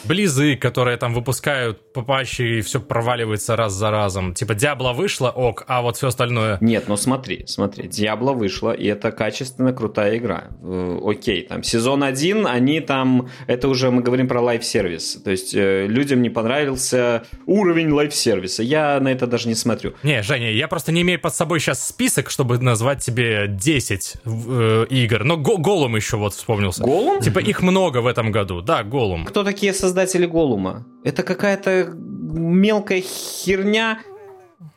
Близы, 0.06 0.56
которые 0.56 0.97
там 0.97 1.13
выпускают 1.13 1.93
по 1.93 2.02
патче 2.02 2.60
и 2.60 2.62
все 2.62 2.80
проваливается 2.80 3.56
раз 3.56 3.73
за 3.73 3.91
разом. 3.91 4.34
Типа 4.34 4.56
Диабло 4.56 4.93
вышла, 4.93 5.30
ок, 5.30 5.63
а 5.67 5.82
вот 5.82 5.97
все 5.97 6.08
остальное... 6.08 6.58
Нет, 6.62 6.86
ну 6.88 6.97
смотри, 6.97 7.45
смотри, 7.47 7.88
Диабло 7.88 8.34
вышла, 8.34 8.71
и 8.71 8.86
это 8.88 9.12
качественно 9.12 9.73
крутая 9.73 10.17
игра. 10.17 10.45
Э, 10.62 11.00
Окей, 11.06 11.43
там 11.43 11.63
сезон 11.63 12.04
один, 12.04 12.45
они 12.45 12.82
там, 12.82 13.30
это 13.47 13.67
уже 13.69 13.89
мы 13.91 14.02
говорим 14.02 14.28
про 14.28 14.41
live-сервис. 14.41 15.22
То 15.23 15.32
есть 15.32 15.56
э, 15.56 15.88
людям 15.88 16.21
не 16.21 16.30
понравился 16.30 17.23
уровень 17.45 17.91
live-сервиса. 17.91 18.63
Я 18.63 19.00
на 19.00 19.10
это 19.10 19.28
даже 19.28 19.47
не 19.47 19.56
смотрю. 19.56 19.93
Не, 20.04 20.21
Женя, 20.23 20.52
я 20.52 20.67
просто 20.67 20.91
не 20.91 21.02
имею 21.02 21.19
под 21.19 21.34
собой 21.34 21.60
сейчас 21.60 21.88
список, 21.88 22.30
чтобы 22.30 22.58
назвать 22.60 23.00
тебе 23.04 23.47
10 23.47 24.13
э, 24.26 24.86
игр. 24.89 25.23
Но 25.23 25.38
Го- 25.38 25.58
Голум 25.58 25.95
еще 25.95 26.17
вот 26.17 26.34
вспомнился. 26.34 26.84
Голум? 26.84 27.21
Типа 27.21 27.39
их 27.39 27.62
много 27.62 27.77
в 27.80 28.08
этом 28.08 28.32
году. 28.32 28.62
Да, 28.62 28.84
Голум. 28.84 29.26
Кто 29.26 29.44
такие 29.44 29.74
создатели 29.74 30.26
Голума? 30.26 30.86
Это 31.04 31.24
какая-то 31.24 31.90
мелкая 31.94 33.02
херня. 33.02 34.00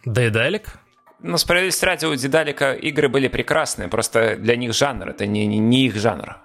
Daedalic? 0.05 0.81
Ну, 1.23 1.37
справедливости 1.37 1.85
ради, 1.85 2.07
у 2.07 2.15
Дедалика 2.15 2.73
игры 2.73 3.09
были 3.09 3.29
прекрасные, 3.29 3.89
просто 3.89 4.37
для 4.37 4.57
них 4.57 4.73
жанр, 4.73 5.11
это 5.11 5.27
не, 5.27 5.47
не, 5.47 5.59
не 5.59 5.87
их 5.87 5.97
жанр. 5.97 6.39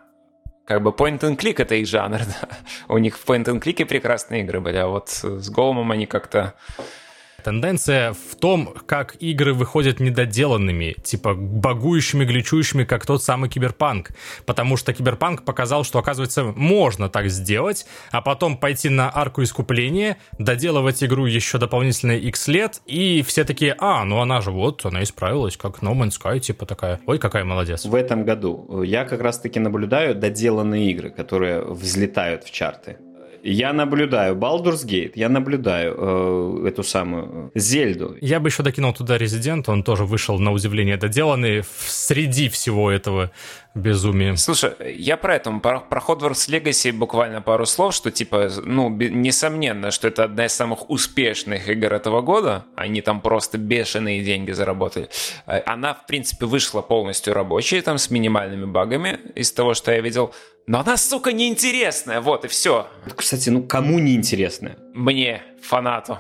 Как 0.66 0.82
бы 0.82 0.90
point 0.90 1.20
and 1.20 1.38
click 1.38 1.62
это 1.62 1.76
их 1.76 1.88
жанр, 1.88 2.20
да. 2.42 2.50
У 2.88 2.98
них 2.98 3.18
в 3.18 3.26
point 3.26 3.46
and 3.46 3.62
click 3.62 3.86
прекрасные 3.86 4.42
игры 4.42 4.60
были, 4.60 4.78
а 4.78 4.88
вот 4.88 5.10
с 5.10 5.50
Голумом 5.50 5.92
они 5.92 6.06
как-то... 6.06 6.56
Тенденция 7.46 8.14
в 8.14 8.36
том, 8.38 8.74
как 8.88 9.18
игры 9.20 9.54
выходят 9.54 10.00
недоделанными, 10.00 10.96
типа 11.04 11.36
багующими, 11.36 12.26
глючущими, 12.26 12.86
как 12.86 13.06
тот 13.06 13.22
самый 13.22 13.52
Киберпанк. 13.52 14.14
Потому 14.48 14.78
что 14.78 14.94
Киберпанк 14.94 15.46
показал, 15.46 15.84
что, 15.84 16.00
оказывается, 16.00 16.44
можно 16.44 17.08
так 17.08 17.30
сделать, 17.30 17.86
а 18.10 18.24
потом 18.24 18.58
пойти 18.58 18.90
на 18.90 19.16
арку 19.16 19.44
искупления, 19.44 20.18
доделывать 20.40 21.04
игру 21.04 21.28
еще 21.28 21.60
дополнительные 21.60 22.20
X 22.20 22.48
лет, 22.48 22.82
и 22.88 23.22
все 23.22 23.44
такие, 23.44 23.76
а, 23.78 24.04
ну 24.06 24.22
она 24.22 24.42
же 24.42 24.50
вот, 24.50 24.84
она 24.84 25.04
исправилась, 25.04 25.56
как 25.56 25.84
No 25.84 25.94
Man's 25.94 26.14
Sky, 26.20 26.40
типа 26.40 26.66
такая, 26.66 27.00
ой, 27.06 27.20
какая 27.20 27.44
молодец. 27.44 27.86
В 27.86 27.94
этом 27.94 28.26
году 28.26 28.82
я 28.82 29.06
как 29.06 29.22
раз-таки 29.22 29.60
наблюдаю 29.60 30.16
доделанные 30.16 30.90
игры, 30.90 31.12
которые 31.12 31.62
взлетают 31.64 32.44
в 32.44 32.52
чарты. 32.52 32.98
Я 33.48 33.74
наблюдаю 33.74 34.36
Baldur's 34.36 34.84
Gate, 34.86 35.12
я 35.14 35.30
наблюдаю 35.30 35.96
э, 35.96 36.68
эту 36.68 36.82
самую 36.82 37.52
Зельду. 37.54 38.18
Я 38.20 38.40
бы 38.40 38.50
еще 38.50 38.64
докинул 38.64 38.92
туда 38.92 39.20
Резидент, 39.20 39.70
он 39.70 39.84
тоже 39.84 40.04
вышел 40.04 40.40
на 40.40 40.52
удивление 40.52 40.98
доделанный 40.98 41.62
в- 41.62 41.68
среди 41.88 42.50
всего 42.50 42.90
этого 42.90 43.30
безумия. 43.76 44.36
Слушай, 44.36 44.72
я 44.98 45.16
про 45.16 45.36
это, 45.36 45.52
про, 45.60 45.80
про 45.80 46.00
Hogwarts 46.02 46.50
Legacy 46.50 46.92
буквально 46.92 47.40
пару 47.42 47.68
слов, 47.68 47.94
что 47.94 48.10
типа, 48.10 48.50
ну, 48.64 48.90
несомненно, 48.90 49.92
что 49.92 50.08
это 50.08 50.24
одна 50.24 50.46
из 50.48 50.54
самых 50.54 50.90
успешных 50.90 51.70
игр 51.70 51.94
этого 51.94 52.22
года, 52.22 52.64
они 52.76 53.02
там 53.02 53.22
просто 53.22 53.60
бешеные 53.60 54.24
деньги 54.24 54.54
заработали. 54.54 55.08
Э, 55.46 55.62
Она, 55.68 55.94
в 55.94 56.08
принципе, 56.08 56.48
вышла 56.48 56.82
полностью 56.82 57.34
рабочей, 57.36 57.82
там, 57.82 58.00
с 58.00 58.10
минимальными 58.10 58.66
багами, 58.66 59.20
из 59.36 59.52
того, 59.52 59.76
что 59.76 59.92
я 59.92 60.02
видел, 60.02 60.34
но 60.68 60.80
она, 60.80 60.98
сука, 60.98 61.32
неинтересная, 61.32 62.22
вот 62.22 62.46
и 62.46 62.48
все. 62.48 62.88
Кстати, 63.16 63.50
ну 63.50 63.62
кому 63.64 64.00
не 64.00 64.16
интересно? 64.16 64.76
Мне, 64.94 65.44
фанату. 65.62 66.18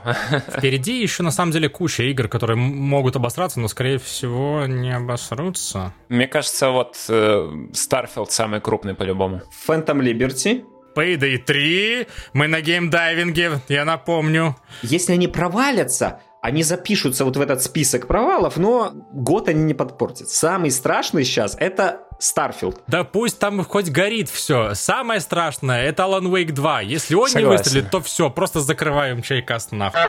Впереди 0.55 1.01
еще 1.01 1.23
на 1.23 1.31
самом 1.31 1.51
деле 1.51 1.67
куча 1.67 2.03
игр, 2.03 2.27
которые 2.27 2.58
могут 2.58 3.15
обосраться, 3.15 3.60
но 3.60 3.67
скорее 3.67 3.97
всего 3.97 4.65
не 4.67 4.95
обосрутся. 4.95 5.93
Мне 6.10 6.27
кажется, 6.27 6.69
вот 6.69 6.95
э, 7.10 7.49
Starfield 7.71 8.29
самый 8.29 8.62
крупный 8.62 8.93
по-любому. 8.93 9.41
Phantom 9.67 9.99
Liberty. 9.99 10.63
Payday 10.95 11.39
3, 11.39 12.08
мы 12.34 12.47
на 12.47 12.62
геймдайвинге, 12.62 13.60
я 13.67 13.84
напомню. 13.84 14.55
Если 14.81 15.12
они 15.12 15.27
провалятся, 15.27 16.21
они 16.45 16.62
запишутся 16.62 17.25
вот 17.25 17.38
в 17.38 17.41
этот 17.41 17.63
список 17.63 18.05
провалов, 18.05 18.58
но 18.58 18.91
год 19.12 19.49
они 19.49 19.63
не 19.63 19.73
подпортят. 19.73 20.29
Самый 20.29 20.69
страшный 20.69 21.23
сейчас 21.23 21.58
это 21.60 22.01
Starfield. 22.21 22.81
Да 22.88 23.03
пусть 23.03 23.39
там 23.39 23.63
хоть 23.63 23.89
горит 23.89 24.29
все. 24.29 24.75
Самое 24.75 25.21
страшное 25.21 25.81
это 25.84 26.03
Alan 26.03 26.25
Wake 26.31 26.51
2. 26.51 26.81
Если 26.81 27.15
он 27.15 27.23
не 27.23 27.29
Согласен. 27.29 27.63
выстрелит, 27.63 27.89
то 27.89 27.99
все, 27.99 28.29
просто 28.29 28.60
закрываем 28.60 29.23
чайкаст 29.23 29.71
нахуй. 29.71 30.01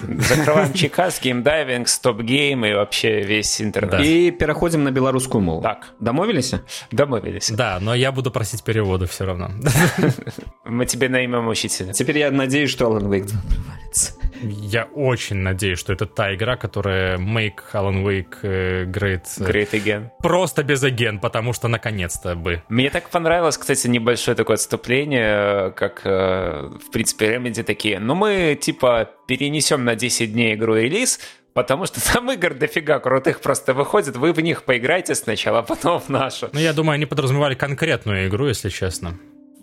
Закрываем 0.00 0.72
чекас, 0.74 1.20
геймдайвинг, 1.20 1.88
StopGame 1.88 2.64
и 2.64 2.72
вообще 2.72 3.22
весь 3.22 3.60
интернет. 3.60 4.00
И 4.00 4.30
переходим 4.30 4.84
на 4.84 4.92
белорусскую 4.92 5.42
мову. 5.42 5.60
Так. 5.60 5.88
Домовились? 5.98 6.54
Домовились. 6.92 7.50
Да, 7.50 7.78
но 7.80 7.96
я 7.96 8.12
буду 8.12 8.30
просить 8.30 8.62
перевода 8.62 9.06
все 9.06 9.24
равно. 9.24 9.50
Мы 10.64 10.86
тебе 10.86 11.08
наймем 11.08 11.48
учителя. 11.48 11.92
Теперь 11.92 12.18
я 12.18 12.30
надеюсь, 12.30 12.70
что 12.70 12.84
Alan 12.86 13.08
Wake 13.08 13.26
2 13.26 13.40
провалится. 13.40 14.19
Я 14.42 14.84
очень 14.84 15.36
надеюсь, 15.36 15.78
что 15.78 15.92
это 15.92 16.06
та 16.06 16.34
игра, 16.34 16.56
которая 16.56 17.18
make 17.18 17.58
Alan 17.72 18.02
Wake 18.04 18.36
э, 18.42 18.84
great. 18.84 19.24
э, 19.38 19.50
Great 19.50 19.70
again. 19.72 20.08
Просто 20.22 20.62
без 20.62 20.82
аген, 20.82 21.18
потому 21.18 21.52
что 21.52 21.68
наконец-то 21.68 22.34
бы. 22.34 22.62
Мне 22.68 22.90
так 22.90 23.10
понравилось, 23.10 23.58
кстати, 23.58 23.86
небольшое 23.88 24.36
такое 24.36 24.54
отступление, 24.54 25.68
э, 25.68 25.70
как, 25.72 26.04
в 26.04 26.90
принципе, 26.92 27.34
Remedy 27.36 27.62
такие, 27.62 27.98
ну 27.98 28.14
мы, 28.14 28.58
типа, 28.60 29.10
перенесем 29.26 29.84
на 29.84 29.94
10 29.94 30.32
дней 30.32 30.54
игру 30.54 30.74
релиз, 30.74 31.20
потому 31.52 31.86
что 31.86 32.00
там 32.12 32.30
игр 32.32 32.54
дофига 32.54 32.98
крутых 32.98 33.40
просто 33.40 33.74
выходит, 33.74 34.16
вы 34.16 34.32
в 34.32 34.40
них 34.40 34.64
поиграйте 34.64 35.14
сначала, 35.14 35.58
а 35.58 35.62
потом 35.62 36.00
в 36.00 36.08
нашу. 36.08 36.48
Ну, 36.52 36.60
я 36.60 36.72
думаю, 36.72 36.94
они 36.94 37.06
подразумевали 37.06 37.54
конкретную 37.54 38.28
игру, 38.28 38.46
если 38.48 38.68
честно. 38.70 39.18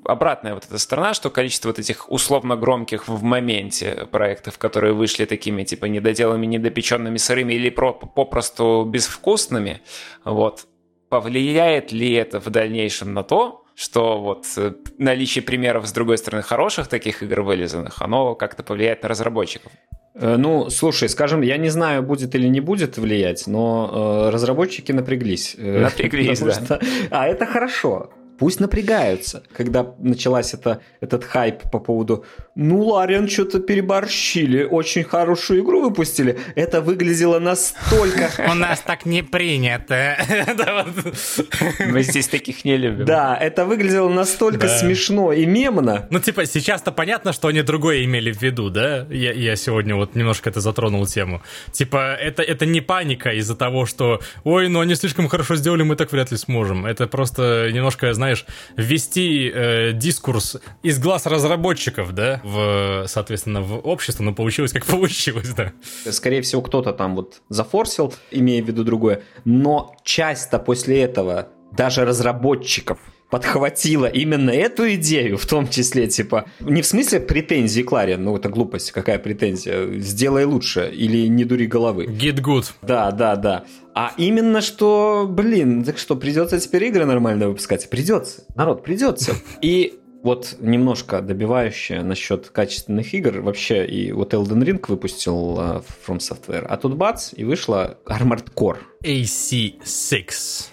Обратная 0.08 0.54
вот 0.54 0.66
эта 0.66 0.78
сторона, 0.78 1.14
что 1.14 1.30
количество 1.30 1.70
вот 1.70 1.80
этих 1.80 2.12
условно 2.12 2.56
громких 2.56 3.08
в 3.08 3.24
моменте 3.24 4.08
проектов, 4.12 4.58
которые 4.58 4.94
вышли 4.94 5.26
такими 5.26 5.64
типа 5.64 5.86
недоделанными, 5.86 6.46
недопеченными, 6.46 7.18
сырыми 7.18 7.54
или 7.54 7.70
про- 7.70 7.94
попросту 7.94 8.86
безвкусными, 8.88 9.82
вот, 10.24 10.66
повлияет 11.10 11.92
ли 11.92 12.14
это 12.14 12.40
в 12.40 12.50
дальнейшем 12.50 13.14
на 13.14 13.24
то, 13.24 13.64
что 13.76 14.20
вот 14.20 14.46
э, 14.58 14.74
наличие 14.98 15.44
примеров, 15.44 15.88
с 15.88 15.92
другой 15.92 16.18
стороны, 16.18 16.42
хороших 16.42 16.88
таких 16.88 17.22
игр 17.22 17.42
вылизанных, 17.42 18.02
оно 18.02 18.34
как-то 18.34 18.64
повлияет 18.64 19.04
на 19.04 19.10
разработчиков. 19.10 19.72
Э, 20.16 20.36
ну, 20.36 20.70
слушай, 20.72 21.08
скажем, 21.10 21.42
я 21.42 21.58
не 21.58 21.70
знаю, 21.70 22.02
будет 22.02 22.34
или 22.34 22.48
не 22.48 22.60
будет 22.60 22.98
влиять, 22.98 23.46
но 23.46 24.28
э, 24.28 24.30
разработчики 24.32 24.92
напряглись. 24.92 25.56
Э, 25.60 25.82
напряглись, 25.82 26.40
да. 26.40 26.54
Что... 26.54 26.82
А 27.12 27.28
это 27.28 27.46
хорошо. 27.46 28.10
Пусть 28.38 28.60
напрягаются. 28.60 29.44
Когда 29.56 29.86
началась 30.00 30.54
это, 30.54 30.82
этот 31.02 31.24
хайп 31.24 31.64
по 31.72 31.80
поводу 31.80 32.26
«Ну, 32.56 32.84
Лариан 32.84 33.28
что-то 33.28 33.60
переборщили, 33.60 34.64
очень 34.64 35.04
хорошую 35.04 35.62
игру 35.64 35.82
выпустили», 35.82 36.40
это 36.56 36.82
выглядело 36.82 37.40
настолько... 37.40 38.30
У 38.52 38.54
нас 38.54 38.80
так 38.82 39.06
не 39.06 39.24
принято. 39.24 40.18
Мы 41.80 42.04
здесь 42.04 42.28
таких 42.28 42.66
не 42.66 42.78
любим. 42.78 43.06
Да, 43.06 43.36
это 43.36 43.66
выглядело 43.66 44.10
настолько 44.10 44.68
смешно 44.68 45.34
и 45.34 45.46
мемно. 45.46 46.08
Ну, 46.10 46.20
типа, 46.20 46.46
сейчас-то 46.46 46.92
понятно, 46.92 47.34
что 47.34 47.48
они 47.48 47.62
другое 47.62 48.04
имели 48.04 48.32
в 48.32 48.42
виду, 48.42 48.70
да? 48.70 49.06
Я, 49.10 49.34
я 49.34 49.56
сегодня 49.56 49.96
вот 49.96 50.16
немножко 50.16 50.50
это 50.50 50.62
затронул 50.62 51.06
тему. 51.06 51.42
Типа, 51.72 52.16
это, 52.16 52.44
это 52.44 52.66
не 52.66 52.82
паника 52.82 53.32
из-за 53.32 53.56
того, 53.56 53.86
что 53.86 54.20
«Ой, 54.44 54.68
ну 54.70 54.80
они 54.80 54.96
слишком 54.96 55.28
хорошо 55.28 55.56
сделали, 55.56 55.84
мы 55.84 55.96
так 55.96 56.12
вряд 56.12 56.32
ли 56.32 56.38
сможем». 56.38 56.86
Это 56.86 57.08
просто 57.08 57.70
немножко, 57.72 58.14
знаешь, 58.14 58.27
знаешь, 58.28 58.46
ввести 58.76 59.50
э, 59.54 59.94
дискурс 59.94 60.58
из 60.84 61.00
глаз 61.00 61.26
разработчиков, 61.26 62.14
да, 62.14 62.42
в, 62.44 63.06
соответственно, 63.08 63.62
в 63.62 63.80
общество, 63.80 64.24
но 64.24 64.34
получилось 64.34 64.74
как 64.74 64.86
получилось, 64.86 65.50
да. 65.50 65.72
Скорее 66.12 66.42
всего, 66.42 66.62
кто-то 66.62 66.92
там 66.92 67.16
вот 67.16 67.42
зафорсил, 67.50 68.14
имея 68.32 68.62
в 68.62 68.68
виду 68.68 68.84
другое, 68.84 69.24
но 69.46 69.96
часть-то 70.04 70.60
после 70.60 71.02
этого 71.02 71.48
даже 71.72 72.06
разработчиков 72.06 73.00
подхватила 73.30 74.06
именно 74.06 74.52
эту 74.52 74.94
идею, 74.96 75.38
в 75.38 75.46
том 75.46 75.68
числе, 75.68 76.08
типа, 76.08 76.46
не 76.60 76.82
в 76.82 76.86
смысле 76.86 77.20
претензии 77.20 77.82
Кларе, 77.82 78.18
ну 78.18 78.36
это 78.36 78.50
глупость, 78.50 78.92
какая 78.92 79.20
претензия, 79.20 80.00
сделай 80.00 80.46
лучше 80.46 80.90
или 80.94 81.28
не 81.28 81.44
дури 81.46 81.66
головы. 81.66 82.06
Get 82.06 82.42
good. 82.42 82.66
Да, 82.82 83.12
да, 83.12 83.36
да. 83.36 83.66
А 83.94 84.14
именно 84.18 84.62
что, 84.62 85.26
блин, 85.28 85.84
так 85.84 85.98
что, 85.98 86.16
придется 86.16 86.60
теперь 86.60 86.86
игры 86.86 87.06
нормально 87.06 87.50
выпускать? 87.50 87.90
Придется, 87.90 88.44
народ, 88.56 88.84
придется. 88.84 89.34
И 89.62 90.00
вот 90.24 90.58
немножко 90.60 91.22
добивающее 91.22 92.04
насчет 92.04 92.50
качественных 92.50 93.14
игр. 93.14 93.40
Вообще, 93.42 93.86
и 93.86 94.12
вот 94.12 94.34
Elden 94.34 94.64
Ring 94.64 94.84
выпустил 94.88 95.58
uh, 95.58 95.84
From 96.06 96.18
Software, 96.18 96.66
а 96.68 96.76
тут 96.78 96.96
бац, 96.96 97.34
и 97.34 97.44
вышла 97.44 97.98
Armored 98.06 98.52
Core. 98.54 98.80
AC6. 99.04 100.70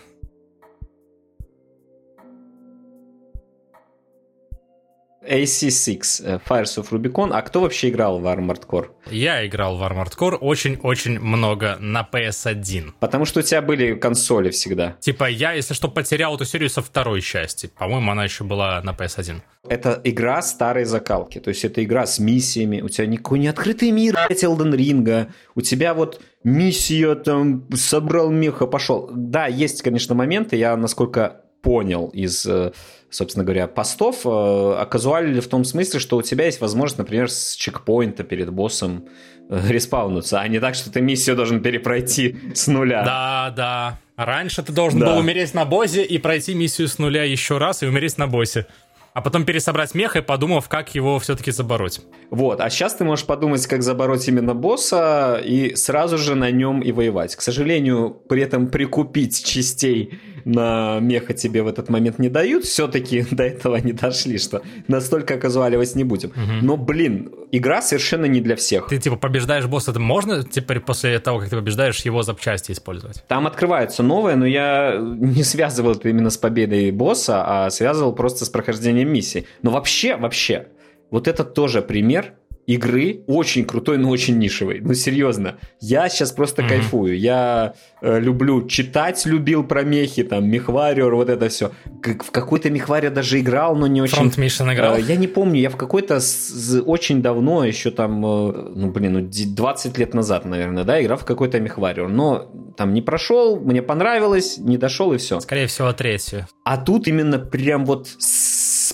AC6, 5.28 6.22
э, 6.24 6.38
Fires 6.48 6.76
of 6.78 6.90
Rubicon. 6.90 7.30
А 7.32 7.42
кто 7.42 7.60
вообще 7.60 7.88
играл 7.88 8.18
в 8.18 8.26
Armored 8.26 8.66
Core? 8.66 8.88
Я 9.10 9.46
играл 9.46 9.76
в 9.76 9.82
Armored 9.82 10.16
Core 10.16 10.36
очень-очень 10.36 11.18
много 11.18 11.76
на 11.80 12.08
PS1. 12.10 12.92
Потому 13.00 13.24
что 13.24 13.40
у 13.40 13.42
тебя 13.42 13.62
были 13.62 13.94
консоли 13.94 14.50
всегда. 14.50 14.96
Типа 15.00 15.28
я, 15.28 15.52
если 15.52 15.74
что, 15.74 15.88
потерял 15.88 16.34
эту 16.34 16.44
серию 16.44 16.70
со 16.70 16.82
второй 16.82 17.20
части. 17.20 17.70
По-моему, 17.78 18.12
она 18.12 18.24
еще 18.24 18.44
была 18.44 18.80
на 18.82 18.90
PS1. 18.90 19.40
Это 19.68 20.00
игра 20.04 20.42
старой 20.42 20.84
закалки. 20.84 21.40
То 21.40 21.48
есть 21.48 21.64
это 21.64 21.82
игра 21.82 22.06
с 22.06 22.18
миссиями. 22.18 22.80
У 22.80 22.88
тебя 22.88 23.06
никакой 23.06 23.38
не 23.38 23.48
открытый 23.48 23.90
мир, 23.90 24.14
блядь, 24.26 24.44
Elden 24.44 24.74
Ring. 24.74 25.28
У 25.54 25.60
тебя 25.60 25.94
вот 25.94 26.20
миссия 26.42 27.14
там, 27.14 27.66
собрал 27.74 28.30
меха, 28.30 28.66
пошел. 28.66 29.10
Да, 29.12 29.46
есть, 29.46 29.82
конечно, 29.82 30.14
моменты. 30.14 30.56
Я, 30.56 30.76
насколько 30.76 31.40
понял 31.64 32.08
из 32.08 32.46
э, 32.46 32.72
собственно 33.14 33.44
говоря, 33.44 33.66
постов, 33.68 34.22
э, 34.24 34.28
а 34.28 34.84
казуалили 34.90 35.40
в 35.40 35.46
том 35.46 35.64
смысле, 35.64 36.00
что 36.00 36.16
у 36.16 36.22
тебя 36.22 36.46
есть 36.46 36.60
возможность, 36.60 36.98
например, 36.98 37.30
с 37.30 37.54
чекпоинта 37.54 38.24
перед 38.24 38.50
боссом 38.50 39.04
э, 39.48 39.60
респаунуться, 39.68 40.40
а 40.40 40.48
не 40.48 40.58
так, 40.58 40.74
что 40.74 40.90
ты 40.90 41.00
миссию 41.00 41.36
должен 41.36 41.62
перепройти 41.62 42.36
с 42.54 42.66
нуля. 42.66 43.04
Да, 43.04 43.52
да. 43.56 44.00
Раньше 44.16 44.62
ты 44.62 44.72
должен 44.72 45.00
да. 45.00 45.06
был 45.06 45.18
умереть 45.18 45.54
на 45.54 45.64
боссе 45.64 46.02
и 46.04 46.18
пройти 46.18 46.54
миссию 46.54 46.88
с 46.88 46.98
нуля 46.98 47.24
еще 47.24 47.58
раз 47.58 47.82
и 47.82 47.86
умереть 47.86 48.18
на 48.18 48.26
боссе 48.26 48.66
а 49.14 49.20
потом 49.20 49.44
пересобрать 49.44 49.94
мех 49.94 50.16
и 50.16 50.22
подумав, 50.22 50.68
как 50.68 50.92
его 50.96 51.20
все-таки 51.20 51.52
забороть. 51.52 52.00
Вот, 52.30 52.60
а 52.60 52.68
сейчас 52.68 52.94
ты 52.94 53.04
можешь 53.04 53.24
подумать, 53.24 53.64
как 53.68 53.82
забороть 53.84 54.26
именно 54.26 54.54
босса 54.54 55.40
и 55.42 55.76
сразу 55.76 56.18
же 56.18 56.34
на 56.34 56.50
нем 56.50 56.80
и 56.80 56.90
воевать. 56.90 57.36
К 57.36 57.40
сожалению, 57.40 58.10
при 58.28 58.42
этом 58.42 58.66
прикупить 58.66 59.44
частей 59.44 60.18
на 60.44 60.98
меха 61.00 61.34
тебе 61.34 61.62
в 61.62 61.68
этот 61.68 61.88
момент 61.88 62.18
не 62.18 62.28
дают, 62.28 62.64
все-таки 62.64 63.24
до 63.30 63.44
этого 63.44 63.76
не 63.76 63.92
дошли, 63.92 64.38
что 64.38 64.62
настолько 64.88 65.38
казуаливать 65.38 65.94
не 65.94 66.04
будем. 66.04 66.30
Угу. 66.30 66.62
Но, 66.62 66.76
блин, 66.76 67.32
игра 67.52 67.82
совершенно 67.82 68.26
не 68.26 68.40
для 68.40 68.56
всех. 68.56 68.88
Ты, 68.88 68.98
типа, 68.98 69.16
побеждаешь 69.16 69.66
босса, 69.66 69.90
это 69.90 70.00
можно 70.00 70.42
теперь 70.44 70.80
после 70.80 71.18
того, 71.18 71.40
как 71.40 71.50
ты 71.50 71.56
побеждаешь, 71.56 72.00
его 72.00 72.22
запчасти 72.22 72.72
использовать? 72.72 73.24
Там 73.28 73.46
открываются 73.46 74.02
новые, 74.02 74.36
но 74.36 74.46
я 74.46 74.96
не 74.98 75.42
связывал 75.42 75.92
это 75.92 76.08
именно 76.08 76.30
с 76.30 76.36
победой 76.36 76.90
босса, 76.90 77.44
а 77.46 77.70
связывал 77.70 78.14
просто 78.14 78.44
с 78.44 78.48
прохождением 78.48 79.12
миссии. 79.12 79.46
Но 79.62 79.70
вообще, 79.70 80.16
вообще, 80.16 80.68
вот 81.10 81.28
это 81.28 81.44
тоже 81.44 81.82
пример 81.82 82.34
игры 82.66 83.22
очень 83.26 83.64
крутой, 83.64 83.98
но 83.98 84.08
очень 84.10 84.38
нишевый. 84.38 84.80
Ну, 84.80 84.94
серьезно. 84.94 85.56
Я 85.80 86.08
сейчас 86.08 86.32
просто 86.32 86.62
mm-hmm. 86.62 86.68
кайфую. 86.68 87.18
Я 87.18 87.74
э, 88.00 88.20
люблю 88.20 88.66
читать, 88.66 89.24
любил 89.26 89.64
про 89.64 89.82
мехи, 89.82 90.22
там, 90.22 90.48
Мехвариор, 90.48 91.14
вот 91.14 91.28
это 91.28 91.48
все. 91.48 91.72
Как, 92.02 92.24
в 92.24 92.30
какой-то 92.30 92.70
Мехвариор 92.70 93.12
даже 93.12 93.40
играл, 93.40 93.76
но 93.76 93.86
не 93.86 94.02
очень... 94.02 94.16
Фронт 94.16 94.38
Mission 94.38 94.72
играл? 94.72 94.96
Э, 94.96 95.00
я 95.00 95.16
не 95.16 95.26
помню, 95.26 95.60
я 95.60 95.70
в 95.70 95.76
какой-то 95.76 96.20
с, 96.20 96.82
очень 96.86 97.22
давно, 97.22 97.64
еще 97.64 97.90
там, 97.90 98.24
э, 98.24 98.70
ну, 98.74 98.90
блин, 98.90 99.12
ну, 99.12 99.28
20 99.30 99.98
лет 99.98 100.14
назад, 100.14 100.44
наверное, 100.44 100.84
да, 100.84 101.02
играл 101.02 101.18
в 101.18 101.24
какой-то 101.24 101.60
Мехвариор. 101.60 102.08
Но 102.08 102.50
там 102.76 102.94
не 102.94 103.02
прошел, 103.02 103.60
мне 103.60 103.82
понравилось, 103.82 104.58
не 104.58 104.78
дошел 104.78 105.12
и 105.12 105.18
все. 105.18 105.40
Скорее 105.40 105.66
всего, 105.66 105.92
третью. 105.92 106.46
А 106.64 106.78
тут 106.78 107.08
именно 107.08 107.38
прям 107.38 107.84
вот 107.84 108.08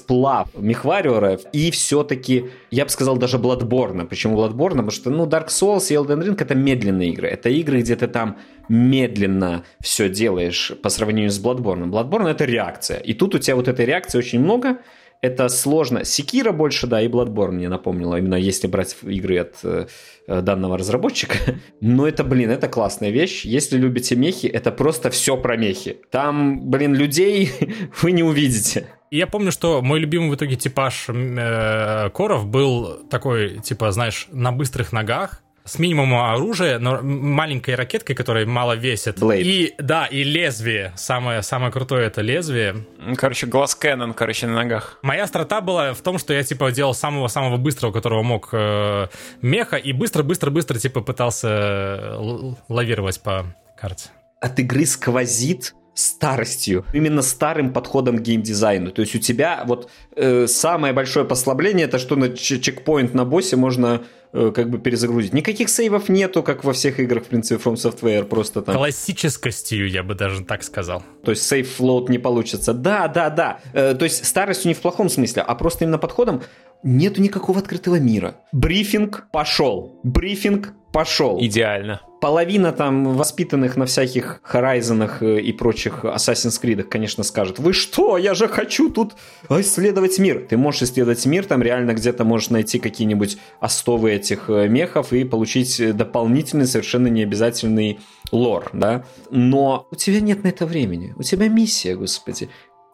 сплав 0.00 0.48
Мехвариора 0.54 1.38
и 1.52 1.70
все-таки, 1.70 2.50
я 2.70 2.84
бы 2.84 2.90
сказал, 2.90 3.16
даже 3.16 3.36
Bloodborne. 3.36 4.06
Почему 4.06 4.38
Bloodborne? 4.38 4.70
Потому 4.70 4.90
что, 4.90 5.10
ну, 5.10 5.26
Dark 5.26 5.48
Souls 5.48 5.86
и 5.90 5.94
Elden 5.94 6.24
Ring 6.24 6.36
это 6.40 6.54
медленные 6.54 7.10
игры. 7.10 7.28
Это 7.28 7.48
игры, 7.48 7.80
где 7.80 7.96
ты 7.96 8.06
там 8.06 8.38
медленно 8.68 9.64
все 9.80 10.08
делаешь 10.08 10.72
по 10.82 10.88
сравнению 10.88 11.30
с 11.30 11.42
Bloodborne. 11.42 11.90
Bloodborne 11.90 12.28
это 12.28 12.44
реакция. 12.44 12.98
И 12.98 13.14
тут 13.14 13.34
у 13.34 13.38
тебя 13.38 13.56
вот 13.56 13.68
этой 13.68 13.84
реакции 13.84 14.18
очень 14.18 14.40
много, 14.40 14.78
это 15.22 15.48
сложно. 15.48 16.04
Секира 16.04 16.52
больше, 16.52 16.86
да, 16.86 17.02
и 17.02 17.08
Bloodborne 17.08 17.52
мне 17.52 17.68
напомнила, 17.68 18.16
именно 18.16 18.36
если 18.36 18.68
брать 18.68 18.96
игры 19.02 19.38
от 19.38 19.56
э, 19.62 19.86
данного 20.26 20.78
разработчика. 20.78 21.36
Но 21.80 22.08
это, 22.08 22.24
блин, 22.24 22.50
это 22.50 22.68
классная 22.68 23.10
вещь. 23.10 23.44
Если 23.44 23.76
любите 23.76 24.16
мехи, 24.16 24.46
это 24.46 24.72
просто 24.72 25.10
все 25.10 25.36
про 25.36 25.56
мехи. 25.56 25.98
Там, 26.10 26.70
блин, 26.70 26.94
людей 26.94 27.52
вы 28.02 28.12
не 28.12 28.22
увидите. 28.22 28.86
Я 29.10 29.26
помню, 29.26 29.50
что 29.50 29.82
мой 29.82 29.98
любимый 29.98 30.30
в 30.30 30.34
итоге 30.36 30.54
типаж 30.54 31.06
э, 31.08 32.10
коров 32.10 32.46
был 32.46 33.02
такой, 33.10 33.58
типа, 33.58 33.90
знаешь, 33.90 34.28
на 34.30 34.52
быстрых 34.52 34.92
ногах, 34.92 35.42
с 35.64 35.78
минимумом 35.80 36.30
оружия, 36.30 36.78
но 36.78 37.00
маленькой 37.02 37.74
ракеткой, 37.74 38.14
которая 38.14 38.46
мало 38.46 38.74
весит. 38.74 39.18
Blade. 39.18 39.42
И 39.42 39.74
да, 39.78 40.06
и 40.06 40.22
лезвие. 40.22 40.92
Самое, 40.96 41.42
самое 41.42 41.72
крутое 41.72 42.06
это 42.06 42.22
лезвие. 42.22 42.86
Короче, 43.16 43.46
глаз 43.46 43.74
Кэнон, 43.74 44.14
короче, 44.14 44.46
на 44.46 44.54
ногах. 44.54 44.98
Моя 45.02 45.26
страта 45.26 45.60
была 45.60 45.92
в 45.92 46.00
том, 46.02 46.18
что 46.18 46.32
я 46.32 46.44
типа 46.44 46.70
делал 46.70 46.94
самого-самого 46.94 47.56
быстрого, 47.56 47.92
которого 47.92 48.22
мог 48.22 48.50
э, 48.52 49.08
меха, 49.42 49.76
и 49.76 49.92
быстро-быстро-быстро 49.92 50.78
типа 50.78 51.00
пытался 51.00 51.48
э, 51.48 52.54
лавировать 52.68 53.20
по 53.20 53.44
карте. 53.76 54.10
От 54.40 54.58
игры 54.60 54.86
сквозит 54.86 55.74
старостью, 56.00 56.84
именно 56.92 57.22
старым 57.22 57.72
подходом 57.72 58.18
к 58.18 58.22
геймдизайну. 58.22 58.90
То 58.90 59.02
есть 59.02 59.14
у 59.14 59.18
тебя 59.18 59.64
вот 59.66 59.90
э, 60.16 60.46
самое 60.46 60.92
большое 60.92 61.24
послабление 61.24 61.86
это 61.86 61.98
что 61.98 62.16
на 62.16 62.30
чекпоинт 62.30 63.14
на 63.14 63.24
боссе 63.24 63.56
можно 63.56 64.02
э, 64.32 64.52
как 64.54 64.70
бы 64.70 64.78
перезагрузить. 64.78 65.32
Никаких 65.34 65.68
сейвов 65.68 66.08
нету, 66.08 66.42
как 66.42 66.64
во 66.64 66.72
всех 66.72 67.00
играх, 67.00 67.24
в 67.24 67.26
принципе, 67.26 67.62
From 67.62 67.74
Software, 67.74 68.24
просто 68.24 68.62
там... 68.62 68.76
Классическостью, 68.76 69.88
я 69.88 70.02
бы 70.02 70.14
даже 70.14 70.44
так 70.44 70.62
сказал. 70.62 71.02
То 71.24 71.32
есть 71.32 71.46
сейв 71.46 71.70
флоут 71.70 72.08
не 72.08 72.18
получится. 72.18 72.72
Да, 72.72 73.08
да, 73.08 73.30
да. 73.30 73.60
Э, 73.72 73.94
то 73.94 74.04
есть 74.04 74.24
старостью 74.24 74.68
не 74.68 74.74
в 74.74 74.80
плохом 74.80 75.08
смысле, 75.08 75.42
а 75.42 75.54
просто 75.54 75.84
именно 75.84 75.98
подходом 75.98 76.42
нету 76.82 77.20
никакого 77.20 77.58
открытого 77.58 77.96
мира. 78.00 78.36
Брифинг 78.52 79.26
пошел. 79.32 80.00
Брифинг 80.02 80.74
пошел. 80.92 81.38
Идеально. 81.40 82.00
Половина 82.20 82.72
там 82.72 83.14
воспитанных 83.16 83.76
на 83.76 83.86
всяких 83.86 84.42
Horizon 84.52 85.10
э, 85.20 85.40
и 85.40 85.52
прочих 85.52 86.04
Assassin's 86.04 86.60
Creed, 86.62 86.82
конечно, 86.82 87.24
скажет, 87.24 87.58
вы 87.58 87.72
что, 87.72 88.18
я 88.18 88.34
же 88.34 88.46
хочу 88.46 88.90
тут 88.90 89.14
исследовать 89.48 90.18
мир. 90.18 90.46
Ты 90.48 90.58
можешь 90.58 90.82
исследовать 90.82 91.24
мир, 91.24 91.46
там 91.46 91.62
реально 91.62 91.94
где-то 91.94 92.24
можешь 92.24 92.50
найти 92.50 92.78
какие-нибудь 92.78 93.38
остовы 93.60 94.12
этих 94.12 94.50
э, 94.50 94.68
мехов 94.68 95.12
и 95.12 95.24
получить 95.24 95.96
дополнительный, 95.96 96.66
совершенно 96.66 97.08
необязательный 97.08 98.00
лор, 98.32 98.68
да. 98.74 99.04
Но 99.30 99.86
у 99.90 99.94
тебя 99.94 100.20
нет 100.20 100.44
на 100.44 100.48
это 100.48 100.66
времени. 100.66 101.14
У 101.16 101.22
тебя 101.22 101.48
миссия, 101.48 101.96
господи. 101.96 102.50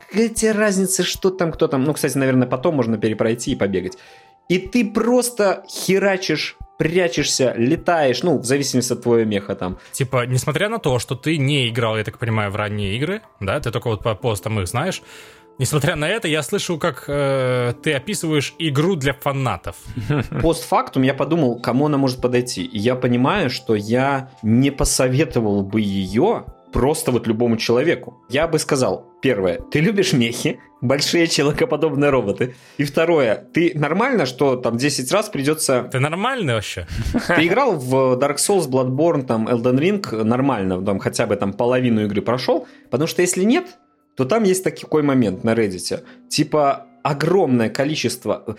Какая 0.09 0.28
тебе 0.28 0.53
разница, 0.53 1.03
что 1.03 1.30
там, 1.30 1.51
кто 1.51 1.66
там. 1.66 1.82
Ну, 1.82 1.92
кстати, 1.94 2.16
наверное, 2.16 2.47
потом 2.47 2.76
можно 2.76 2.97
перепройти 2.97 3.53
и 3.53 3.57
побегать. 3.57 3.99
И 4.49 4.59
ты 4.59 4.88
просто 4.88 5.64
херачишь 5.68 6.57
прячешься, 6.79 7.55
летаешь, 7.57 8.22
ну, 8.22 8.39
в 8.39 8.45
зависимости 8.45 8.93
от 8.93 9.03
твоего 9.03 9.29
меха 9.29 9.55
там. 9.55 9.79
Типа, 9.93 10.27
несмотря 10.27 10.68
на 10.68 10.79
то, 10.79 10.99
что 10.99 11.14
ты 11.14 11.39
не 11.39 11.68
играл, 11.68 11.97
я 11.97 12.05
так 12.05 12.18
понимаю, 12.18 12.51
в 12.51 12.57
ранние 12.57 12.97
игры, 12.97 13.22
да, 13.41 13.61
ты 13.61 13.70
только 13.70 13.89
вот 13.89 14.03
по 14.03 14.14
постам 14.14 14.61
их 14.61 14.68
знаешь, 14.68 15.03
Несмотря 15.59 15.97
на 15.97 16.07
это, 16.07 16.29
я 16.29 16.43
слышу, 16.43 16.79
как 16.79 17.05
э, 17.09 17.72
ты 17.83 17.95
описываешь 17.95 18.55
игру 18.59 18.95
для 18.95 19.14
фанатов. 19.14 19.77
Постфактум 20.43 21.03
я 21.03 21.14
подумал, 21.14 21.59
кому 21.59 21.87
она 21.87 21.97
может 21.97 22.20
подойти. 22.20 22.62
И 22.62 22.79
я 22.79 22.95
понимаю, 22.95 23.49
что 23.49 23.74
я 23.74 24.31
не 24.43 24.70
посоветовал 24.70 25.62
бы 25.62 25.81
ее 25.81 26.45
просто 26.73 27.11
вот 27.11 27.27
любому 27.27 27.57
человеку. 27.57 28.23
Я 28.29 28.49
бы 28.49 28.59
сказал, 28.59 29.07
первое, 29.23 29.61
ты 29.71 29.81
любишь 29.81 30.12
мехи, 30.12 30.61
большие 30.81 31.27
человекоподобные 31.27 32.11
роботы. 32.11 32.55
И 32.77 32.85
второе, 32.85 33.49
ты 33.53 33.73
нормально, 33.75 34.27
что 34.27 34.57
там 34.57 34.77
10 34.77 35.11
раз 35.12 35.29
придется... 35.29 35.89
Ты 35.91 35.99
нормальный 35.99 36.55
вообще? 36.55 36.87
Ты 37.29 37.47
играл 37.47 37.77
в 37.77 38.19
Dark 38.19 38.37
Souls, 38.37 38.69
Bloodborne, 38.69 39.25
там, 39.25 39.49
Elden 39.49 39.79
Ring 39.79 40.23
нормально, 40.23 40.85
там 40.85 40.99
хотя 40.99 41.27
бы 41.27 41.37
там 41.37 41.53
половину 41.53 42.05
игры 42.05 42.23
прошел, 42.23 42.67
потому 42.91 43.07
что 43.07 43.23
если 43.23 43.45
нет, 43.45 43.79
то 44.17 44.25
там 44.25 44.45
есть 44.45 44.64
такой 44.64 45.03
момент 45.03 45.45
на 45.45 45.55
Reddit. 45.55 46.03
Типа 46.29 46.87
огромное 47.03 47.71
количество, 47.71 48.57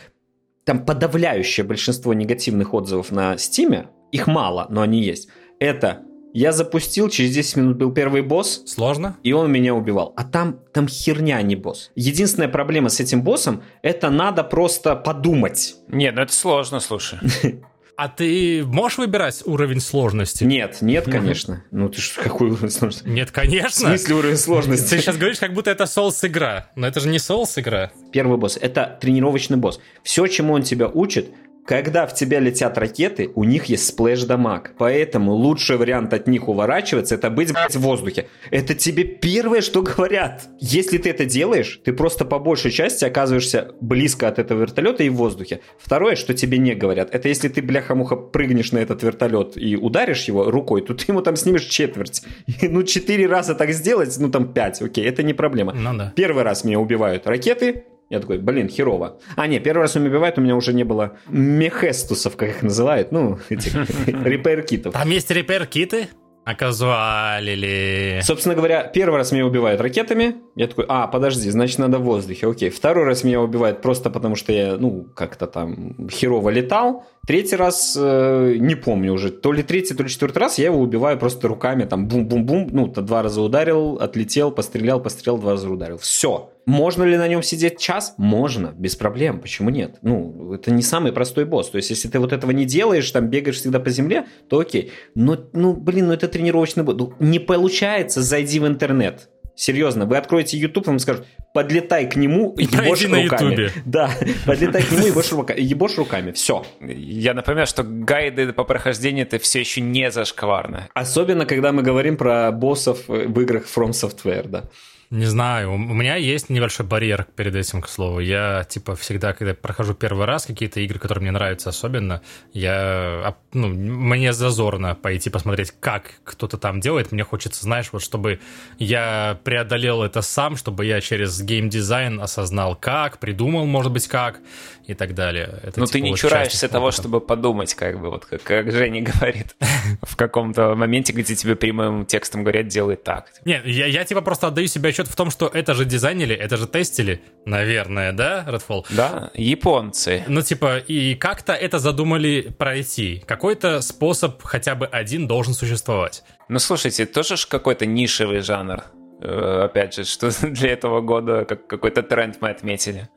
там 0.64 0.86
подавляющее 0.86 1.66
большинство 1.66 2.14
негативных 2.14 2.74
отзывов 2.74 3.12
на 3.12 3.34
Steam, 3.36 3.88
их 4.12 4.28
мало, 4.28 4.68
но 4.70 4.82
они 4.82 5.02
есть. 5.02 5.30
Это 5.60 6.04
я 6.34 6.52
запустил, 6.52 7.10
через 7.10 7.34
10 7.34 7.56
минут 7.58 7.78
был 7.78 7.92
первый 7.92 8.22
босс. 8.22 8.64
Сложно? 8.66 9.18
И 9.24 9.34
он 9.34 9.52
меня 9.52 9.74
убивал. 9.74 10.14
А 10.16 10.24
там, 10.24 10.60
там 10.74 10.88
херня, 10.88 11.38
а 11.38 11.42
не 11.42 11.56
босс. 11.56 11.92
Единственная 11.96 12.50
проблема 12.50 12.90
с 12.90 13.00
этим 13.00 13.24
боссом, 13.24 13.64
это 13.82 14.10
надо 14.10 14.44
просто 14.44 14.96
подумать. 14.96 15.76
Не, 15.88 16.12
ну 16.12 16.22
это 16.22 16.34
сложно, 16.34 16.80
слушай. 16.80 17.20
А 18.00 18.10
ты 18.10 18.64
можешь 18.64 19.00
выбирать 19.00 19.42
уровень 19.46 19.80
сложности? 19.80 20.44
Нет, 20.44 20.78
нет, 20.82 21.06
конечно. 21.06 21.64
Ну 21.72 21.90
ты 21.90 22.00
что, 22.00 22.22
какой 22.22 22.52
уровень 22.52 22.70
сложности? 22.70 23.10
Нет, 23.10 23.32
конечно. 23.32 23.70
В 23.70 23.74
смысле 23.74 24.16
уровень 24.16 24.38
сложности? 24.38 24.88
Ты 24.88 25.02
сейчас 25.02 25.18
говоришь, 25.18 25.40
как 25.40 25.56
будто 25.56 25.72
это 25.72 25.86
Souls 25.86 26.16
игра. 26.28 26.70
Но 26.76 26.86
это 26.86 27.00
же 27.00 27.10
не 27.10 27.18
Souls 27.18 27.60
игра. 27.60 27.92
Первый 28.12 28.38
босс. 28.38 28.56
Это 28.62 29.00
тренировочный 29.02 29.58
босс. 29.58 29.80
Все, 30.04 30.28
чему 30.28 30.54
он 30.54 30.62
тебя 30.62 30.88
учит, 30.88 31.32
когда 31.68 32.08
в 32.08 32.14
тебя 32.14 32.40
летят 32.40 32.78
ракеты, 32.78 33.30
у 33.36 33.44
них 33.44 33.66
есть 33.66 33.86
splash-дамаг. 33.88 34.72
Поэтому 34.78 35.34
лучший 35.34 35.76
вариант 35.76 36.14
от 36.14 36.26
них 36.26 36.48
уворачиваться, 36.48 37.16
это 37.16 37.30
быть, 37.30 37.52
блядь, 37.52 37.76
в 37.76 37.82
воздухе. 37.82 38.30
Это 38.52 38.74
тебе 38.74 39.04
первое, 39.04 39.60
что 39.60 39.82
говорят. 39.82 40.48
Если 40.60 40.98
ты 40.98 41.10
это 41.10 41.26
делаешь, 41.26 41.82
ты 41.84 41.92
просто 41.92 42.24
по 42.24 42.40
большей 42.40 42.72
части 42.72 43.04
оказываешься 43.04 43.74
близко 43.82 44.30
от 44.30 44.40
этого 44.40 44.62
вертолета 44.62 45.04
и 45.04 45.10
в 45.10 45.16
воздухе. 45.16 45.60
Второе, 45.78 46.16
что 46.16 46.34
тебе 46.34 46.58
не 46.58 46.74
говорят, 46.74 47.14
это 47.14 47.28
если 47.28 47.50
ты, 47.50 47.62
бляха-муха, 47.62 48.16
прыгнешь 48.16 48.72
на 48.72 48.78
этот 48.78 49.04
вертолет 49.04 49.58
и 49.58 49.76
ударишь 49.76 50.24
его 50.24 50.50
рукой, 50.50 50.82
то 50.82 50.94
ты 50.94 51.04
ему 51.10 51.22
там 51.22 51.36
снимешь 51.36 51.66
четверть. 51.66 52.24
И, 52.62 52.70
ну, 52.70 52.84
четыре 52.84 53.28
раза 53.28 53.56
так 53.56 53.72
сделать, 53.74 54.16
ну, 54.18 54.30
там 54.30 54.54
пять, 54.54 54.82
окей, 54.82 55.06
это 55.06 55.22
не 55.22 55.34
проблема. 55.34 55.74
Ну 55.74 55.98
да. 55.98 56.14
Первый 56.16 56.44
раз 56.44 56.64
меня 56.64 56.80
убивают 56.80 57.28
ракеты, 57.28 57.84
я 58.10 58.20
такой, 58.20 58.38
блин, 58.38 58.70
херово. 58.70 59.20
А, 59.36 59.48
не, 59.48 59.60
первый 59.60 59.82
раз 59.82 59.96
он 59.96 60.04
меня 60.04 60.12
убивает, 60.12 60.38
у 60.38 60.42
меня 60.42 60.56
уже 60.56 60.74
не 60.74 60.84
было 60.84 61.18
мехестусов, 61.28 62.38
как 62.38 62.50
их 62.50 62.64
называют, 62.64 63.12
ну, 63.12 63.40
этих 63.50 63.74
репейр-китов. 64.08 64.94
Там 64.94 65.10
есть 65.10 65.30
репейр-киты? 65.30 66.08
Оказуалили. 66.46 68.22
Собственно 68.24 68.56
говоря, 68.56 68.84
первый 68.84 69.18
раз 69.18 69.34
меня 69.34 69.46
убивают 69.46 69.82
ракетами. 69.82 70.38
Я 70.56 70.68
такой, 70.68 70.86
а, 70.88 71.08
подожди, 71.08 71.50
значит, 71.50 71.78
надо 71.78 72.00
в 72.00 72.04
воздухе. 72.04 72.48
Окей. 72.48 72.70
Второй 72.70 73.04
раз 73.04 73.26
меня 73.26 73.42
убивают 73.42 73.82
просто 73.82 74.10
потому, 74.10 74.38
что 74.38 74.54
я, 74.54 74.78
ну, 74.78 75.08
как-то 75.14 75.46
там 75.46 76.10
херово 76.10 76.50
летал. 76.50 77.06
Третий 77.28 77.58
раз, 77.58 77.98
э, 78.00 78.56
не 78.58 78.76
помню 78.76 79.12
уже, 79.12 79.32
то 79.32 79.52
ли 79.52 79.62
третий, 79.62 79.94
то 79.94 80.02
ли 80.02 80.08
четвертый 80.08 80.38
раз 80.38 80.58
я 80.58 80.68
его 80.68 80.80
убиваю 80.80 81.20
просто 81.20 81.50
руками, 81.50 81.84
там, 81.84 82.08
бум-бум-бум. 82.08 82.70
Ну, 82.72 82.88
то 82.88 83.02
два 83.02 83.22
раза 83.22 83.42
ударил, 83.42 83.96
отлетел, 83.96 84.50
пострелял, 84.50 85.02
пострелял, 85.02 85.38
два 85.38 85.52
раза 85.52 85.70
ударил. 85.70 85.98
Все. 85.98 86.54
Можно 86.66 87.04
ли 87.04 87.18
на 87.18 87.28
нем 87.28 87.44
сидеть 87.44 87.80
час? 87.80 88.14
Можно, 88.18 88.74
без 88.78 88.96
проблем. 88.96 89.42
Почему 89.42 89.70
нет? 89.70 89.98
Ну, 90.04 90.54
это 90.54 90.72
не 90.72 90.82
самый 90.82 91.12
простой 91.12 91.44
босс. 91.44 91.70
То 91.70 91.76
есть, 91.76 91.90
если 91.90 92.08
ты 92.08 92.18
вот 92.20 92.32
этого 92.32 92.52
не 92.52 92.64
делаешь, 92.64 93.12
там 93.12 93.28
бегаешь 93.28 93.58
всегда 93.58 93.82
по 93.82 93.90
земле, 93.90 94.26
то 94.48 94.60
окей. 94.60 94.94
Но, 95.14 95.38
ну, 95.52 95.74
блин, 95.74 96.08
ну 96.08 96.14
это 96.14 96.30
тренировочный 96.30 96.84
босс. 96.84 96.96
Ну, 96.98 97.14
не 97.20 97.40
получается, 97.40 98.22
зайди 98.22 98.62
в 98.62 98.68
интернет. 98.68 99.28
Серьезно, 99.58 100.06
вы 100.06 100.18
откроете 100.18 100.56
YouTube, 100.56 100.86
вам 100.86 101.00
скажут, 101.00 101.26
подлетай 101.52 102.08
к 102.08 102.16
нему 102.16 102.54
и 102.60 102.66
ебошь 102.66 103.08
на 103.08 103.24
руками. 103.24 103.50
Ютубе. 103.50 103.72
Да, 103.86 104.12
подлетай 104.46 104.84
к 104.84 104.92
нему 104.92 105.08
и 105.08 105.10
ебошь, 105.10 105.32
рука, 105.32 105.56
ебошь 105.56 105.98
руками. 105.98 106.32
Все. 106.32 106.64
Я 106.80 107.34
напоминаю, 107.34 107.66
что 107.66 107.82
гайды 107.82 108.54
по 108.54 108.64
прохождению 108.64 109.26
это 109.26 109.40
все 109.40 109.60
еще 109.60 109.82
не 109.82 110.12
зашкварно. 110.12 110.90
Особенно, 110.94 111.48
когда 111.48 111.72
мы 111.72 111.82
говорим 111.82 112.18
про 112.18 112.52
боссов 112.52 113.08
в 113.08 113.42
играх 113.42 113.64
From 113.64 113.90
Software, 113.90 114.48
да. 114.48 114.66
Не 115.10 115.26
знаю, 115.26 115.74
у 115.74 115.78
меня 115.78 116.16
есть 116.16 116.50
небольшой 116.50 116.86
барьер 116.86 117.28
перед 117.36 117.56
этим, 117.56 117.82
к 117.82 117.88
слову. 117.88 118.20
Я, 118.20 118.66
типа, 118.68 118.96
всегда, 118.98 119.32
когда 119.32 119.54
прохожу 119.54 119.94
первый 119.94 120.26
раз 120.26 120.46
какие-то 120.46 120.82
игры, 120.82 121.00
которые 121.00 121.22
мне 121.22 121.32
нравятся 121.32 121.70
особенно, 121.70 122.22
я, 122.52 123.36
ну, 123.54 123.68
мне 123.70 124.34
зазорно 124.34 124.96
пойти 124.96 125.30
посмотреть, 125.30 125.74
как 125.80 126.12
кто-то 126.26 126.58
там 126.58 126.82
делает. 126.82 127.14
Мне 127.14 127.24
хочется, 127.24 127.64
знаешь, 127.64 127.90
вот 127.94 128.02
чтобы 128.02 128.42
я 128.80 129.40
преодолел 129.46 130.04
это 130.04 130.22
сам, 130.22 130.58
чтобы 130.58 130.86
я 130.86 131.00
через 131.00 131.42
геймдизайн 131.42 132.20
осознал, 132.20 132.76
как, 132.76 133.20
придумал, 133.20 133.66
может 133.66 133.94
быть, 133.94 134.10
как, 134.10 134.42
и 134.88 134.94
так 134.94 135.14
далее. 135.14 135.60
Это, 135.64 135.80
Но 135.82 135.86
типа, 135.86 135.94
ты 135.94 136.02
не 136.02 136.10
вот 136.12 136.20
чураешься 136.20 136.68
того, 136.70 136.88
опыта. 136.88 137.02
чтобы 137.02 137.22
подумать, 137.22 137.74
как 137.76 138.00
бы, 138.00 138.10
вот 138.10 138.26
как, 138.26 138.42
как 138.44 138.72
Женя 138.72 139.02
говорит. 139.14 139.56
В 140.02 140.16
каком-то 140.16 140.76
моменте, 140.76 141.14
где 141.14 141.36
тебе 141.36 141.56
прямым 141.56 142.06
текстом 142.06 142.44
говорят, 142.44 142.68
делай 142.68 142.96
так. 142.96 143.32
Нет, 143.46 143.66
я, 143.66 143.86
я 143.86 144.06
типа 144.06 144.22
просто 144.22 144.48
отдаю 144.48 144.68
себе 144.68 144.90
отчет 144.98 145.08
в 145.08 145.16
том, 145.16 145.30
что 145.30 145.48
это 145.48 145.74
же 145.74 145.86
дизайнили, 145.86 146.36
это 146.36 146.58
же 146.58 146.68
тестили, 146.68 147.22
наверное, 147.46 148.14
да, 148.14 148.46
Redfall? 148.48 148.86
Да, 148.90 149.32
японцы. 149.36 150.24
Ну, 150.28 150.42
типа, 150.42 150.80
и 150.80 151.16
как-то 151.16 151.54
это 151.54 151.80
задумали 151.80 152.54
пройти. 152.58 153.24
Какой-то 153.28 153.82
способ 153.82 154.42
хотя 154.44 154.76
бы 154.76 154.88
один 154.88 155.28
должен 155.28 155.54
существовать. 155.54 156.24
Ну, 156.50 156.60
слушайте, 156.60 157.06
тоже 157.06 157.38
ж 157.38 157.46
какой-то 157.46 157.86
нишевый 157.86 158.42
жанр. 158.42 158.84
Э, 159.22 159.66
Опять 159.66 159.96
же, 159.96 160.04
что 160.04 160.30
для 160.48 160.72
этого 160.72 161.02
года 161.02 161.46
как 161.46 161.68
какой-то 161.68 162.02
тренд 162.02 162.38
мы 162.42 162.50
отметили. 162.50 163.10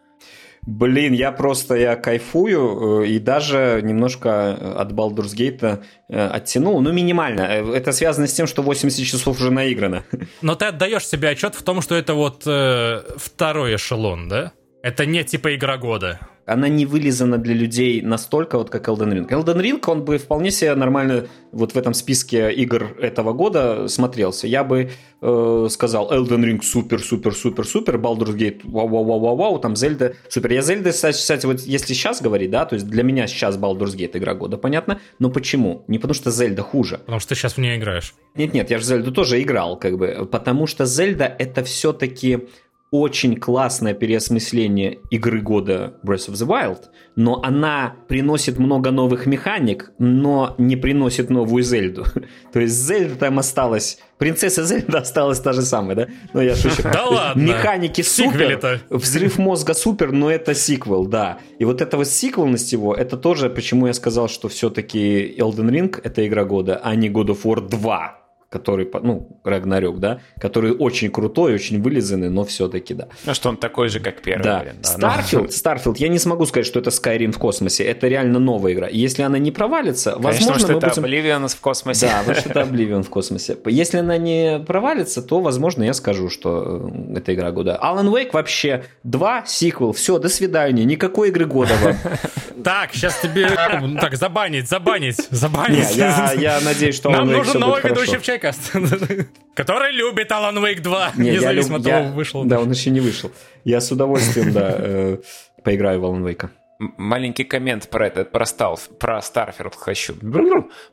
Блин, 0.67 1.15
я 1.15 1.33
просто, 1.33 1.75
я 1.75 1.97
кайфую 1.97 3.03
э, 3.03 3.07
и 3.09 3.19
даже 3.19 3.81
немножко 3.83 4.53
от 4.79 4.93
Baldur's 4.93 5.35
Gate 5.35 5.83
э, 6.09 6.27
оттянул, 6.29 6.81
ну 6.83 6.93
минимально. 6.93 7.41
Э, 7.41 7.73
Это 7.75 7.93
связано 7.93 8.27
с 8.27 8.33
тем, 8.35 8.47
что 8.47 8.63
80 8.63 9.07
часов 9.07 9.41
уже 9.41 9.51
наиграно. 9.51 10.05
Но 10.43 10.55
ты 10.55 10.67
отдаешь 10.67 11.07
себе 11.07 11.31
отчет 11.31 11.55
в 11.55 11.63
том, 11.63 11.81
что 11.81 11.95
это 11.95 12.15
вот 12.15 12.43
э, 12.47 13.03
второй 13.17 13.77
эшелон, 13.77 14.29
да? 14.29 14.53
Это 14.83 15.07
не 15.07 15.25
типа 15.25 15.55
игра 15.55 15.79
года. 15.79 16.21
Она 16.51 16.69
не 16.69 16.85
вылизана 16.85 17.39
для 17.39 17.55
людей 17.55 18.03
настолько, 18.03 18.59
вот 18.59 18.71
как 18.71 18.89
Elden 18.89 19.13
Ring. 19.13 19.29
Elden 19.29 19.61
Ring, 19.63 19.83
он 19.87 20.05
бы 20.05 20.19
вполне 20.19 20.51
себе 20.51 20.75
нормально 20.75 21.27
вот 21.53 21.73
в 21.75 21.79
этом 21.79 21.95
списке 21.95 22.53
игр 22.53 22.97
этого 23.01 23.33
года 23.33 23.87
смотрелся. 23.89 24.49
Я 24.49 24.65
бы 24.65 24.91
э, 25.21 25.67
сказал, 25.71 26.13
Elden 26.13 26.45
Ring 26.45 26.63
супер, 26.63 27.01
супер, 27.01 27.35
супер, 27.35 27.65
супер, 27.65 27.97
Baldur's 27.97 28.37
Gate 28.37 28.61
вау, 28.65 28.89
вау, 28.89 29.05
вау, 29.05 29.21
вау, 29.21 29.37
вау, 29.37 29.59
там 29.59 29.77
Зельда 29.77 30.15
супер. 30.29 30.53
Я 30.53 30.63
Зельда, 30.63 30.91
кстати, 30.91 31.47
вот 31.47 31.61
если 31.61 31.95
сейчас 31.95 32.21
говорить, 32.21 32.51
да, 32.51 32.65
то 32.65 32.75
есть 32.75 32.87
для 32.89 33.05
меня 33.05 33.29
сейчас 33.29 33.57
Baldur's 33.57 33.97
Gate 33.97 34.19
игра 34.19 34.35
года, 34.35 34.57
понятно, 34.57 35.01
но 35.21 35.31
почему? 35.31 35.85
Не 35.87 35.99
потому 35.99 36.15
что 36.15 36.31
Зельда 36.31 36.63
хуже. 36.63 36.99
Потому 36.99 37.21
что 37.21 37.29
ты 37.29 37.35
сейчас 37.37 37.55
в 37.55 37.59
нее 37.59 37.77
играешь. 37.77 38.15
Нет-нет, 38.35 38.71
я 38.71 38.79
же 38.79 38.85
Зельду 38.85 39.13
тоже 39.13 39.41
играл, 39.41 39.79
как 39.79 39.97
бы, 39.99 40.29
потому 40.31 40.67
что 40.67 40.85
Зельда 40.85 41.25
это 41.25 41.63
все-таки 41.63 42.49
очень 42.91 43.37
классное 43.37 43.95
переосмысление 43.95 44.99
игры 45.11 45.41
года 45.41 45.95
Breath 46.05 46.29
of 46.29 46.33
the 46.33 46.47
Wild, 46.47 46.87
но 47.15 47.41
она 47.43 47.95
приносит 48.09 48.59
много 48.59 48.91
новых 48.91 49.27
механик, 49.27 49.93
но 49.99 50.57
не 50.59 50.75
приносит 50.75 51.31
новую 51.31 51.63
Зельду. 51.63 52.05
То 52.53 52.61
есть 52.61 52.75
Зельда 52.75 53.15
там 53.15 53.39
осталась, 53.39 53.99
принцесса 54.19 54.65
Зельда 54.65 54.99
осталась 54.99 55.39
та 55.39 55.53
же 55.53 55.63
самая, 55.63 55.97
да? 55.97 56.09
Ну 56.33 56.41
я 56.41 56.57
шучу. 56.57 56.83
Да 56.83 57.05
ладно. 57.05 57.41
Механики 57.41 58.03
супер, 58.03 58.81
взрыв 58.91 59.39
мозга 59.39 59.75
супер, 59.75 60.11
но 60.11 60.31
это 60.31 60.55
сиквел, 60.55 61.07
да. 61.07 61.39
И 61.61 61.65
вот 61.65 61.81
эта 61.81 61.97
вот 61.97 62.09
сиквелность 62.09 62.73
его, 62.73 62.95
это 62.95 63.17
тоже, 63.17 63.51
почему 63.51 63.87
я 63.87 63.95
сказал, 63.95 64.29
что 64.29 64.49
все-таки 64.49 65.37
Elden 65.39 65.71
Ring 65.71 66.01
это 66.03 66.27
игра 66.27 66.45
года, 66.45 66.81
а 66.83 66.97
не 66.97 67.09
God 67.09 67.29
of 67.29 67.43
War 67.45 67.61
2. 67.61 68.20
Который, 68.51 68.91
ну, 69.03 69.41
Рагнарёк, 69.45 70.01
да, 70.01 70.21
который 70.41 70.73
очень 70.73 71.11
крутой, 71.11 71.55
очень 71.55 71.81
вылизанный, 71.81 72.31
но 72.31 72.45
все-таки, 72.45 72.95
да. 72.95 73.07
Ну, 73.25 73.33
что 73.33 73.49
он 73.49 73.57
такой 73.57 73.89
же, 73.89 74.01
как 74.01 74.23
первый. 74.23 74.43
Да. 74.43 74.61
Блин, 74.61 74.75
да 74.83 75.21
Starfield, 75.21 75.49
Starfield, 75.51 75.95
я 75.99 76.09
не 76.09 76.19
смогу 76.19 76.47
сказать, 76.47 76.67
что 76.67 76.81
это 76.81 76.91
Skyrim 76.91 77.31
в 77.31 77.39
космосе, 77.39 77.85
это 77.85 78.09
реально 78.09 78.41
новая 78.41 78.73
игра. 78.73 78.89
Если 78.91 79.23
она 79.23 79.39
не 79.39 79.53
провалится, 79.53 80.11
Конечно, 80.11 80.29
возможно, 80.29 80.59
что 80.59 80.73
мы 80.73 80.79
это 80.79 81.01
будем... 81.01 81.05
Oblivion 81.05 81.49
в 81.49 81.61
космосе. 81.61 82.07
Да, 82.07 82.19
потому 82.19 82.37
что 82.37 82.49
это 82.51 82.61
Oblivion 82.69 83.03
в 83.05 83.09
космосе. 83.09 83.57
Если 83.67 83.99
она 83.99 84.19
не 84.19 84.59
провалится, 84.67 85.23
то, 85.23 85.41
возможно, 85.41 85.85
я 85.85 85.95
скажу, 85.95 86.29
что 86.29 86.91
э, 86.93 87.19
это 87.19 87.33
игра 87.33 87.53
года. 87.53 87.79
Alan 87.81 88.13
Wake 88.13 88.31
вообще 88.33 88.83
два 89.05 89.45
сиквел, 89.47 89.93
все, 89.93 90.19
до 90.19 90.29
свидания, 90.29 90.85
никакой 90.85 91.29
игры 91.29 91.47
года 91.47 91.75
вам. 91.83 91.97
Так, 92.63 92.93
сейчас 92.93 93.19
тебе... 93.23 93.49
Так, 94.01 94.17
забанить, 94.17 94.69
забанить, 94.69 95.17
забанить. 95.31 95.97
Я, 95.97 96.35
я 96.37 96.61
надеюсь, 96.61 96.95
что 96.95 97.09
Нам 97.09 97.31
нужен 97.31 97.59
новый 97.59 97.81
ведущий 97.83 98.19
в 98.19 98.23
Чайкаст, 98.41 98.73
который 99.55 99.93
любит 99.93 100.31
Alan 100.31 100.57
Wake 100.57 100.81
2, 100.81 101.13
Не, 101.17 101.29
я 101.29 101.35
независимо 101.35 101.77
от 101.77 101.85
того, 101.85 102.09
вышел. 102.13 102.45
Да, 102.45 102.61
он 102.61 102.71
еще 102.71 102.91
не 102.91 103.01
вышел. 103.01 103.31
Я 103.65 103.81
с 103.81 103.91
удовольствием, 103.93 104.53
да, 104.53 104.75
э, 104.77 105.19
поиграю 105.63 106.01
в 106.01 106.05
Alan 106.05 106.23
Wake. 106.23 106.49
Маленький 106.97 107.45
коммент 107.45 107.91
про 107.91 108.07
этот, 108.07 108.33
про, 108.33 108.47
Стал, 108.47 108.81
про 108.99 109.19
Starfield 109.19 109.75
хочу. 109.77 110.15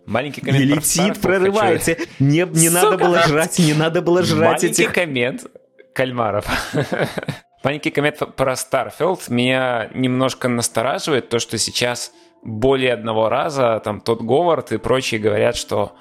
Маленький 0.06 0.42
коммент 0.42 0.70
про 0.70 0.76
летит, 0.76 1.02
Starfield 1.02 1.22
прорывается. 1.22 1.96
Не, 2.20 2.46
не 2.52 2.70
надо 2.70 2.92
Сука. 2.92 3.06
было 3.06 3.24
жрать, 3.24 3.60
не 3.60 3.74
надо 3.74 4.02
было 4.02 4.24
жрать 4.24 4.62
Маленький 4.62 4.84
этих... 4.84 4.94
коммент 4.94 5.46
кальмаров. 5.94 6.46
Маленький 7.64 7.90
коммент 7.92 8.36
про 8.36 8.54
Starfield 8.54 9.22
меня 9.30 9.90
немножко 9.94 10.50
настораживает 10.50 11.30
то, 11.30 11.40
что 11.40 11.58
сейчас 11.58 12.12
более 12.44 12.94
одного 12.94 13.30
раза 13.30 13.82
там 13.84 14.02
тот 14.02 14.22
Говард 14.22 14.74
и 14.74 14.78
прочие 14.78 15.20
говорят, 15.20 15.56
что 15.56 15.96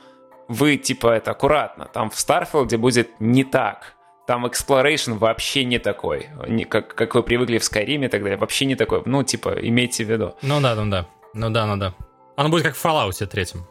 вы 0.48 0.76
типа 0.76 1.08
это 1.08 1.32
аккуратно, 1.32 1.86
там 1.86 2.10
в 2.10 2.14
Starfield 2.14 2.76
будет 2.78 3.20
не 3.20 3.44
так. 3.44 3.94
Там 4.26 4.44
exploration 4.44 5.18
вообще 5.18 5.64
не 5.64 5.78
такой, 5.78 6.28
не, 6.48 6.64
как, 6.64 6.94
как 6.94 7.14
вы 7.14 7.22
привыкли 7.22 7.58
в 7.58 7.62
Skyrim 7.62 8.04
и 8.04 8.08
так 8.08 8.22
далее, 8.22 8.36
вообще 8.36 8.64
не 8.64 8.74
такой. 8.74 9.02
Ну, 9.04 9.22
типа, 9.22 9.50
имейте 9.50 10.04
в 10.04 10.10
виду. 10.10 10.34
Ну 10.42 10.60
да, 10.60 10.74
ну 10.74 10.90
да. 10.90 11.06
Ну 11.32 11.50
да, 11.50 11.66
ну 11.66 11.76
да. 11.76 11.94
Оно 12.34 12.48
будет 12.48 12.64
как 12.64 12.74
в 12.74 12.84
Fallout 12.84 13.24
третьем. 13.26 13.64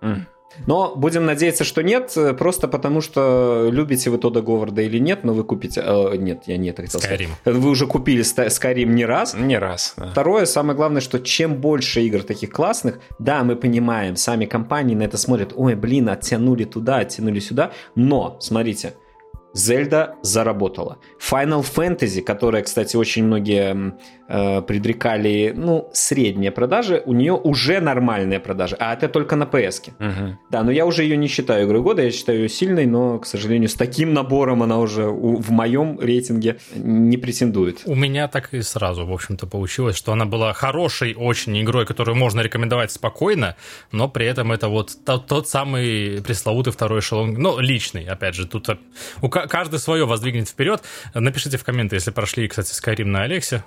Мгм. 0.00 0.26
Но 0.66 0.94
будем 0.96 1.24
надеяться, 1.24 1.64
что 1.64 1.82
нет, 1.82 2.12
э, 2.16 2.34
просто 2.34 2.68
потому 2.68 3.00
что 3.00 3.68
любите 3.70 4.10
вы 4.10 4.18
Тода 4.18 4.40
Говарда 4.40 4.82
или 4.82 4.98
нет, 4.98 5.24
но 5.24 5.32
вы 5.32 5.44
купите... 5.44 5.82
э, 5.84 6.16
нет, 6.16 6.44
я 6.46 6.56
не 6.56 6.70
это 6.70 6.82
хотел 6.82 7.00
сказать. 7.00 7.20
Skyrim. 7.20 7.28
Вы 7.44 7.70
уже 7.70 7.86
купили 7.86 8.22
Skyrim 8.22 8.86
не 8.86 9.04
раз. 9.04 9.34
Не 9.34 9.58
раз. 9.58 9.94
да. 9.96 10.10
Второе, 10.10 10.46
самое 10.46 10.76
главное, 10.76 11.00
что 11.00 11.18
чем 11.18 11.56
больше 11.56 12.02
игр 12.02 12.22
таких 12.22 12.50
классных, 12.50 13.00
да, 13.18 13.44
мы 13.44 13.56
понимаем, 13.56 14.16
сами 14.16 14.46
компании 14.46 14.94
на 14.94 15.04
это 15.04 15.18
смотрят, 15.18 15.52
ой, 15.54 15.74
блин, 15.74 16.08
оттянули 16.08 16.64
туда, 16.64 16.98
оттянули 16.98 17.40
сюда, 17.40 17.72
но, 17.94 18.36
смотрите, 18.40 18.94
Зельда 19.54 20.16
заработала. 20.22 20.98
Final 21.30 21.64
Fantasy, 21.64 22.20
которая, 22.22 22.62
кстати, 22.62 22.96
очень 22.96 23.24
многие 23.24 23.94
э, 24.28 24.62
предрекали, 24.62 25.52
ну, 25.56 25.88
средние 25.92 26.50
продажи, 26.50 27.02
у 27.06 27.12
нее 27.14 27.32
уже 27.32 27.80
нормальные 27.80 28.40
продажи, 28.40 28.76
а 28.78 28.92
это 28.94 29.08
только 29.08 29.36
на 29.36 29.44
PS. 29.44 29.80
-ке. 29.82 29.92
Мгм. 29.98 30.38
Да, 30.50 30.62
но 30.62 30.70
я 30.70 30.84
уже 30.86 31.02
ее 31.02 31.16
не 31.16 31.28
считаю 31.28 31.66
игрой 31.66 31.80
года, 31.82 32.02
я 32.02 32.10
считаю 32.10 32.38
ее 32.42 32.48
сильной, 32.48 32.86
но, 32.86 33.18
к 33.18 33.26
сожалению, 33.26 33.68
с 33.68 33.74
таким 33.74 34.12
набором 34.14 34.62
она 34.62 34.78
уже 34.78 35.08
у- 35.08 35.36
в 35.36 35.50
моем 35.50 35.98
рейтинге 36.00 36.56
не 36.76 37.16
претендует. 37.16 37.82
У 37.86 37.94
меня 37.94 38.28
так 38.28 38.54
и 38.54 38.62
сразу, 38.62 39.06
в 39.06 39.12
общем-то, 39.12 39.46
получилось, 39.46 39.96
что 39.96 40.12
она 40.12 40.24
была 40.26 40.52
хорошей 40.52 41.14
очень 41.14 41.58
игрой, 41.62 41.86
которую 41.86 42.16
можно 42.16 42.40
рекомендовать 42.42 42.92
спокойно, 42.92 43.54
но 43.92 44.08
при 44.08 44.26
этом 44.26 44.52
это 44.52 44.68
вот 44.68 44.90
тот, 45.06 45.26
тот 45.26 45.48
самый 45.48 46.22
пресловутый 46.22 46.72
второй 46.72 47.00
эшелон, 47.00 47.34
ну, 47.34 47.58
личный, 47.60 48.04
опять 48.04 48.34
же, 48.34 48.46
тут 48.46 48.68
у 49.22 49.28
ка- 49.28 49.46
каждый 49.48 49.78
свое 49.78 50.04
воздвигнет 50.04 50.48
вперед. 50.48 50.82
Напишите 51.14 51.56
в 51.56 51.64
комменты, 51.64 51.96
если 51.96 52.10
прошли, 52.10 52.46
кстати, 52.48 52.72
Skyrim 52.72 53.06
на 53.06 53.22
Алексе. 53.22 53.62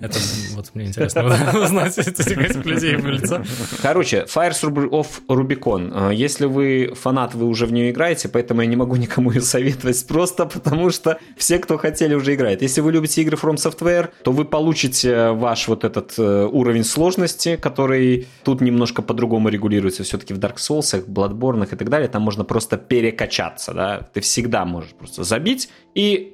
Это 0.00 0.18
вот 0.54 0.70
мне 0.74 0.86
интересно 0.86 1.24
узнать 1.62 1.96
этих 1.98 2.64
людей 2.64 2.96
в 2.96 3.06
лицо. 3.06 3.42
Короче, 3.80 4.26
Fires 4.28 4.62
of 4.62 5.06
Rubicon. 5.28 6.10
Э, 6.10 6.14
Если 6.14 6.46
вы 6.46 6.92
фанат, 6.94 7.34
вы 7.34 7.46
уже 7.46 7.66
в 7.66 7.72
нее 7.72 7.90
играете, 7.90 8.28
поэтому 8.28 8.62
я 8.62 8.66
не 8.66 8.76
могу 8.76 8.96
никому 8.96 9.30
ее 9.30 9.40
советовать, 9.40 10.06
просто 10.06 10.46
потому 10.46 10.90
что 10.90 11.18
все, 11.36 11.58
кто 11.58 11.78
хотели, 11.78 12.14
уже 12.14 12.34
играют. 12.34 12.62
Если 12.62 12.80
вы 12.80 12.92
любите 12.92 13.22
игры 13.22 13.36
From 13.36 13.56
Software, 13.56 14.10
то 14.24 14.32
вы 14.32 14.44
получите 14.44 15.30
ваш 15.30 15.68
вот 15.68 15.84
этот 15.84 16.14
э, 16.18 16.46
уровень 16.46 16.84
сложности, 16.84 17.56
который 17.56 18.26
тут 18.44 18.60
немножко 18.60 19.02
по-другому 19.02 19.48
регулируется. 19.48 20.02
Все-таки 20.02 20.34
в 20.34 20.38
Dark 20.38 20.56
Souls, 20.56 21.04
Bloodborne 21.06 21.64
и 21.64 21.76
так 21.76 21.88
далее, 21.88 22.08
там 22.08 22.22
можно 22.22 22.44
просто 22.44 22.76
перекачаться, 22.76 23.72
да. 23.72 24.08
Ты 24.12 24.20
всегда 24.20 24.64
можешь 24.64 24.90
просто 24.90 25.24
забить 25.24 25.68
и 25.94 26.32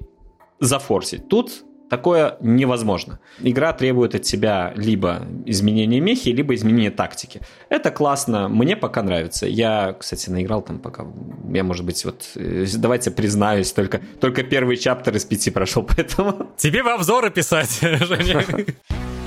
зафорсить. 0.61 1.29
Тут 1.29 1.65
Такое 1.91 2.37
невозможно. 2.41 3.19
Игра 3.41 3.73
требует 3.73 4.15
от 4.15 4.23
тебя 4.23 4.73
либо 4.77 5.23
изменения 5.47 6.01
мехи, 6.01 6.29
либо 6.29 6.55
изменения 6.55 6.91
тактики. 6.91 7.41
Это 7.71 7.91
классно, 7.91 8.49
мне 8.49 8.77
пока 8.77 9.03
нравится. 9.03 9.47
Я, 9.47 9.97
кстати, 9.99 10.29
наиграл 10.29 10.63
там 10.63 10.79
пока... 10.79 11.07
Я, 11.53 11.65
может 11.65 11.85
быть, 11.85 12.05
вот... 12.05 12.31
э, 12.35 12.67
Давайте 12.77 13.11
признаюсь, 13.11 13.73
только, 13.73 14.01
только 14.21 14.43
первый 14.43 14.77
чаптер 14.77 15.17
из 15.17 15.25
пяти 15.25 15.51
прошел, 15.51 15.83
поэтому... 15.97 16.51
Тебе 16.57 16.83
в 16.83 16.89
обзоры 16.89 17.31
писать, 17.31 17.81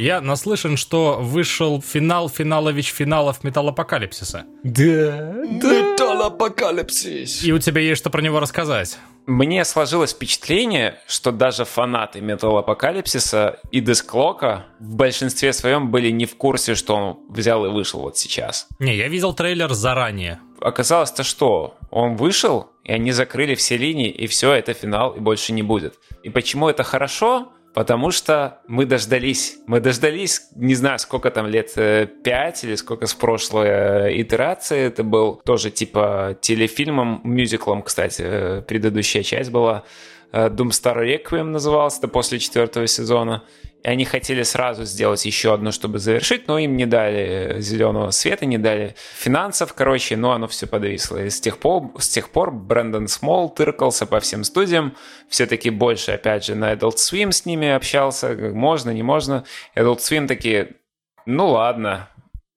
Я 0.00 0.22
наслышан, 0.22 0.78
что 0.78 1.18
вышел 1.20 1.82
финал 1.82 2.30
финалович 2.30 2.90
финалов 2.90 3.44
Металлопокалипсиса. 3.44 4.46
Да, 4.62 5.34
Металлопокалипсис. 5.44 7.44
И 7.44 7.52
у 7.52 7.58
тебя 7.58 7.82
есть 7.82 8.00
что 8.00 8.08
про 8.08 8.22
него 8.22 8.40
рассказать. 8.40 8.96
Мне 9.26 9.62
сложилось 9.66 10.12
впечатление, 10.12 10.98
что 11.06 11.32
даже 11.32 11.66
фанаты 11.66 12.22
Металлопокалипсиса 12.22 13.60
и 13.70 13.80
Десклока 13.80 14.64
в 14.78 14.94
большинстве 14.94 15.52
своем 15.52 15.90
были 15.90 16.08
не 16.08 16.24
в 16.24 16.34
курсе, 16.34 16.74
что 16.74 16.96
он 16.96 17.18
взял 17.28 17.66
и 17.66 17.68
вышел 17.68 18.00
вот 18.00 18.16
сейчас. 18.16 18.68
Не, 18.78 18.96
я 18.96 19.08
видел 19.08 19.34
трейлер 19.34 19.74
заранее. 19.74 20.40
Оказалось-то 20.62 21.24
что? 21.24 21.76
Он 21.90 22.16
вышел, 22.16 22.70
и 22.84 22.92
они 22.92 23.12
закрыли 23.12 23.54
все 23.54 23.76
линии, 23.76 24.08
и 24.08 24.26
все, 24.26 24.54
это 24.54 24.72
финал, 24.72 25.12
и 25.12 25.20
больше 25.20 25.52
не 25.52 25.62
будет. 25.62 25.98
И 26.22 26.30
почему 26.30 26.70
это 26.70 26.84
хорошо? 26.84 27.52
Потому 27.72 28.10
что 28.10 28.58
мы 28.66 28.84
дождались. 28.84 29.58
Мы 29.66 29.80
дождались, 29.80 30.48
не 30.56 30.74
знаю, 30.74 30.98
сколько 30.98 31.30
там 31.30 31.46
лет, 31.46 31.72
э, 31.76 32.06
пять 32.06 32.64
или 32.64 32.74
сколько 32.74 33.06
с 33.06 33.14
прошлой 33.14 33.68
э, 33.68 34.20
итерации. 34.20 34.80
Это 34.80 35.04
был 35.04 35.40
тоже 35.44 35.70
типа 35.70 36.36
телефильмом, 36.40 37.20
мюзиклом, 37.22 37.82
кстати, 37.82 38.22
э, 38.24 38.62
предыдущая 38.62 39.22
часть 39.22 39.50
была. 39.50 39.84
Э, 40.32 40.48
Doomstar 40.48 40.96
Requiem 40.96 41.44
назывался, 41.44 41.98
это 41.98 42.08
после 42.08 42.40
четвертого 42.40 42.88
сезона. 42.88 43.44
И 43.82 43.88
они 43.88 44.04
хотели 44.04 44.42
сразу 44.42 44.84
сделать 44.84 45.24
еще 45.24 45.54
одну, 45.54 45.72
чтобы 45.72 45.98
завершить, 45.98 46.48
но 46.48 46.58
им 46.58 46.76
не 46.76 46.84
дали 46.86 47.60
зеленого 47.60 48.10
света, 48.10 48.44
не 48.44 48.58
дали 48.58 48.94
финансов, 49.14 49.72
короче, 49.72 50.16
но 50.16 50.32
оно 50.32 50.48
все 50.48 50.66
подвисло. 50.66 51.24
И 51.24 51.30
с 51.30 51.40
тех 51.40 51.58
пор, 51.58 51.90
с 51.98 52.08
тех 52.08 52.28
пор 52.30 52.50
Брэндон 52.50 53.08
Смол 53.08 53.48
тыркался 53.48 54.06
по 54.06 54.20
всем 54.20 54.44
студиям, 54.44 54.96
все-таки 55.28 55.70
больше, 55.70 56.12
опять 56.12 56.44
же, 56.44 56.54
на 56.54 56.72
Adult 56.72 56.96
Swim 56.96 57.32
с 57.32 57.46
ними 57.46 57.68
общался, 57.68 58.34
можно, 58.34 58.90
не 58.90 59.02
можно. 59.02 59.44
Adult 59.74 59.98
Swim 59.98 60.26
такие, 60.26 60.76
ну 61.24 61.48
ладно, 61.48 62.10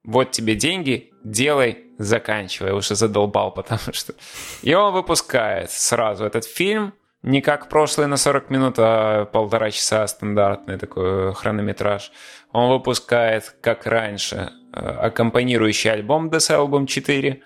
вот 0.03 0.31
тебе 0.31 0.55
деньги, 0.55 1.13
делай, 1.23 1.85
заканчивай, 1.97 2.73
уже 2.73 2.95
задолбал, 2.95 3.51
потому 3.55 3.93
что... 3.93 4.13
И 4.61 4.73
он 4.73 4.93
выпускает 4.93 5.71
сразу 5.71 6.25
этот 6.25 6.43
фильм, 6.43 6.93
не 7.23 7.41
как 7.41 7.69
прошлый 7.69 8.07
на 8.07 8.17
40 8.17 8.49
минут, 8.49 8.75
а 8.77 9.25
полтора 9.25 9.71
часа 9.71 10.05
стандартный 10.07 10.77
такой 10.77 11.33
хронометраж. 11.33 12.11
Он 12.51 12.69
выпускает, 12.69 13.55
как 13.61 13.85
раньше, 13.87 14.51
э, 14.73 14.79
аккомпанирующий 14.79 15.91
альбом 15.91 16.29
Death 16.29 16.51
Album 16.51 16.85
4, 16.85 17.41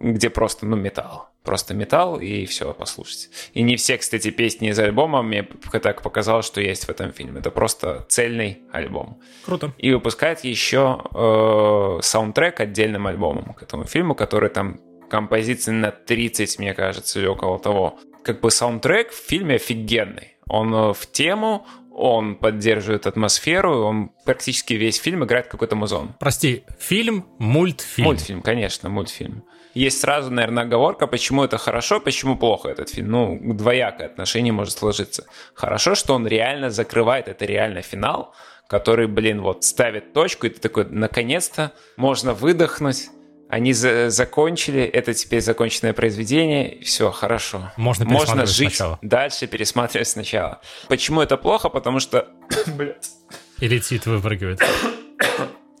где 0.00 0.30
просто, 0.30 0.66
ну, 0.66 0.76
металл. 0.76 1.28
Просто 1.44 1.74
металл, 1.74 2.18
и 2.20 2.46
все, 2.46 2.72
послушайте. 2.72 3.28
И 3.52 3.62
не 3.62 3.76
все, 3.76 3.98
кстати, 3.98 4.30
песни 4.30 4.70
из 4.70 4.78
альбома 4.78 5.22
мне 5.22 5.48
так 5.82 6.02
показалось, 6.02 6.46
что 6.46 6.60
есть 6.60 6.84
в 6.84 6.88
этом 6.90 7.12
фильме. 7.12 7.40
Это 7.40 7.50
просто 7.50 8.06
цельный 8.08 8.62
альбом. 8.72 9.20
Круто. 9.44 9.72
И 9.78 9.92
выпускает 9.92 10.40
еще 10.44 11.00
э, 11.14 11.98
саундтрек 12.02 12.60
отдельным 12.60 13.06
альбомом 13.06 13.54
к 13.54 13.62
этому 13.62 13.84
фильму, 13.84 14.14
который 14.14 14.50
там 14.50 14.80
композиций 15.08 15.72
на 15.72 15.90
30, 15.90 16.58
мне 16.58 16.74
кажется, 16.74 17.18
или 17.18 17.26
около 17.26 17.58
того. 17.58 17.98
Как 18.28 18.42
бы 18.42 18.50
саундтрек 18.50 19.10
в 19.10 19.16
фильме 19.16 19.54
офигенный. 19.54 20.36
Он 20.48 20.74
э, 20.74 20.92
в 20.92 21.10
тему, 21.10 21.66
он 21.90 22.34
поддерживает 22.34 23.06
атмосферу, 23.06 23.86
он 23.86 24.10
практически 24.26 24.74
весь 24.74 24.96
фильм 24.96 25.24
играет 25.24 25.46
какой-то 25.46 25.76
музон. 25.76 26.14
Прости, 26.20 26.64
фильм, 26.78 27.26
мультфильм. 27.38 28.04
Мультфильм, 28.04 28.42
конечно, 28.42 28.90
мультфильм. 28.90 29.44
Есть 29.72 30.02
сразу, 30.02 30.30
наверное, 30.30 30.64
оговорка, 30.64 31.06
почему 31.06 31.42
это 31.42 31.56
хорошо, 31.56 32.00
почему 32.00 32.36
плохо 32.36 32.68
этот 32.68 32.90
фильм. 32.90 33.12
Ну, 33.12 33.54
двоякое 33.54 34.08
отношение 34.08 34.52
может 34.52 34.76
сложиться. 34.76 35.24
Хорошо, 35.54 35.94
что 35.94 36.12
он 36.12 36.26
реально 36.26 36.68
закрывает, 36.68 37.28
это 37.28 37.46
реально 37.46 37.80
финал, 37.80 38.34
который, 38.66 39.06
блин, 39.06 39.40
вот 39.40 39.64
ставит 39.64 40.12
точку, 40.12 40.48
и 40.48 40.50
ты 40.50 40.60
такой, 40.60 40.84
наконец-то 40.84 41.72
можно 41.96 42.34
выдохнуть, 42.34 43.08
Они 43.48 43.72
за 43.72 44.10
закончили, 44.10 44.82
это 44.82 45.14
теперь 45.14 45.40
законченное 45.40 45.94
произведение, 45.94 46.80
все, 46.82 47.10
хорошо. 47.10 47.72
Можно 47.76 48.04
Можно 48.04 48.44
жить 48.44 48.76
сначала. 48.76 48.98
дальше, 49.00 49.46
пересматривать 49.46 50.08
сначала. 50.08 50.60
Почему 50.88 51.22
это 51.22 51.36
плохо? 51.38 51.70
Потому 51.70 51.98
что... 52.00 52.28
И 53.60 53.66
летит, 53.66 54.06
выпрыгивает. 54.06 54.60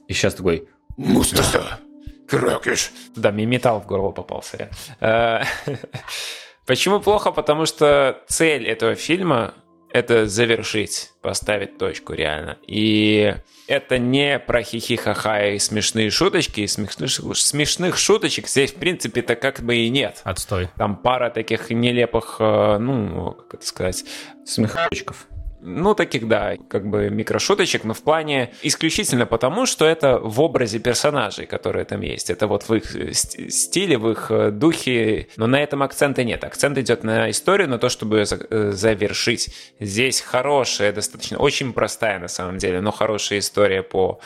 И 0.06 0.12
сейчас 0.14 0.34
такой... 0.34 0.68
Мустафа, 0.96 1.78
Кракиш. 2.26 2.90
Да, 3.14 3.30
мне 3.30 3.46
металл 3.46 3.80
в 3.80 3.86
горло 3.86 4.10
попался. 4.10 4.70
Э, 5.00 5.42
Почему 6.66 7.00
плохо? 7.00 7.30
Потому 7.30 7.66
что 7.66 8.22
цель 8.28 8.66
этого 8.66 8.94
фильма— 8.94 9.54
это 9.92 10.26
завершить, 10.26 11.12
поставить 11.22 11.78
точку 11.78 12.14
реально. 12.14 12.58
И 12.66 13.34
это 13.66 13.98
не 13.98 14.38
про 14.38 14.62
хихи-ха-ха 14.62 15.48
и 15.48 15.58
смешные 15.58 16.10
шуточки. 16.10 16.60
И 16.60 16.66
смешных, 16.66 17.36
смешных 17.36 17.98
шуточек 17.98 18.48
здесь, 18.48 18.72
в 18.72 18.76
принципе-то, 18.76 19.36
как 19.36 19.60
бы 19.60 19.76
и 19.76 19.88
нет. 19.90 20.20
Отстой. 20.24 20.68
Там 20.76 20.96
пара 20.96 21.30
таких 21.30 21.70
нелепых, 21.70 22.36
э, 22.40 22.78
ну, 22.78 23.32
как 23.32 23.54
это 23.54 23.66
сказать, 23.66 24.04
Смехочков. 24.44 25.26
Ну, 25.60 25.94
таких, 25.94 26.28
да, 26.28 26.56
как 26.68 26.88
бы 26.88 27.10
микрошуточек, 27.10 27.84
но 27.84 27.94
в 27.94 28.02
плане 28.02 28.52
исключительно 28.62 29.26
потому, 29.26 29.66
что 29.66 29.84
это 29.84 30.18
в 30.18 30.40
образе 30.40 30.78
персонажей, 30.78 31.46
которые 31.46 31.84
там 31.84 32.00
есть. 32.00 32.30
Это 32.30 32.46
вот 32.46 32.68
в 32.68 32.74
их 32.74 32.94
э, 32.94 33.12
ст- 33.12 33.50
стиле, 33.50 33.98
в 33.98 34.10
их 34.10 34.30
э, 34.30 34.50
духе, 34.50 35.28
но 35.36 35.46
на 35.46 35.62
этом 35.62 35.82
акцента 35.82 36.24
нет. 36.24 36.44
Акцент 36.44 36.78
идет 36.78 37.04
на 37.04 37.30
историю, 37.30 37.68
на 37.68 37.78
то, 37.78 37.88
чтобы 37.88 38.18
ее 38.18 38.26
э, 38.50 38.70
завершить. 38.72 39.50
Здесь 39.80 40.20
хорошая, 40.20 40.92
достаточно, 40.92 41.38
очень 41.38 41.72
простая 41.72 42.18
на 42.18 42.28
самом 42.28 42.58
деле, 42.58 42.80
но 42.80 42.92
хорошая 42.92 43.40
история 43.40 43.82
по 43.82 44.20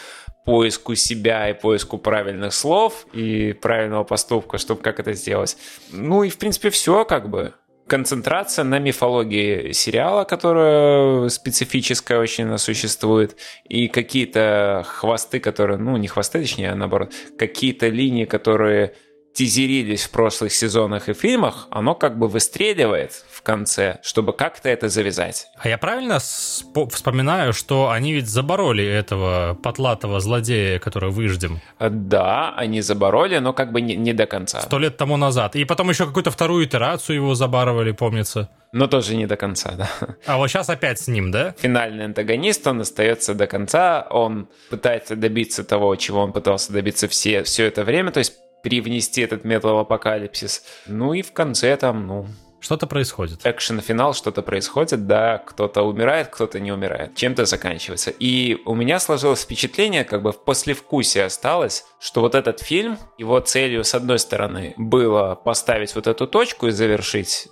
поиску 0.45 0.95
себя 0.95 1.51
и 1.51 1.55
поиску 1.55 1.99
правильных 1.99 2.53
слов 2.53 3.07
и 3.13 3.53
правильного 3.53 4.05
поступка, 4.05 4.59
чтобы 4.59 4.83
как 4.83 4.99
это 5.01 5.13
сделать. 5.13 5.57
Ну 5.93 6.25
и, 6.25 6.31
в 6.31 6.39
принципе, 6.39 6.71
все 6.71 7.05
как 7.05 7.29
бы 7.29 7.55
концентрация 7.93 8.65
на 8.65 8.79
мифологии 8.79 9.73
сериала, 9.73 10.25
которая 10.25 11.29
специфическая 11.29 12.19
очень 12.19 12.45
она 12.45 12.57
существует, 12.57 13.37
и 13.69 13.87
какие-то 13.87 14.83
хвосты, 14.87 15.41
которые, 15.41 15.77
ну, 15.77 15.99
не 15.99 16.09
хвосты, 16.09 16.41
точнее, 16.41 16.71
а 16.71 16.75
наоборот, 16.75 17.13
какие-то 17.37 17.89
линии, 17.89 18.25
которые 18.25 18.95
тизерились 19.35 20.05
в 20.05 20.11
прошлых 20.11 20.53
сезонах 20.53 21.09
и 21.09 21.15
фильмах, 21.15 21.67
оно 21.71 21.95
как 21.95 22.19
бы 22.19 22.29
выстреливает 22.29 23.13
в 23.31 23.43
конце, 23.43 23.99
чтобы 24.03 24.33
как-то 24.33 24.69
это 24.69 24.89
завязать. 24.89 25.47
А 25.57 25.69
я 25.69 25.79
правильно 25.79 26.15
спо- 26.19 26.89
вспоминаю, 26.91 27.53
что 27.53 27.91
они 27.91 28.13
ведь 28.13 28.29
забороли 28.29 28.85
этого 28.85 29.59
потлатого 29.63 30.21
злодея, 30.21 30.79
который 30.79 31.11
выждем, 31.11 31.61
Да, 31.81 32.55
они 32.57 32.81
забороли, 32.83 33.39
но 33.39 33.53
как 33.53 33.73
бы 33.73 33.81
не, 33.81 33.97
не 33.97 34.13
до 34.13 34.27
конца. 34.27 34.61
сто 34.61 34.79
лет 34.79 34.97
тому 34.97 35.17
назад. 35.17 35.57
И 35.57 35.65
потом 35.65 35.89
еще 35.91 36.07
какую-то 36.07 36.31
вторую 36.31 36.67
итерацию 36.67 37.17
его 37.17 37.35
забарывали, 37.35 37.93
помнится. 37.93 38.49
Но 38.73 38.87
тоже 38.87 39.17
не 39.17 39.27
до 39.27 39.37
конца, 39.37 39.73
да. 39.77 39.91
А 40.27 40.37
вот 40.39 40.49
сейчас 40.49 40.69
опять 40.71 40.99
с 40.99 41.09
ним, 41.09 41.31
да? 41.31 41.55
финальный 41.59 42.05
антагонист, 42.07 42.67
он 42.67 42.81
остается 42.81 43.35
до 43.35 43.47
конца, 43.47 44.07
он 44.11 44.49
пытается 44.71 45.17
добиться 45.17 45.65
того, 45.65 45.95
чего 45.97 46.23
он 46.23 46.33
пытался 46.33 46.73
добиться 46.73 47.09
все, 47.09 47.43
все 47.43 47.67
это 47.67 47.85
время, 47.85 48.13
то 48.13 48.19
есть 48.19 48.35
привнести 48.63 49.23
этот 49.23 49.45
металлопокалипсис. 49.45 50.65
Ну 50.87 51.15
и 51.15 51.23
в 51.23 51.33
конце 51.33 51.77
там, 51.77 52.07
ну, 52.07 52.27
Что-то 52.61 52.87
происходит. 52.87 53.41
экшен-финал, 53.45 54.15
что-то 54.15 54.41
происходит, 54.41 55.09
да, 55.09 55.39
кто-то 55.39 55.83
умирает, 55.83 56.29
кто-то 56.29 56.61
не 56.61 56.71
умирает, 56.71 57.17
чем-то 57.17 57.45
заканчивается. 57.45 58.13
И 58.13 58.57
у 58.65 58.77
меня 58.77 59.01
сложилось 59.01 59.43
впечатление, 59.43 60.05
как 60.05 60.23
бы 60.23 60.31
в 60.31 60.45
послевкусии 60.45 61.19
осталось, 61.21 61.85
что 61.99 62.21
вот 62.21 62.37
этот 62.37 62.61
фильм, 62.61 62.99
его 63.19 63.41
целью, 63.41 63.83
с 63.83 63.97
одной 63.97 64.21
стороны, 64.21 64.75
было 64.77 65.35
поставить 65.35 65.97
вот 65.97 66.07
эту 66.07 66.29
точку 66.29 66.69
и 66.69 66.71
завершить 66.71 67.49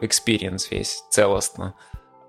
experience 0.00 0.70
весь 0.70 1.02
целостно, 1.10 1.74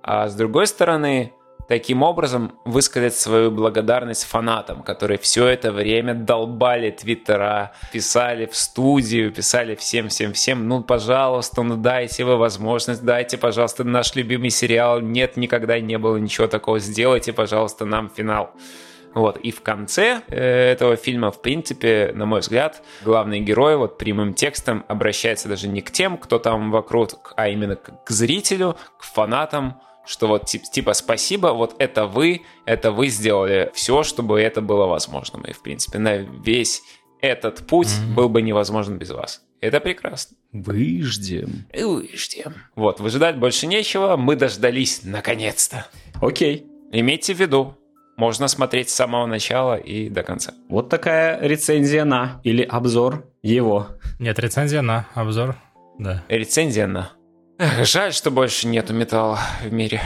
а 0.02 0.28
с 0.28 0.36
другой 0.36 0.66
стороны, 0.66 1.32
таким 1.68 2.04
образом 2.04 2.54
высказать 2.66 3.16
свою 3.16 3.52
благодарность 3.52 4.26
фанатам, 4.26 4.84
которые 4.84 5.18
все 5.18 5.48
это 5.48 5.72
время 5.72 6.14
долбали 6.14 6.92
твиттера, 6.92 7.74
писали 7.92 8.46
в 8.46 8.56
студию, 8.56 9.32
писали 9.32 9.76
всем-всем-всем, 9.76 10.68
ну, 10.68 10.84
пожалуйста, 10.84 11.64
ну, 11.64 11.76
дайте 11.78 12.24
вы 12.24 12.38
возможность, 12.38 13.04
дайте, 13.04 13.38
пожалуйста, 13.38 13.84
наш 13.84 14.16
любимый 14.16 14.50
сериал, 14.50 15.02
нет, 15.02 15.38
никогда 15.38 15.80
не 15.80 15.98
было 15.98 16.18
ничего 16.18 16.48
такого, 16.48 16.80
сделайте, 16.80 17.34
пожалуйста, 17.34 17.86
нам 17.86 18.10
финал. 18.10 18.52
Вот, 19.16 19.38
и 19.38 19.52
в 19.52 19.62
конце 19.62 20.22
э, 20.28 20.72
этого 20.72 20.98
фильма, 20.98 21.32
в 21.32 21.42
принципе, 21.42 22.12
на 22.14 22.26
мой 22.26 22.42
взгляд, 22.42 22.84
главный 23.06 23.40
герой 23.40 23.78
вот 23.78 23.98
прямым 23.98 24.34
текстом 24.34 24.84
обращается 24.90 25.48
даже 25.48 25.70
не 25.70 25.82
к 25.82 25.90
тем, 25.90 26.18
кто 26.18 26.38
там 26.38 26.70
вокруг, 26.70 27.34
а 27.38 27.48
именно 27.48 27.78
к, 27.78 28.04
к 28.04 28.10
зрителю, 28.10 28.76
к 28.98 29.04
фанатам, 29.06 29.80
что 30.06 30.28
вот 30.28 30.46
тип- 30.46 30.64
типа 30.72 30.94
спасибо, 30.94 31.48
вот 31.48 31.76
это 31.80 32.06
вы, 32.06 32.42
это 32.66 32.92
вы 32.92 33.08
сделали 33.08 33.72
все, 33.74 34.04
чтобы 34.04 34.40
это 34.42 34.62
было 34.62 34.86
возможным. 34.86 35.42
И, 35.44 35.54
в 35.54 35.62
принципе, 35.62 36.00
на 36.00 36.18
весь 36.18 36.82
этот 37.22 37.66
путь 37.68 37.90
был 38.16 38.30
бы 38.30 38.42
невозможен 38.42 38.98
без 38.98 39.10
вас. 39.12 39.42
Это 39.62 39.80
прекрасно. 39.80 40.38
Выждем. 40.52 41.66
И 41.74 42.16
ждем. 42.16 42.54
Вот, 42.76 43.00
выжидать 43.00 43.38
больше 43.38 43.68
нечего, 43.68 44.16
мы 44.16 44.36
дождались 44.36 45.02
наконец-то. 45.04 45.88
Окей. 46.22 46.68
Имейте 46.92 47.34
в 47.34 47.40
виду, 47.40 47.76
можно 48.16 48.48
смотреть 48.48 48.90
с 48.90 48.94
самого 48.94 49.26
начала 49.26 49.76
и 49.76 50.10
до 50.10 50.24
конца. 50.24 50.54
Вот 50.70 50.90
такая 50.90 51.40
рецензия 51.42 52.06
на 52.06 52.40
или 52.44 52.62
обзор 52.62 53.26
его. 53.42 53.88
Нет, 54.20 54.40
рецензия 54.40 54.82
на 54.82 55.08
обзор. 55.14 55.56
Да. 55.98 56.24
Рецензия 56.30 56.88
на. 56.88 57.12
Эх, 57.58 57.86
жаль, 57.86 58.12
что 58.14 58.32
больше 58.32 58.68
нету 58.68 58.94
металла 58.94 59.40
в 59.64 59.72
мире. 59.72 60.02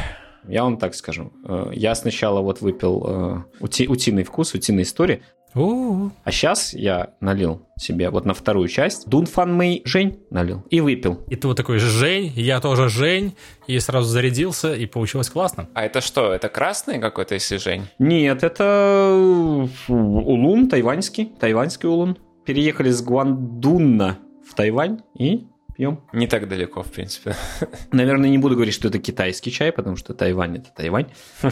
Я 0.48 0.64
вам 0.64 0.78
так 0.78 0.94
скажу. 0.96 1.32
Э, 1.48 1.72
Я 1.74 1.96
сначала 1.96 2.42
вот 2.42 2.62
выпил 2.62 3.04
э, 3.08 3.38
ути- 3.60 3.88
утиный 3.88 4.24
вкус, 4.24 4.54
утиной 4.54 4.84
истории, 4.84 5.24
У-у-у. 5.56 6.12
а 6.24 6.32
сейчас 6.32 6.74
я 6.74 7.16
налил 7.22 7.66
себе 7.78 8.10
вот 8.12 8.26
на 8.26 8.34
вторую 8.36 8.68
часть 8.68 9.10
Дунфан 9.10 9.54
Мэй 9.54 9.82
Жень 9.84 10.20
налил 10.30 10.64
и 10.70 10.80
выпил. 10.80 11.24
И 11.28 11.36
ты 11.36 11.48
вот 11.48 11.58
такой 11.58 11.80
Жень, 11.80 12.32
я 12.36 12.62
тоже 12.62 12.88
Жень, 12.88 13.36
и 13.68 13.80
сразу 13.80 14.08
зарядился, 14.08 14.74
и 14.76 14.86
получилось 14.86 15.30
классно. 15.30 15.68
А 15.74 15.84
это 15.86 16.02
что, 16.02 16.32
это 16.32 16.50
красный 16.50 17.00
какой-то, 17.00 17.34
если 17.34 17.58
Жень? 17.58 17.88
Нет, 17.98 18.44
это 18.44 19.68
улун 19.88 20.70
тайваньский, 20.70 21.32
тайваньский 21.40 21.90
улун. 21.90 22.18
Переехали 22.46 22.90
с 22.92 23.02
Гуандунна 23.02 24.18
в 24.50 24.54
Тайвань 24.56 25.02
и 25.18 25.48
пьем. 25.80 26.02
Не 26.12 26.28
так 26.28 26.50
далеко, 26.50 26.84
в 26.84 26.92
принципе. 26.92 27.36
Наверное, 27.94 28.30
не 28.30 28.38
буду 28.38 28.56
говорить, 28.56 28.74
что 28.74 28.90
это 28.90 29.00
китайский 29.00 29.50
чай, 29.50 29.72
потому 29.72 29.96
что 29.96 30.14
Тайвань 30.14 30.58
это 30.58 30.70
Тайвань. 30.76 31.08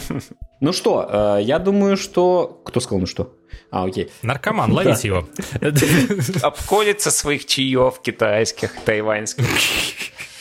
Ну 0.60 0.72
что, 0.72 1.38
э, 1.38 1.42
я 1.42 1.60
думаю, 1.60 1.96
что... 1.96 2.60
Кто 2.64 2.80
сказал, 2.80 2.98
ну 2.98 3.06
что? 3.06 3.36
А, 3.70 3.84
окей. 3.84 4.10
Наркоман, 4.22 4.72
ловите 4.72 5.06
его. 5.08 5.28
Обколется 6.42 7.12
своих 7.12 7.46
чаев 7.46 8.00
китайских, 8.02 8.72
тайваньских. 8.84 9.46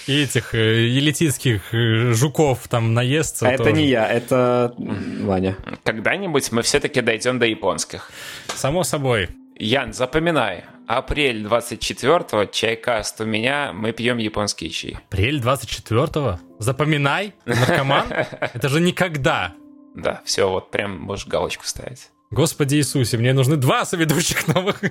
И 0.07 0.23
этих 0.23 0.55
э, 0.55 0.87
елитийских 0.87 1.71
э, 1.71 2.13
жуков 2.13 2.67
там 2.67 2.95
наестся. 2.95 3.47
А 3.47 3.51
это 3.51 3.71
не 3.71 3.87
я, 3.87 4.11
это 4.11 4.73
Ваня. 4.77 5.55
Когда-нибудь 5.83 6.51
мы 6.51 6.63
все-таки 6.63 7.01
дойдем 7.01 7.37
до 7.37 7.45
японских. 7.45 8.11
Само 8.47 8.83
собой. 8.83 9.29
Ян, 9.59 9.91
запоминай. 9.91 10.65
Апрель 10.87 11.43
24-го, 11.43 12.45
чайкаст 12.45 13.19
у 13.21 13.25
меня, 13.25 13.71
мы 13.73 13.91
пьем 13.91 14.19
японские 14.19 14.69
чаи. 14.69 14.93
Апрель 14.93 15.39
24-го? 15.39 16.39
Запоминай, 16.59 17.33
наркоман. 17.45 18.05
Это 18.53 18.69
же 18.69 18.79
никогда. 18.79 19.55
Да, 19.95 20.21
все, 20.25 20.47
вот 20.47 20.69
прям 20.69 20.99
можешь 20.99 21.25
галочку 21.25 21.65
ставить. 21.65 22.11
Господи 22.29 22.75
Иисусе, 22.75 23.17
мне 23.17 23.33
нужны 23.33 23.55
два 23.55 23.83
соведущих 23.85 24.47
новых, 24.47 24.81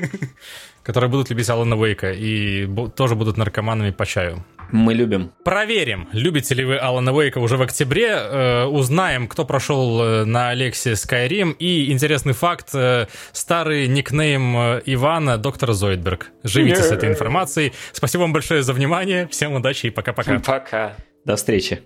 которые 0.82 1.08
будут 1.08 1.30
любить 1.30 1.48
Алана 1.48 1.76
Уэйка 1.76 2.10
и 2.12 2.66
тоже 2.96 3.14
будут 3.14 3.36
наркоманами 3.36 3.92
по 3.92 4.04
чаю. 4.04 4.44
Мы 4.70 4.94
любим. 4.94 5.32
Проверим, 5.44 6.08
любите 6.12 6.54
ли 6.54 6.64
вы 6.64 6.76
Алана 6.76 7.12
Уэйка 7.12 7.38
уже 7.38 7.56
в 7.56 7.62
октябре. 7.62 8.08
Э, 8.10 8.64
узнаем, 8.64 9.28
кто 9.28 9.44
прошел 9.44 10.02
э, 10.02 10.24
на 10.24 10.50
Алексе 10.50 10.92
Skyrim. 10.92 11.54
И 11.58 11.92
интересный 11.92 12.32
факт, 12.32 12.70
э, 12.74 13.06
старый 13.32 13.86
никнейм 13.86 14.56
э, 14.56 14.82
Ивана, 14.86 15.38
доктор 15.38 15.72
Зойдберг. 15.72 16.30
Живите 16.42 16.82
с 16.82 16.90
этой 16.90 17.08
информацией. 17.08 17.72
Спасибо 17.92 18.22
вам 18.22 18.32
большое 18.32 18.62
за 18.62 18.72
внимание. 18.72 19.28
Всем 19.28 19.54
удачи 19.54 19.86
и 19.86 19.90
пока-пока. 19.90 20.40
Пока. 20.40 20.96
До 21.24 21.36
встречи. 21.36 21.82